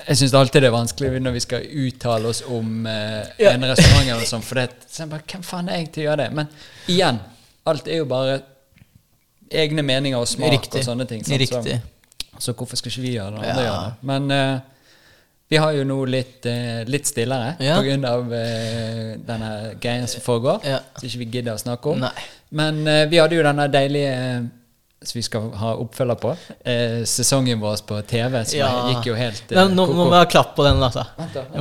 [0.06, 3.51] Jeg syns alltid det er vanskelig når vi skal uttale oss om uh, Ja.
[3.52, 4.47] en restaurant eller sånt.
[4.48, 6.28] For det, så bare, hvem faen er jeg til å gjøre det?
[6.39, 6.48] Men
[6.89, 7.18] igjen,
[7.68, 8.39] alt er jo bare
[9.51, 10.81] egne meninger og smak Riktig.
[10.81, 11.20] og sånne ting.
[11.27, 11.36] sant?
[11.43, 11.77] Riktig.
[12.32, 13.51] Så, så hvorfor skal ikke vi gjøre det?
[13.51, 13.68] Andre Ja.
[13.68, 14.09] gjør det.
[14.12, 14.60] Men uh,
[15.51, 17.77] vi har jo nå litt, uh, litt stillere Ja.
[18.14, 19.51] av eh, denne
[19.82, 20.64] greia som foregår.
[20.64, 20.78] Ja.
[20.97, 22.01] Så ikke vi gidder å snakke om.
[22.06, 22.14] Nei.
[22.51, 24.48] Men vi hadde jo denne deilige
[25.02, 26.35] som vi skal ha oppfølger på.
[26.64, 28.70] Eh, sesongen vår på TV, som Ja.
[28.93, 31.06] gikk jo helt eh, Nå, må vi ha klapp på den, altså.
[31.18, 31.60] Vent da, vent Vi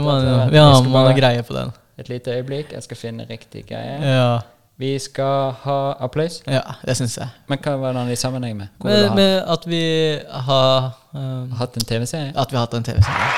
[0.59, 1.07] må, vent.
[1.07, 1.71] ha greie på den.
[1.99, 2.71] Et lite øyeblikk.
[2.73, 3.99] Jeg skal finne riktig greie.
[4.03, 4.39] Ja,
[4.79, 6.41] Vi skal ha applaus.
[6.47, 7.27] ja det syns jeg.
[7.47, 8.67] Men hva var den i sammenheng med?
[8.83, 12.31] Med, men at vi har um, Hatt en TV-serie?
[12.35, 13.31] At vi har hatt en TV-serie.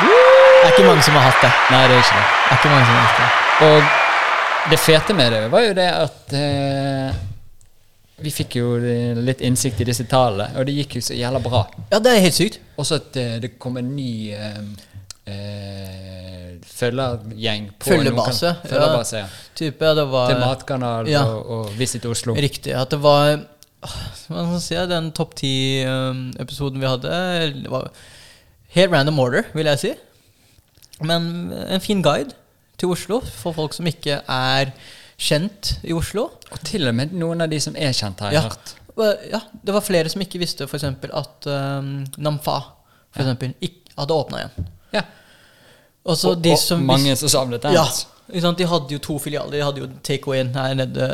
[0.00, 1.50] Det er ikke mange som har hatt det.
[1.70, 2.28] Nei, det er ikke det.
[2.48, 3.28] Det er ikke mange som har hatt det.
[3.66, 7.20] Og det fete med det var jo det at eh,
[8.24, 11.40] vi fikk jo eh, litt innsikt i disse tallene, og det gikk jo så jævla
[11.44, 11.64] bra.
[11.92, 12.58] Ja, det er helt sykt.
[12.80, 14.58] Også at eh, det kom en ny eh,
[15.32, 19.26] eh, følgergjeng på Følgebase, kan- Følgebase, ja.
[19.58, 21.24] Type, ja, det var Til Matkanal Ja.
[21.24, 22.34] og, og Visit Oslo.
[22.34, 22.72] Riktig.
[22.74, 23.34] At det var
[23.82, 24.74] åh, Hva skal man si?
[24.90, 27.90] Den topp ti-episoden vi hadde, var
[28.76, 29.92] helt random order, vil jeg si.
[31.02, 32.34] Men en fin guide
[32.78, 34.70] til Oslo for folk som ikke er
[35.22, 36.28] kjent i Oslo.
[36.52, 38.48] Og til og med noen av de som er kjent, har jeg Ja.
[38.48, 38.74] hørt.
[39.32, 42.58] Ja, det var flere som ikke visste for eksempel at um, Namfa
[43.12, 44.66] for eksempel, ikke hadde åpna igjen.
[44.96, 45.02] Ja.
[46.08, 47.76] Og så og, de og som mange som savnet den.
[47.76, 47.84] Ja.
[47.84, 48.08] altså.
[48.56, 49.52] De hadde jo to filialer.
[49.52, 51.08] De hadde jo Takeaway her nede.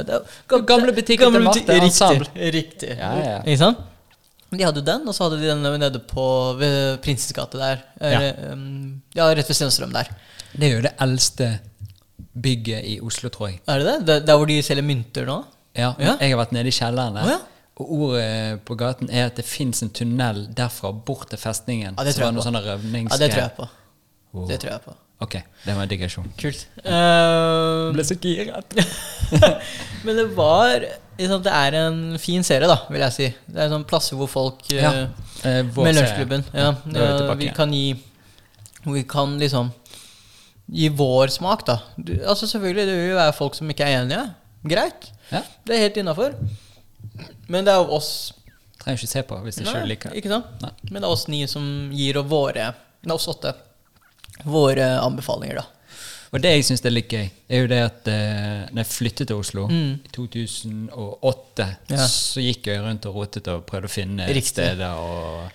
[0.48, 2.28] Gamle butikker gamle til Marte, Ensemble.
[2.34, 2.52] Riktig.
[2.54, 2.90] riktig.
[2.98, 3.38] Ja, ja.
[3.42, 3.78] Ikke sant?
[4.52, 6.24] De hadde jo den, og så hadde de den nede på
[7.04, 7.82] Prinsens gate der.
[8.00, 10.08] Eller, um, ja, rett ved Stenstrøm der.
[10.54, 11.50] Det er jo det eldste
[12.42, 13.60] bygget i Oslo, tror jeg.
[13.66, 13.96] Er det det?
[14.06, 15.42] Der, der hvor de selger mynter nå?
[15.76, 16.16] Ja, Ja.
[16.20, 17.24] Jeg har vært nede i kjelleren der.
[17.24, 17.38] Oh, ja.
[17.78, 21.94] Og ordet på gaten er at det fins en tunnel derfra bort til festningen.
[21.94, 22.46] Ja, det tror jeg, jeg på.
[22.48, 23.68] sånne Ja, det tror jeg på.
[24.32, 24.48] Oh.
[24.48, 24.94] Det tror jeg på.
[25.18, 25.34] Ok,
[25.64, 26.26] det var en digresjon.
[26.38, 26.60] Kult.
[26.84, 28.76] Uh, ble så giret.
[30.04, 30.76] men det var
[31.18, 33.26] liksom, Det er en fin serie, da, vil jeg si.
[33.46, 35.08] Det er sånn plasser hvor folk Ja, uh,
[35.42, 35.98] Med.
[35.98, 36.46] Lunsjklubben.
[36.54, 37.96] Ja, ja, vi kan gi
[38.86, 39.72] Vi kan liksom
[40.72, 41.78] gi vår smak, da.
[41.96, 44.24] Du, altså Selvfølgelig, det vil jo være folk som ikke er enige.
[44.68, 45.10] Greit.
[45.32, 46.34] Ja, Det er helt innafor.
[47.48, 48.32] Men det er jo oss
[48.78, 50.18] Trenger ikke se på hvis ikke sjøl liker det.
[50.20, 50.46] ikke sant?
[50.62, 50.70] Nei.
[50.90, 52.68] Men det er oss ni som gir og våre
[53.04, 53.52] Nei, oss åtte.
[54.44, 55.64] Våre anbefalinger, da.
[56.32, 59.30] Og det jeg syns er litt gøy, er jo det at uh, når jeg flyttet
[59.30, 59.94] til Oslo Mm.
[60.04, 61.96] i 2008, Ja.
[62.06, 64.52] så gikk jeg rundt og rotet og prøvde å finne Riktig.
[64.52, 65.50] steder og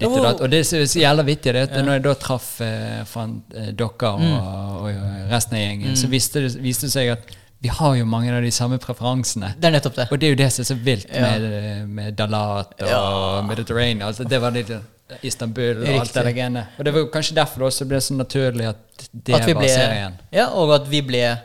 [0.00, 0.40] ditt og datt.
[0.44, 1.82] Og det er så så jævla vittig det at Ja.
[1.86, 5.96] når jeg da traff eh, eh, dere og, og resten av gjengen, Mm.
[6.02, 9.54] så viste det, viste det seg at vi har jo mange av de samme preferansene.
[9.60, 10.06] Det er nettopp det.
[10.10, 11.20] Og det er jo det som er så vilt Ja.
[11.20, 13.42] med, med Dalat og Ja.
[13.42, 14.02] Mediterranean.
[14.08, 14.70] Altså, det var litt
[15.22, 16.66] Istanbul og alt det der greiene.
[16.78, 19.54] Og det var jo kanskje derfor det også ble så naturlig at det At var
[19.60, 20.12] ble, serien.
[20.32, 21.38] ja, og at vi ble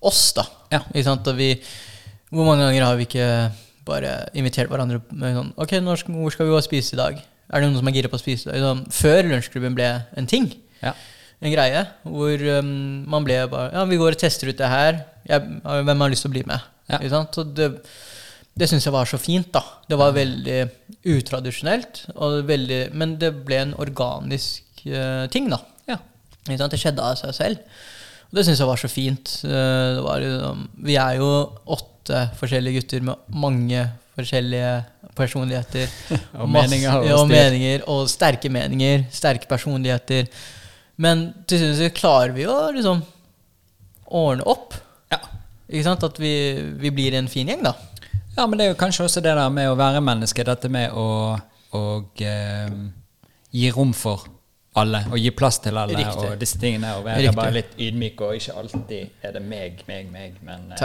[0.00, 0.44] oss, da.
[0.72, 0.80] Ja.
[0.94, 1.26] Ikke sant?
[1.26, 1.60] Og vi,
[2.32, 3.50] hvor mange ganger har vi ikke
[3.84, 7.20] bare invitert hverandre med sånn Ok, når hvor skal vi gå og spise i dag?
[7.48, 8.52] Er det noen som er gira på å spise?
[8.52, 9.88] Sånn, før lunsjklubben ble
[10.18, 10.50] en ting.
[10.82, 10.92] Ja.
[11.38, 12.70] En greie hvor um,
[13.06, 15.04] man ble bare Ja, vi går og tester ut det her.
[15.28, 16.64] Jeg, hvem har lyst til å bli med?
[16.90, 16.98] Ja.
[16.98, 17.72] Og det
[18.58, 19.52] det syns jeg var så fint.
[19.54, 20.58] da Det var veldig
[21.06, 22.06] utradisjonelt,
[22.48, 25.48] veldig, men det ble en organisk uh, ting.
[25.50, 25.98] da Ja.
[26.48, 27.58] Det skjedde av seg selv.
[28.28, 29.36] Og det syns jeg var så fint.
[29.44, 31.30] Uh, Det var, um, vi er jo
[31.66, 33.86] åtte forskjellige gutter med mange
[34.18, 34.72] forskjellige
[35.18, 35.90] personligheter.
[36.40, 37.84] Og Masse- meninger og og meninger.
[37.90, 39.04] Og sterke meninger.
[39.14, 40.30] Sterke personligheter.
[40.98, 43.02] Men til syvende klarer vi å liksom
[44.08, 44.74] ordne opp.
[45.12, 45.20] Ja.
[45.68, 46.06] Ikke sant?
[46.08, 46.32] At vi,
[46.80, 47.74] vi blir en fin gjeng, da.
[48.38, 50.94] Ja, men det er jo kanskje også det der med å være menneske, dette med
[50.94, 51.06] å,
[51.74, 51.82] å
[52.22, 52.74] eh,
[53.50, 54.26] gi rom for
[54.78, 56.28] alle, og gi plass til alle, Riktig.
[56.28, 57.34] og disse tingene, og være Riktig.
[57.40, 60.84] bare litt ydmyk, og ikke alltid er det meg, meg, meg, men eh,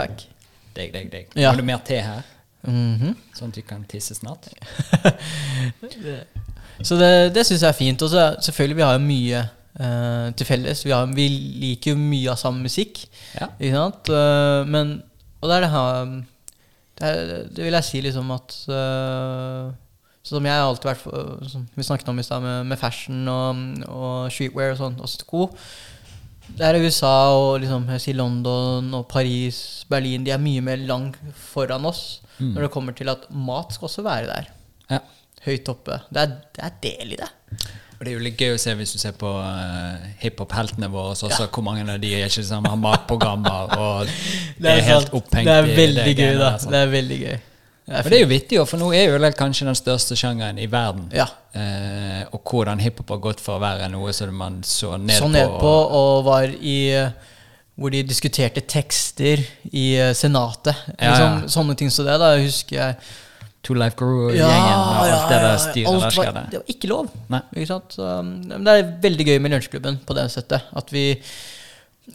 [0.74, 1.28] deg, deg, deg.
[1.38, 1.52] Ja.
[1.52, 2.26] Har du mer te her,
[2.64, 3.14] Mhm.
[3.36, 4.48] sånn at vi kan tisse snart?
[6.82, 8.02] Så det, det syns jeg er fint.
[8.02, 10.84] Og så selvfølgelig, vi har jo mye uh, til felles.
[10.84, 11.28] Vi, har, vi
[11.62, 13.04] liker jo mye av samme musikk.
[13.38, 13.50] Ja.
[13.60, 14.10] Ikke sant?
[14.10, 14.96] Uh, men
[15.40, 16.12] Og det er det her
[16.94, 19.72] Det, er, det vil jeg si liksom at uh,
[20.24, 23.64] Som jeg har alltid vært som Vi snakket om i stad, med, med fashion og,
[23.90, 25.48] og streetwear og sånn, og sko.
[26.54, 30.82] Det er USA og liksom, jeg sier London og Paris, Berlin De er mye mer
[30.86, 31.18] langt
[31.50, 32.52] foran oss Mm.
[32.56, 34.52] når det kommer til at mat skal også være der.
[34.90, 35.00] Ja.
[35.44, 36.00] Høyt oppe.
[36.10, 37.30] Det er, det er del i det.
[37.94, 41.14] Og det er jo litt gøy å se hvis du ser på uh, hiphop-heltene våre
[41.14, 44.10] også, hvor mange av de er ikke sånn, har matprogrammer og
[44.62, 45.18] det er, helt sant.
[45.20, 46.54] opphengt Det er i veldig gøy, da.
[46.56, 46.70] der.
[46.72, 47.36] Det er veldig gøy.
[47.84, 50.66] Det er det er jo vittig, for nå er jo kanskje den største sjangeren i
[50.72, 51.04] verden.
[51.12, 51.26] Ja.
[51.52, 55.28] Eh, og hvordan hiphop har gått for å være noe som man så ned så
[55.28, 55.34] på.
[55.36, 57.12] ned på og var i eh,
[57.74, 59.42] Hvor de diskuterte tekster
[59.72, 60.76] i eh, Senatet.
[60.94, 61.52] Ja, Liksom, ja.
[61.56, 62.18] sånne ting som det.
[62.22, 62.98] Da husker jeg
[63.64, 66.44] Two Life Guru-gjengen og alt det der styret alt der skjedde.
[66.52, 67.10] Det var ikke lov.
[67.56, 67.80] Ikke?
[67.96, 70.66] Så, um, men det er veldig gøy med Lunsjklubben på det settet.
[70.76, 71.06] At vi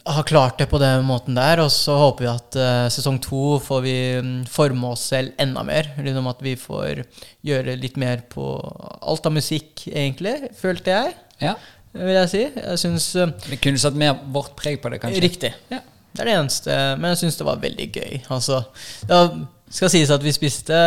[0.06, 1.64] har klart det på den måten der.
[1.64, 5.64] Og så håper vi at uh, sesong to får vi mm, forme oss selv enda
[5.66, 5.90] mer.
[5.98, 7.02] Liksom at vi får
[7.46, 8.46] gjøre litt mer på
[9.02, 11.18] alt av musikk, egentlig, følte jeg.
[11.42, 11.58] Ja.
[11.92, 12.42] Vil jeg si.
[12.54, 15.22] Jeg syns eh, Vi kunne satt mer vårt preg på det, kanskje.
[15.24, 15.50] Riktig.
[15.72, 15.80] Ja.
[16.12, 16.76] Det er det eneste.
[16.98, 18.20] Men jeg syns det var veldig gøy.
[18.34, 18.60] Altså,
[19.06, 19.18] det
[19.74, 20.78] skal sies at vi spiste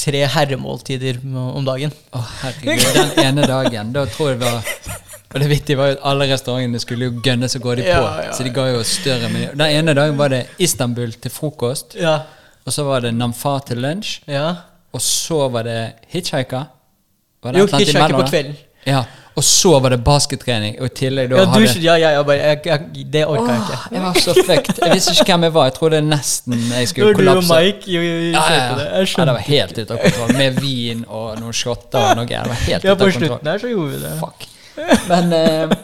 [0.00, 1.92] tre herremåltider om dagen.
[2.16, 2.84] Å, herregud.
[2.96, 4.70] Den ene dagen, da tror jeg det var
[5.34, 7.96] Og det vittige var jo at alle restaurantene skulle jo gønne så går de på.
[7.96, 9.50] Ja, ja, Så de ga jo større meny.
[9.58, 12.14] Den ene dagen var det Istanbul til frokost, Ja.
[12.64, 14.54] og så var det Namfar til lunsj, ja.
[14.96, 15.80] og så var det
[16.14, 16.68] hitchhiker.
[17.44, 18.56] Var det Jo, hitchhiker på kvelden.
[18.86, 19.02] Ja,
[19.36, 22.22] og så var det baskettrening, og i tillegg da Ja, hadde du, ja, ja, ja,
[22.24, 23.80] bare, jeg, jeg, det orka jeg ikke.
[23.96, 24.78] Jeg var så fucked.
[24.80, 25.66] Jeg visste ikke hvem jeg var.
[25.68, 27.58] Jeg trodde nesten jeg skulle Når du og kollapse.
[27.66, 28.74] Mike jo, jo, Ja, ja, ja.
[28.80, 28.86] det.
[28.94, 30.32] Jeg ja, det var helt ute av kontroll.
[30.40, 32.26] Med vin og noen shotter og noe.
[32.32, 34.14] Det var helt Ja, på slutten her så gjorde vi det.
[34.24, 34.48] Fuck.
[35.12, 35.76] Men eh,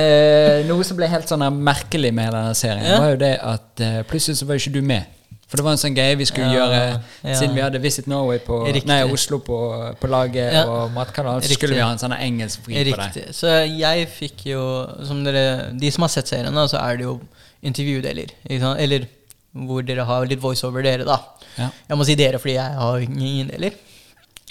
[0.00, 3.00] eh, noe som ble helt sånn merkelig med denne serien, Ja.
[3.00, 5.08] var jo det at eh, plutselig så var jo ikke du med.
[5.54, 8.40] For det var en sånn greie vi skulle Ja, gjøre siden vi hadde Visit Norway
[8.42, 8.56] på
[8.90, 9.58] Nei, Oslo på,
[10.00, 13.28] på laget og Matkanalen, så skulle vi ha en sånn engelsk fri på det.
[13.38, 14.64] Så jeg fikk jo
[15.06, 17.20] som dere, De som har sett serien, da, så er det jo
[17.62, 18.32] intervjudeler.
[18.50, 19.06] Eller
[19.54, 21.20] hvor dere har litt voiceover, dere, da.
[21.54, 21.68] Ja.
[21.92, 23.76] Jeg må si dere, fordi jeg har ingen deler.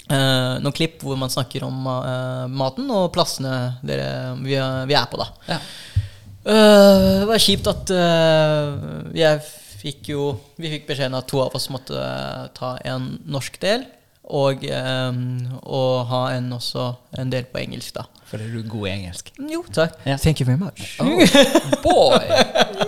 [0.08, 3.52] Uh, noen klipp hvor man snakker om uh, maten og plassene
[3.84, 4.08] dere,
[4.40, 5.28] vi, er- vi er på, da.
[5.52, 5.60] Ja.
[6.44, 7.92] Uh, det var kjipt at
[9.16, 9.44] jeg
[9.84, 10.22] fikk jo
[10.60, 13.82] Vi fikk beskjeden at to av oss måtte eh, ta en norsk del.
[14.24, 15.12] Og, eh,
[15.68, 18.04] og ha en også en del på engelsk, da.
[18.32, 19.28] er du god i engelsk.
[19.50, 19.92] Jo, takk.
[20.06, 20.18] Yeah.
[20.18, 20.96] Thank you very much.
[20.98, 21.20] Oh,
[21.84, 22.24] boy!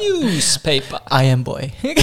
[0.00, 1.00] Newspaper.
[1.12, 1.72] I am boy.
[1.84, 1.92] uh,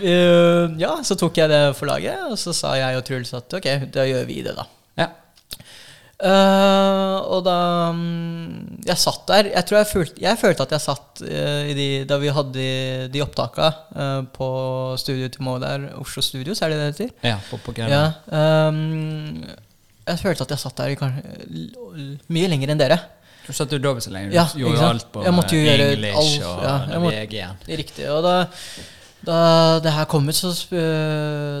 [0.00, 3.92] uh, ja, så tok jeg det forlaget, og så sa jeg og Truls at ok,
[3.92, 4.64] da gjør vi det, da.
[4.96, 5.12] Ja.
[6.22, 7.54] Eh, og da
[7.90, 9.48] um, Jeg satt der.
[9.56, 12.52] Jeg tror jeg følte, jeg følte at jeg satt uh, i de, da vi hadde
[12.54, 12.68] de,
[13.10, 14.48] de opptaka uh, på
[15.02, 17.10] studio til Mo der, Oslo Studios, er det det heter?
[17.32, 18.04] ja, på, på Ja.
[18.30, 19.42] Ehm,
[20.06, 23.00] jeg følte at jeg satt der i kanskje mye lenger enn dere.
[23.42, 24.30] Du satt jo dobbelt så lenge.
[24.30, 27.22] Du Ja, gjorde jo alt på Jeg måtte jo gjøre English alt, og ja, måtte-
[27.26, 27.42] VG.
[27.82, 28.06] Riktig.
[28.14, 28.36] Og da,
[29.26, 29.40] da
[29.82, 30.54] det her kom ut, så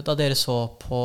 [0.06, 1.02] Da dere så på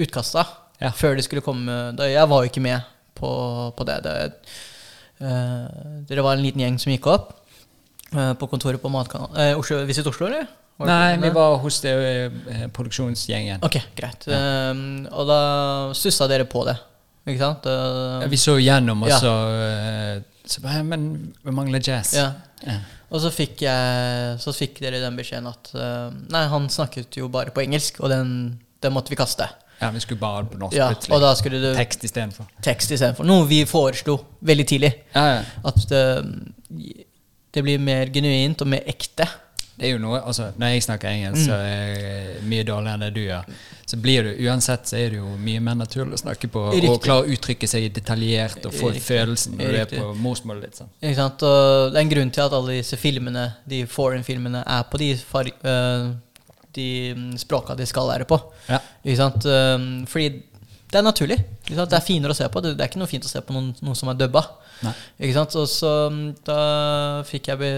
[0.00, 0.46] utkasta
[0.80, 0.90] Ja.
[0.96, 2.80] før det skulle komme da, Jeg var jo ikke med
[3.14, 3.28] på,
[3.76, 3.98] på det.
[4.06, 4.14] det
[5.20, 5.66] uh,
[6.08, 7.34] dere var en liten gjeng som gikk opp
[8.14, 9.36] uh, på kontoret på Matkanalen.
[9.36, 10.48] Uh, Oslo, Visit Oslo, eller?
[10.80, 11.92] Nei, vi var hos det,
[12.72, 13.60] produksjonsgjengen.
[13.66, 14.24] Ok, greit.
[14.32, 15.40] Ehm, og da
[15.92, 16.78] stussa dere på det,
[17.28, 17.68] ikke sant?
[17.68, 19.18] Ja, Uh, Vi så gjennom, og Ja.
[19.20, 22.14] så, uh, så bare, Men vi mangler jazz.
[22.16, 22.32] ja.
[22.64, 22.78] Ja.
[23.10, 27.28] Og så fikk, jeg, så fikk dere den beskjeden at uh, Nei, han snakket jo
[27.28, 29.48] bare på engelsk, og den, den måtte vi kaste.
[29.80, 31.14] Ja, vi skulle bare på norsk Ja, plutselig.
[31.16, 32.46] og da skulle du Tekst istedenfor.
[32.62, 33.24] tekst istedenfor.
[33.24, 34.92] Noe vi foreslo veldig tidlig.
[35.14, 35.42] Ja, ja.
[35.64, 36.02] At det,
[37.54, 39.26] det blir mer genuint og mer ekte.
[39.80, 43.04] Det er jo noe, altså Når jeg snakker engelsk, så er jeg mye dårligere enn
[43.06, 43.46] det du gjør.
[43.88, 46.90] Så blir det uansett så er det jo mye mer naturlig å snakke på Riktig.
[46.92, 49.02] og klare å uttrykke seg detaljert og få Riktig.
[49.08, 50.76] følelsen når du er på morsmålet ditt.
[50.82, 50.90] Sånn.
[51.00, 51.42] Ikke sant?
[51.48, 55.14] Og det er en grunn til at alle disse filmene, de foreign-filmene, er på de,
[55.16, 56.12] far, øh,
[56.76, 58.38] de mm, språka de skal være på.
[58.68, 58.80] Ja.
[59.04, 60.42] Um, fordi
[60.90, 61.38] det er naturlig.
[61.68, 62.62] Det er finere å se på.
[62.64, 64.42] Det, er ikke noe fint å se på noen, noe som er dubba.
[64.80, 66.60] Og så mm, da
[67.28, 67.72] fikk jeg be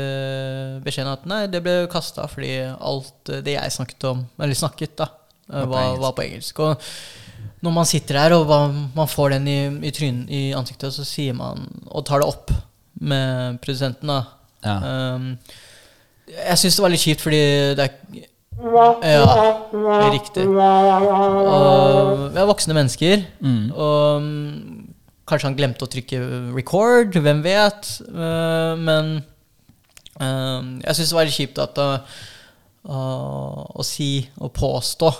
[0.85, 5.10] beskjeden at nei, det ble kasta fordi alt det jeg snakket om, eller snakket, da,
[5.52, 6.62] Var var, på engelsk.
[6.62, 8.52] Og når man sitter der og
[8.94, 9.59] man får den i,
[9.89, 12.55] i trynet, i ansiktet, så sier man Og tar det opp
[13.02, 14.23] med produsenten, da.
[14.62, 14.77] Ja.
[15.16, 15.32] Um,
[16.32, 17.43] jeg syns det var litt kjipt, fordi
[17.77, 18.28] det er
[18.60, 20.44] Ja, riktig.
[20.46, 20.56] Og
[22.32, 23.72] vi er voksne mennesker, Mm.
[23.72, 24.94] og mm,
[25.26, 26.20] kanskje han glemte å trykke
[26.54, 27.88] record, hvem vet.
[28.08, 29.24] Uh, men
[30.20, 31.98] um, jeg syns det var litt kjipt at uh,
[32.88, 35.12] uh, å si og påstå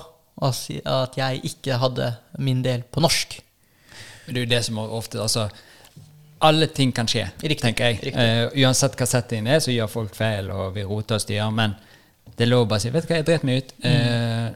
[0.42, 2.09] at jeg ikke hadde
[2.42, 3.36] min del på norsk.
[4.26, 5.48] Det er jo det som ofte altså,
[6.42, 8.14] Alle ting kan skje, Riktig, tenker jeg.
[8.18, 11.50] Eh, uansett hva settingen er, så gjør folk feil, og vi roter og styrer.
[11.54, 11.76] Men
[12.36, 13.72] det er lov å bare si 'Vet du hva, jeg dreit meg ut'.
[13.84, 14.50] Eh,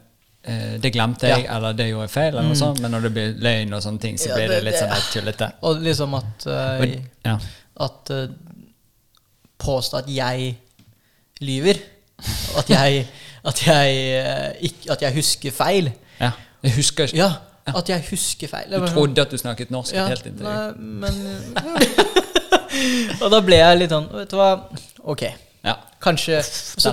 [0.49, 1.45] Uh, det glemte jeg, Mm.
[1.45, 1.57] Ja.
[1.57, 2.79] eller det gjorde jeg feil, eller noe sånt.
[2.81, 5.13] Men når det blir løgn og sånne ting, så Ja, blir det det- litt sånn
[5.13, 5.53] tullete.
[5.63, 7.39] Og liksom at, uh, Og- Ja.
[7.81, 8.29] at uh,
[9.59, 10.57] Påstå at jeg
[11.41, 11.75] lyver.
[12.59, 13.09] At jeg,
[13.45, 15.93] at jeg, ikke, at jeg husker feil.
[16.21, 16.31] ja.
[16.63, 17.33] Jeg husker ikke Ja,
[17.67, 18.71] at jeg husker feil.
[18.71, 21.15] Du trodde at du snakket norsk ja, helt inntil nei, men
[23.23, 24.69] Og da ble jeg litt sånn Vet du hva,
[25.05, 25.23] ok.
[25.67, 25.75] Ja.
[26.03, 26.93] Kanskje så,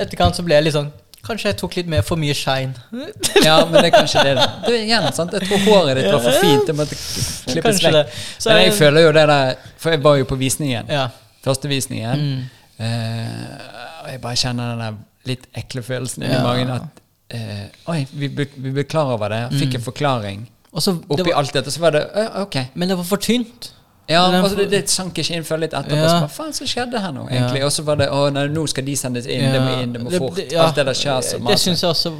[0.00, 0.92] Etterkant så ble jeg litt sånn
[1.26, 2.70] Kanskje jeg tok litt mer for mye shine.
[3.48, 4.34] ja, men det er kanskje det.
[4.62, 5.32] Det er igjen, sant?
[5.34, 6.62] Jeg tror håret ditt var for fint.
[6.68, 8.12] Det måtte klippes Kanskje vekk.
[8.38, 10.86] Så Men jeg føler jo det der For jeg var jo på visningen.
[10.94, 11.08] Ja.
[11.42, 12.22] Første visningen.
[12.22, 12.44] Mm.
[12.78, 15.00] Uh, og jeg bare kjenner den der
[15.32, 16.42] litt ekle følelsen i Ja.
[16.46, 17.02] magen at
[17.34, 19.42] uh, Oi, vi vi ble klar over det.
[19.58, 20.46] Fikk en forklaring.
[20.78, 21.02] Så, Mm.
[21.08, 22.56] det Oppi var, alt dette så var det eh, Ok.
[22.74, 23.72] men det var for tynt.
[24.08, 25.96] Ja, altså, det, det sank ikke inn før litt etterpå.
[25.98, 26.20] Ja.
[26.22, 27.58] Hva faen som skjedde her nå, egentlig?
[27.64, 27.66] Ja.
[27.66, 29.48] Og så var det Å, nei, nå skal de sendes inn.
[29.50, 30.38] Det må inn, det må fort.
[30.46, 31.70] ja, alt det der skjer så Det masse.
[31.70, 32.12] Det jeg også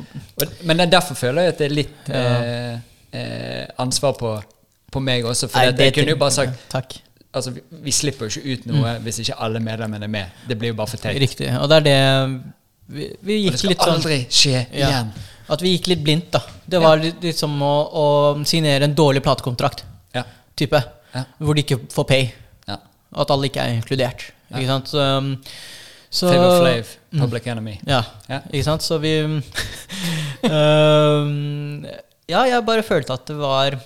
[0.42, 2.78] Og- Men er derfor føler jeg at det er litt eh,
[3.12, 4.32] eh, ansvar på,
[4.92, 5.48] på meg også.
[5.48, 6.98] For Nei, det, jeg kunne jo bare sagt Takk.
[7.36, 10.42] Altså, vi, vi slipper jo ikke ut noe hvis ikke alle medlemmene er med.
[10.48, 11.20] Det blir jo bare for teit.
[11.20, 11.52] Riktig.
[11.60, 12.42] Og det er det
[12.86, 14.88] Vi, vi det gikk skal litt sånn aldri skje Ja.
[14.90, 15.12] igjen.
[15.48, 16.40] At vi gikk litt blindt, da.
[16.66, 18.06] Det var litt, litt som å, å
[18.46, 19.84] signere en dårlig platekontrakt.
[20.14, 20.24] Ja.
[20.58, 20.80] Type.
[21.38, 22.28] Hvor de ikke får pay.
[22.68, 22.76] ja.
[23.14, 24.26] Og at alle ikke er inkludert.
[24.50, 24.88] Ikke sant?
[24.92, 25.32] Så, um,
[26.10, 27.76] så Flavor Flav, Public Enemy.
[27.86, 28.02] Ja.
[28.28, 28.40] Ja.
[28.52, 28.82] Ikke sant?
[28.86, 29.14] Så vi
[30.46, 31.84] um,
[32.28, 33.76] Ja, jeg bare følte at det var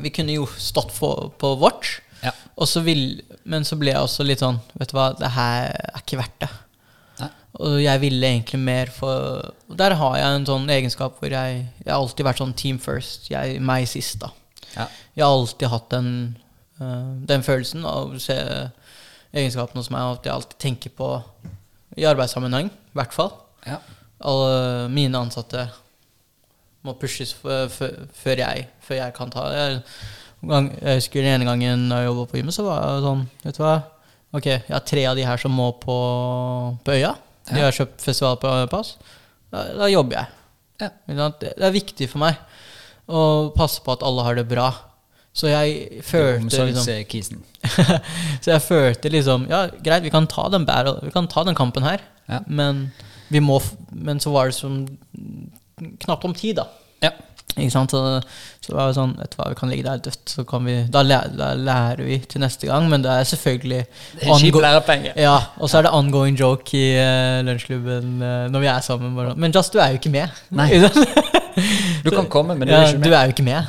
[0.00, 2.00] Vi kunne jo stått for, på vårt.
[2.24, 2.32] Ja.
[2.60, 5.70] Og så vil, men så ble jeg også litt sånn Vet du hva, det her
[5.72, 6.50] er ikke verdt det.
[7.20, 7.30] Nei.
[7.64, 11.88] Og jeg ville egentlig mer for Der har jeg en sånn egenskap hvor jeg Jeg
[11.90, 13.30] har alltid vært sånn team first.
[13.32, 14.32] Jeg, meg sist, da.
[14.76, 14.86] Ja.
[15.16, 16.10] Jeg har alltid hatt den,
[16.80, 18.36] øh, den følelsen av å se
[19.30, 21.10] egenskapene hos meg, og at jeg alltid tenker på
[21.98, 23.32] i arbeidssammenheng, i hvert fall.
[23.66, 23.78] Ja.
[24.20, 25.68] Alle mine ansatte
[26.86, 29.80] må pushes før jeg, før jeg kan ta jeg,
[30.48, 33.58] gang, jeg husker den ene gangen jeg jobba på gymmet, så var jeg sånn Vet
[33.58, 33.74] du hva?
[34.30, 35.96] Ok, jeg har tre av de her som må på,
[36.86, 37.16] på øya.
[37.50, 38.92] De har kjøpt festivalpass.
[39.50, 40.36] Da, da jobber jeg.
[40.80, 40.90] Ja.
[41.42, 42.38] Det er viktig for meg
[43.10, 43.22] å
[43.56, 44.70] passe på at alle har det bra.
[45.36, 47.42] Så jeg følte liksom Omsorgskisen.
[48.42, 51.54] Så jeg følte liksom Ja, greit, vi kan ta den, battle, vi kan ta den
[51.58, 52.00] kampen her,
[52.30, 52.40] Ja.
[52.46, 52.88] men,
[53.30, 53.60] vi må,
[53.92, 54.80] men så var det som
[56.02, 56.66] knapt om tid, da.
[57.02, 57.12] Ja.
[57.56, 57.90] Ikke sant?
[57.94, 58.00] Så,
[58.62, 60.76] så var det sånn Vet du hva, vi kan ligge der dødt, så kan vi
[60.94, 63.80] Da, læ- da lærer vi til neste gang, men det er selvfølgelig
[64.20, 65.14] Det er kjipt lærepenge.
[65.18, 69.16] ja, og så er det ongoing joke i uh, lunsjklubben uh, når vi er sammen.
[69.18, 69.32] Bare.
[69.32, 70.38] sånn, Men Just, du er jo ikke med.
[70.54, 70.68] Nei.
[72.04, 73.62] Du kan komme, men du er ikke du er jo ikke med.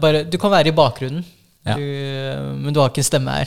[0.00, 1.24] Bare, du kan være i bakgrunnen,
[1.68, 1.74] Ja.
[1.76, 1.82] du,
[2.64, 3.44] men du har ikke en stemme her.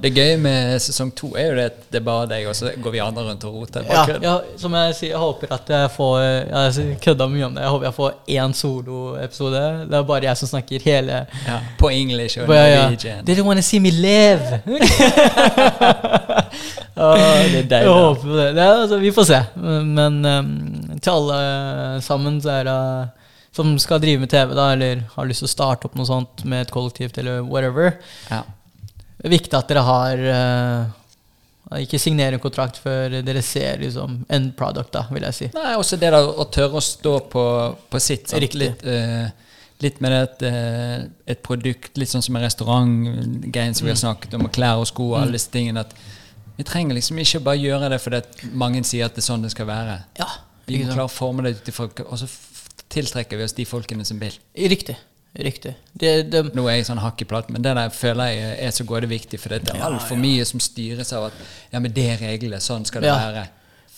[0.00, 2.70] Det gøye med sesong to er jo det at det er bare deg, og så
[2.82, 3.82] går vi andre rundt og roter.
[3.90, 7.62] ja, ja, som jeg sier, jeg håper at jeg får Jeg kødda mye om det.
[7.66, 9.62] Jeg håper jeg får én soloepisode.
[9.90, 12.48] Det er bare jeg som snakker hele Ja, På engelsk og.
[12.48, 13.24] Norwegian.
[13.26, 14.60] They don't wanna see me live!
[16.96, 17.92] oh, det er Jeg deilig.
[17.92, 18.54] håper det.
[18.56, 19.40] det er, altså, vi får se.
[19.84, 22.78] Men um, til alle sammen så er det
[23.52, 26.44] som skal drive med TV, da, eller har lyst til å starte opp noe sånt
[26.48, 27.98] med et kollektivt, eller whatever,
[28.30, 28.42] Ja.
[29.18, 34.24] det er viktig at dere har uh, Ikke signerer en kontrakt før dere ser liksom
[34.28, 35.46] end product, da, vil jeg si.
[35.54, 37.44] Nei, også det der å tørre å stå på,
[37.88, 38.26] på sitt.
[38.28, 38.42] Sant?
[38.44, 38.58] Riktig.
[38.60, 39.30] Litt, uh,
[39.82, 43.90] litt med et, at eh, et produkt, litt sånn som en restaurant, restaurantgreien som vi
[43.90, 44.02] har Mm.
[44.04, 45.80] snakket om, og klær og sko og alle disse tingene.
[45.80, 45.94] At
[46.58, 48.20] vi trenger liksom ikke bare gjøre det fordi
[48.54, 49.96] mange sier at det er sånn det skal være.
[50.20, 50.28] Ja,
[50.68, 52.51] Vi må klare å forme det ut ifra Og så f-
[52.92, 54.36] tiltrekker vi oss de folkene som vil.
[54.56, 54.96] Riktig.
[55.32, 55.72] Riktig.
[55.96, 58.74] Det, det, Nå er jeg sånn hakk i platt, men det der føler jeg er
[58.76, 61.38] så godt viktig, for det er Ja, altfor mye som styres av at
[61.72, 63.16] ja, men det er reglene, sånn skal det Ja.
[63.16, 63.46] være.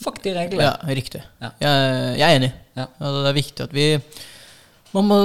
[0.05, 0.63] Fuck de reglene.
[0.63, 1.23] ja, riktig.
[1.43, 1.51] Ja.
[1.61, 2.53] Jeg, jeg er enig.
[2.77, 2.87] Ja.
[3.01, 3.89] Altså, det er viktig at vi
[4.95, 5.17] man må,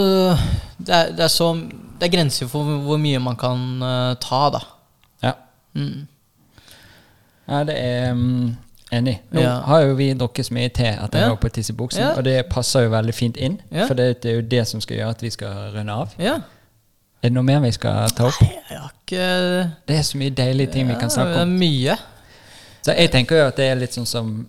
[0.81, 1.51] det, er, det, er så,
[1.99, 4.61] det er grenser for hvor- mye man kan uh, ta, da.
[5.77, 6.07] Mm.
[7.47, 8.47] Ja, det er mm,
[8.91, 9.19] Enig.
[9.31, 9.59] Nå Ja.
[9.61, 11.35] har jo vi drukket så mye te at jeg Ja.
[11.35, 12.13] på å tisse i buksen, Ja.
[12.17, 13.59] og det passer jo veldig fint inn.
[13.71, 13.85] Ja.
[13.87, 16.13] For det, det er jo det som skal gjøre at vi skal runde av.
[16.17, 16.35] Ja.
[17.21, 18.41] Er det noe mer vi skal ta opp?
[18.41, 21.59] Nei, Jeg har ikke Det er så mye deilige ting vi kan snakke om.
[21.59, 21.97] mye.
[22.81, 24.47] Så jeg tenker jo at det er litt sånn som,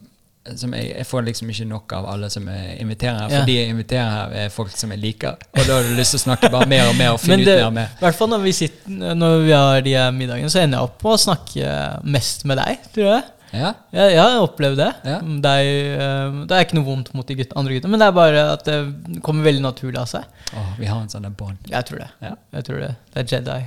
[0.56, 3.40] som jeg, jeg får liksom ikke nok av alle som jeg inviterer her.
[3.40, 5.36] Fordi jeg inviterer her er folk som jeg liker.
[5.58, 7.56] Og da har du lyst til å snakke bare mer og mer og finne det,
[7.58, 7.88] ut mer og mer.
[8.00, 10.98] i hvert fall når vi, sitter, når vi har de middagene, så ender jeg opp
[11.02, 13.22] på å snakke mest med deg, tror jeg.
[13.52, 13.72] Ja?
[13.94, 14.90] Jeg, jeg har opplevd det.
[15.04, 15.18] Ja.
[15.46, 18.16] Det, er, det er ikke noe vondt mot de gutt, andre guttene, men det er
[18.16, 20.24] bare at det kommer veldig naturlig av seg.
[20.54, 21.58] Åh, vi har en sånn bånd.
[21.70, 22.08] Jeg tror det.
[22.22, 22.36] Ja.
[22.58, 22.94] Jeg tror det.
[23.14, 23.60] Det er Jedi.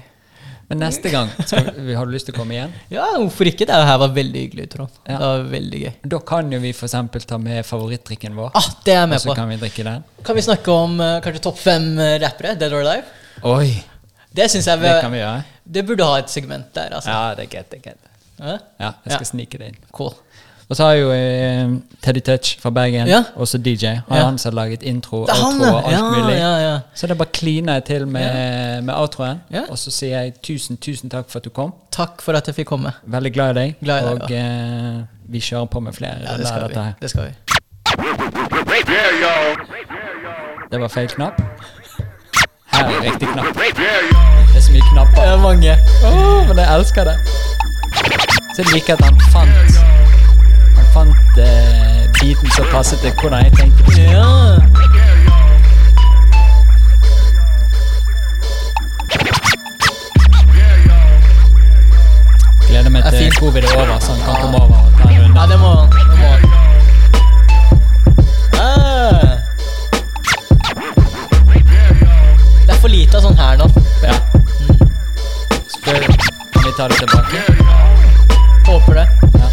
[0.72, 1.28] Men neste gang,
[1.76, 2.72] vi, har du lyst til å komme igjen?
[2.96, 3.68] Ja, hvorfor ikke?
[3.68, 4.94] Det her var veldig hyggelig, Trond.
[5.04, 5.18] Ja.
[5.20, 5.92] Det var veldig gøy.
[6.14, 6.96] Da kan jo vi f.eks.
[7.30, 8.54] ta med favorittdrikken vår.
[8.58, 9.36] Ah, det er jeg og med så på.
[9.42, 10.06] kan vi drikke den.
[10.24, 12.56] Kan vi snakke om eh, kanskje topp fem eh, rappere?
[12.60, 13.20] Dead or Alive?
[13.52, 13.68] Oi!
[14.34, 15.44] Det syns jeg Det kan vi, vi gjøre.
[15.76, 17.12] det burde ha et segment der, altså.
[17.12, 17.70] Ja, det er greit.
[17.70, 18.10] det er greit.
[18.44, 18.58] Ja.
[18.80, 19.32] Jeg skal Ja.
[19.32, 19.76] snike det inn.
[19.92, 20.14] Cool.
[20.70, 21.70] Og så har jo eh,
[22.02, 23.24] Teddy Touch fra Bergen, Ja.
[23.36, 23.86] også DJ.
[23.86, 24.24] Han, Ja.
[24.26, 26.02] han som har laget intro, outro og alt ja.
[26.02, 26.82] mulig.
[26.96, 29.42] Så det bare kliner jeg til med, med outroen.
[29.70, 31.74] Og så sier jeg tusen, tusen takk for at du kom.
[31.92, 32.94] Takk for at jeg fikk komme.
[33.06, 33.76] Veldig glad i deg.
[33.84, 36.94] Glad i deg, og eh, vi kjører på med flere Ja, det skal vi.
[37.02, 37.34] Det skal vi.
[40.72, 41.42] Det var feil knapp.
[42.74, 43.54] Her er riktig knapp.
[43.54, 45.22] Det er så mye knapper.
[45.22, 45.76] Det er mange.
[46.06, 47.18] Oh, men jeg elsker det.
[48.54, 49.78] Så jeg liker at han fant
[50.78, 54.02] Han fant eh, biten som passet til hvordan jeg tenkte.
[54.02, 54.60] Ja.
[62.68, 65.40] Gleder meg til covid er over, så han kan komme over og ta en runde.
[65.40, 65.74] ja, det må.
[65.98, 66.32] Det må.
[68.62, 69.38] Ah.
[72.68, 73.72] Det for lite av sånn her nå.
[74.06, 74.16] Ja.
[75.74, 76.10] Spør,
[76.54, 77.63] om vi tar det tilbake?
[78.68, 79.08] Håper det.
[79.34, 79.50] Ja.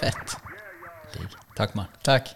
[0.00, 0.36] Fett.
[1.56, 1.86] Takk, mann.
[2.02, 2.34] Takk.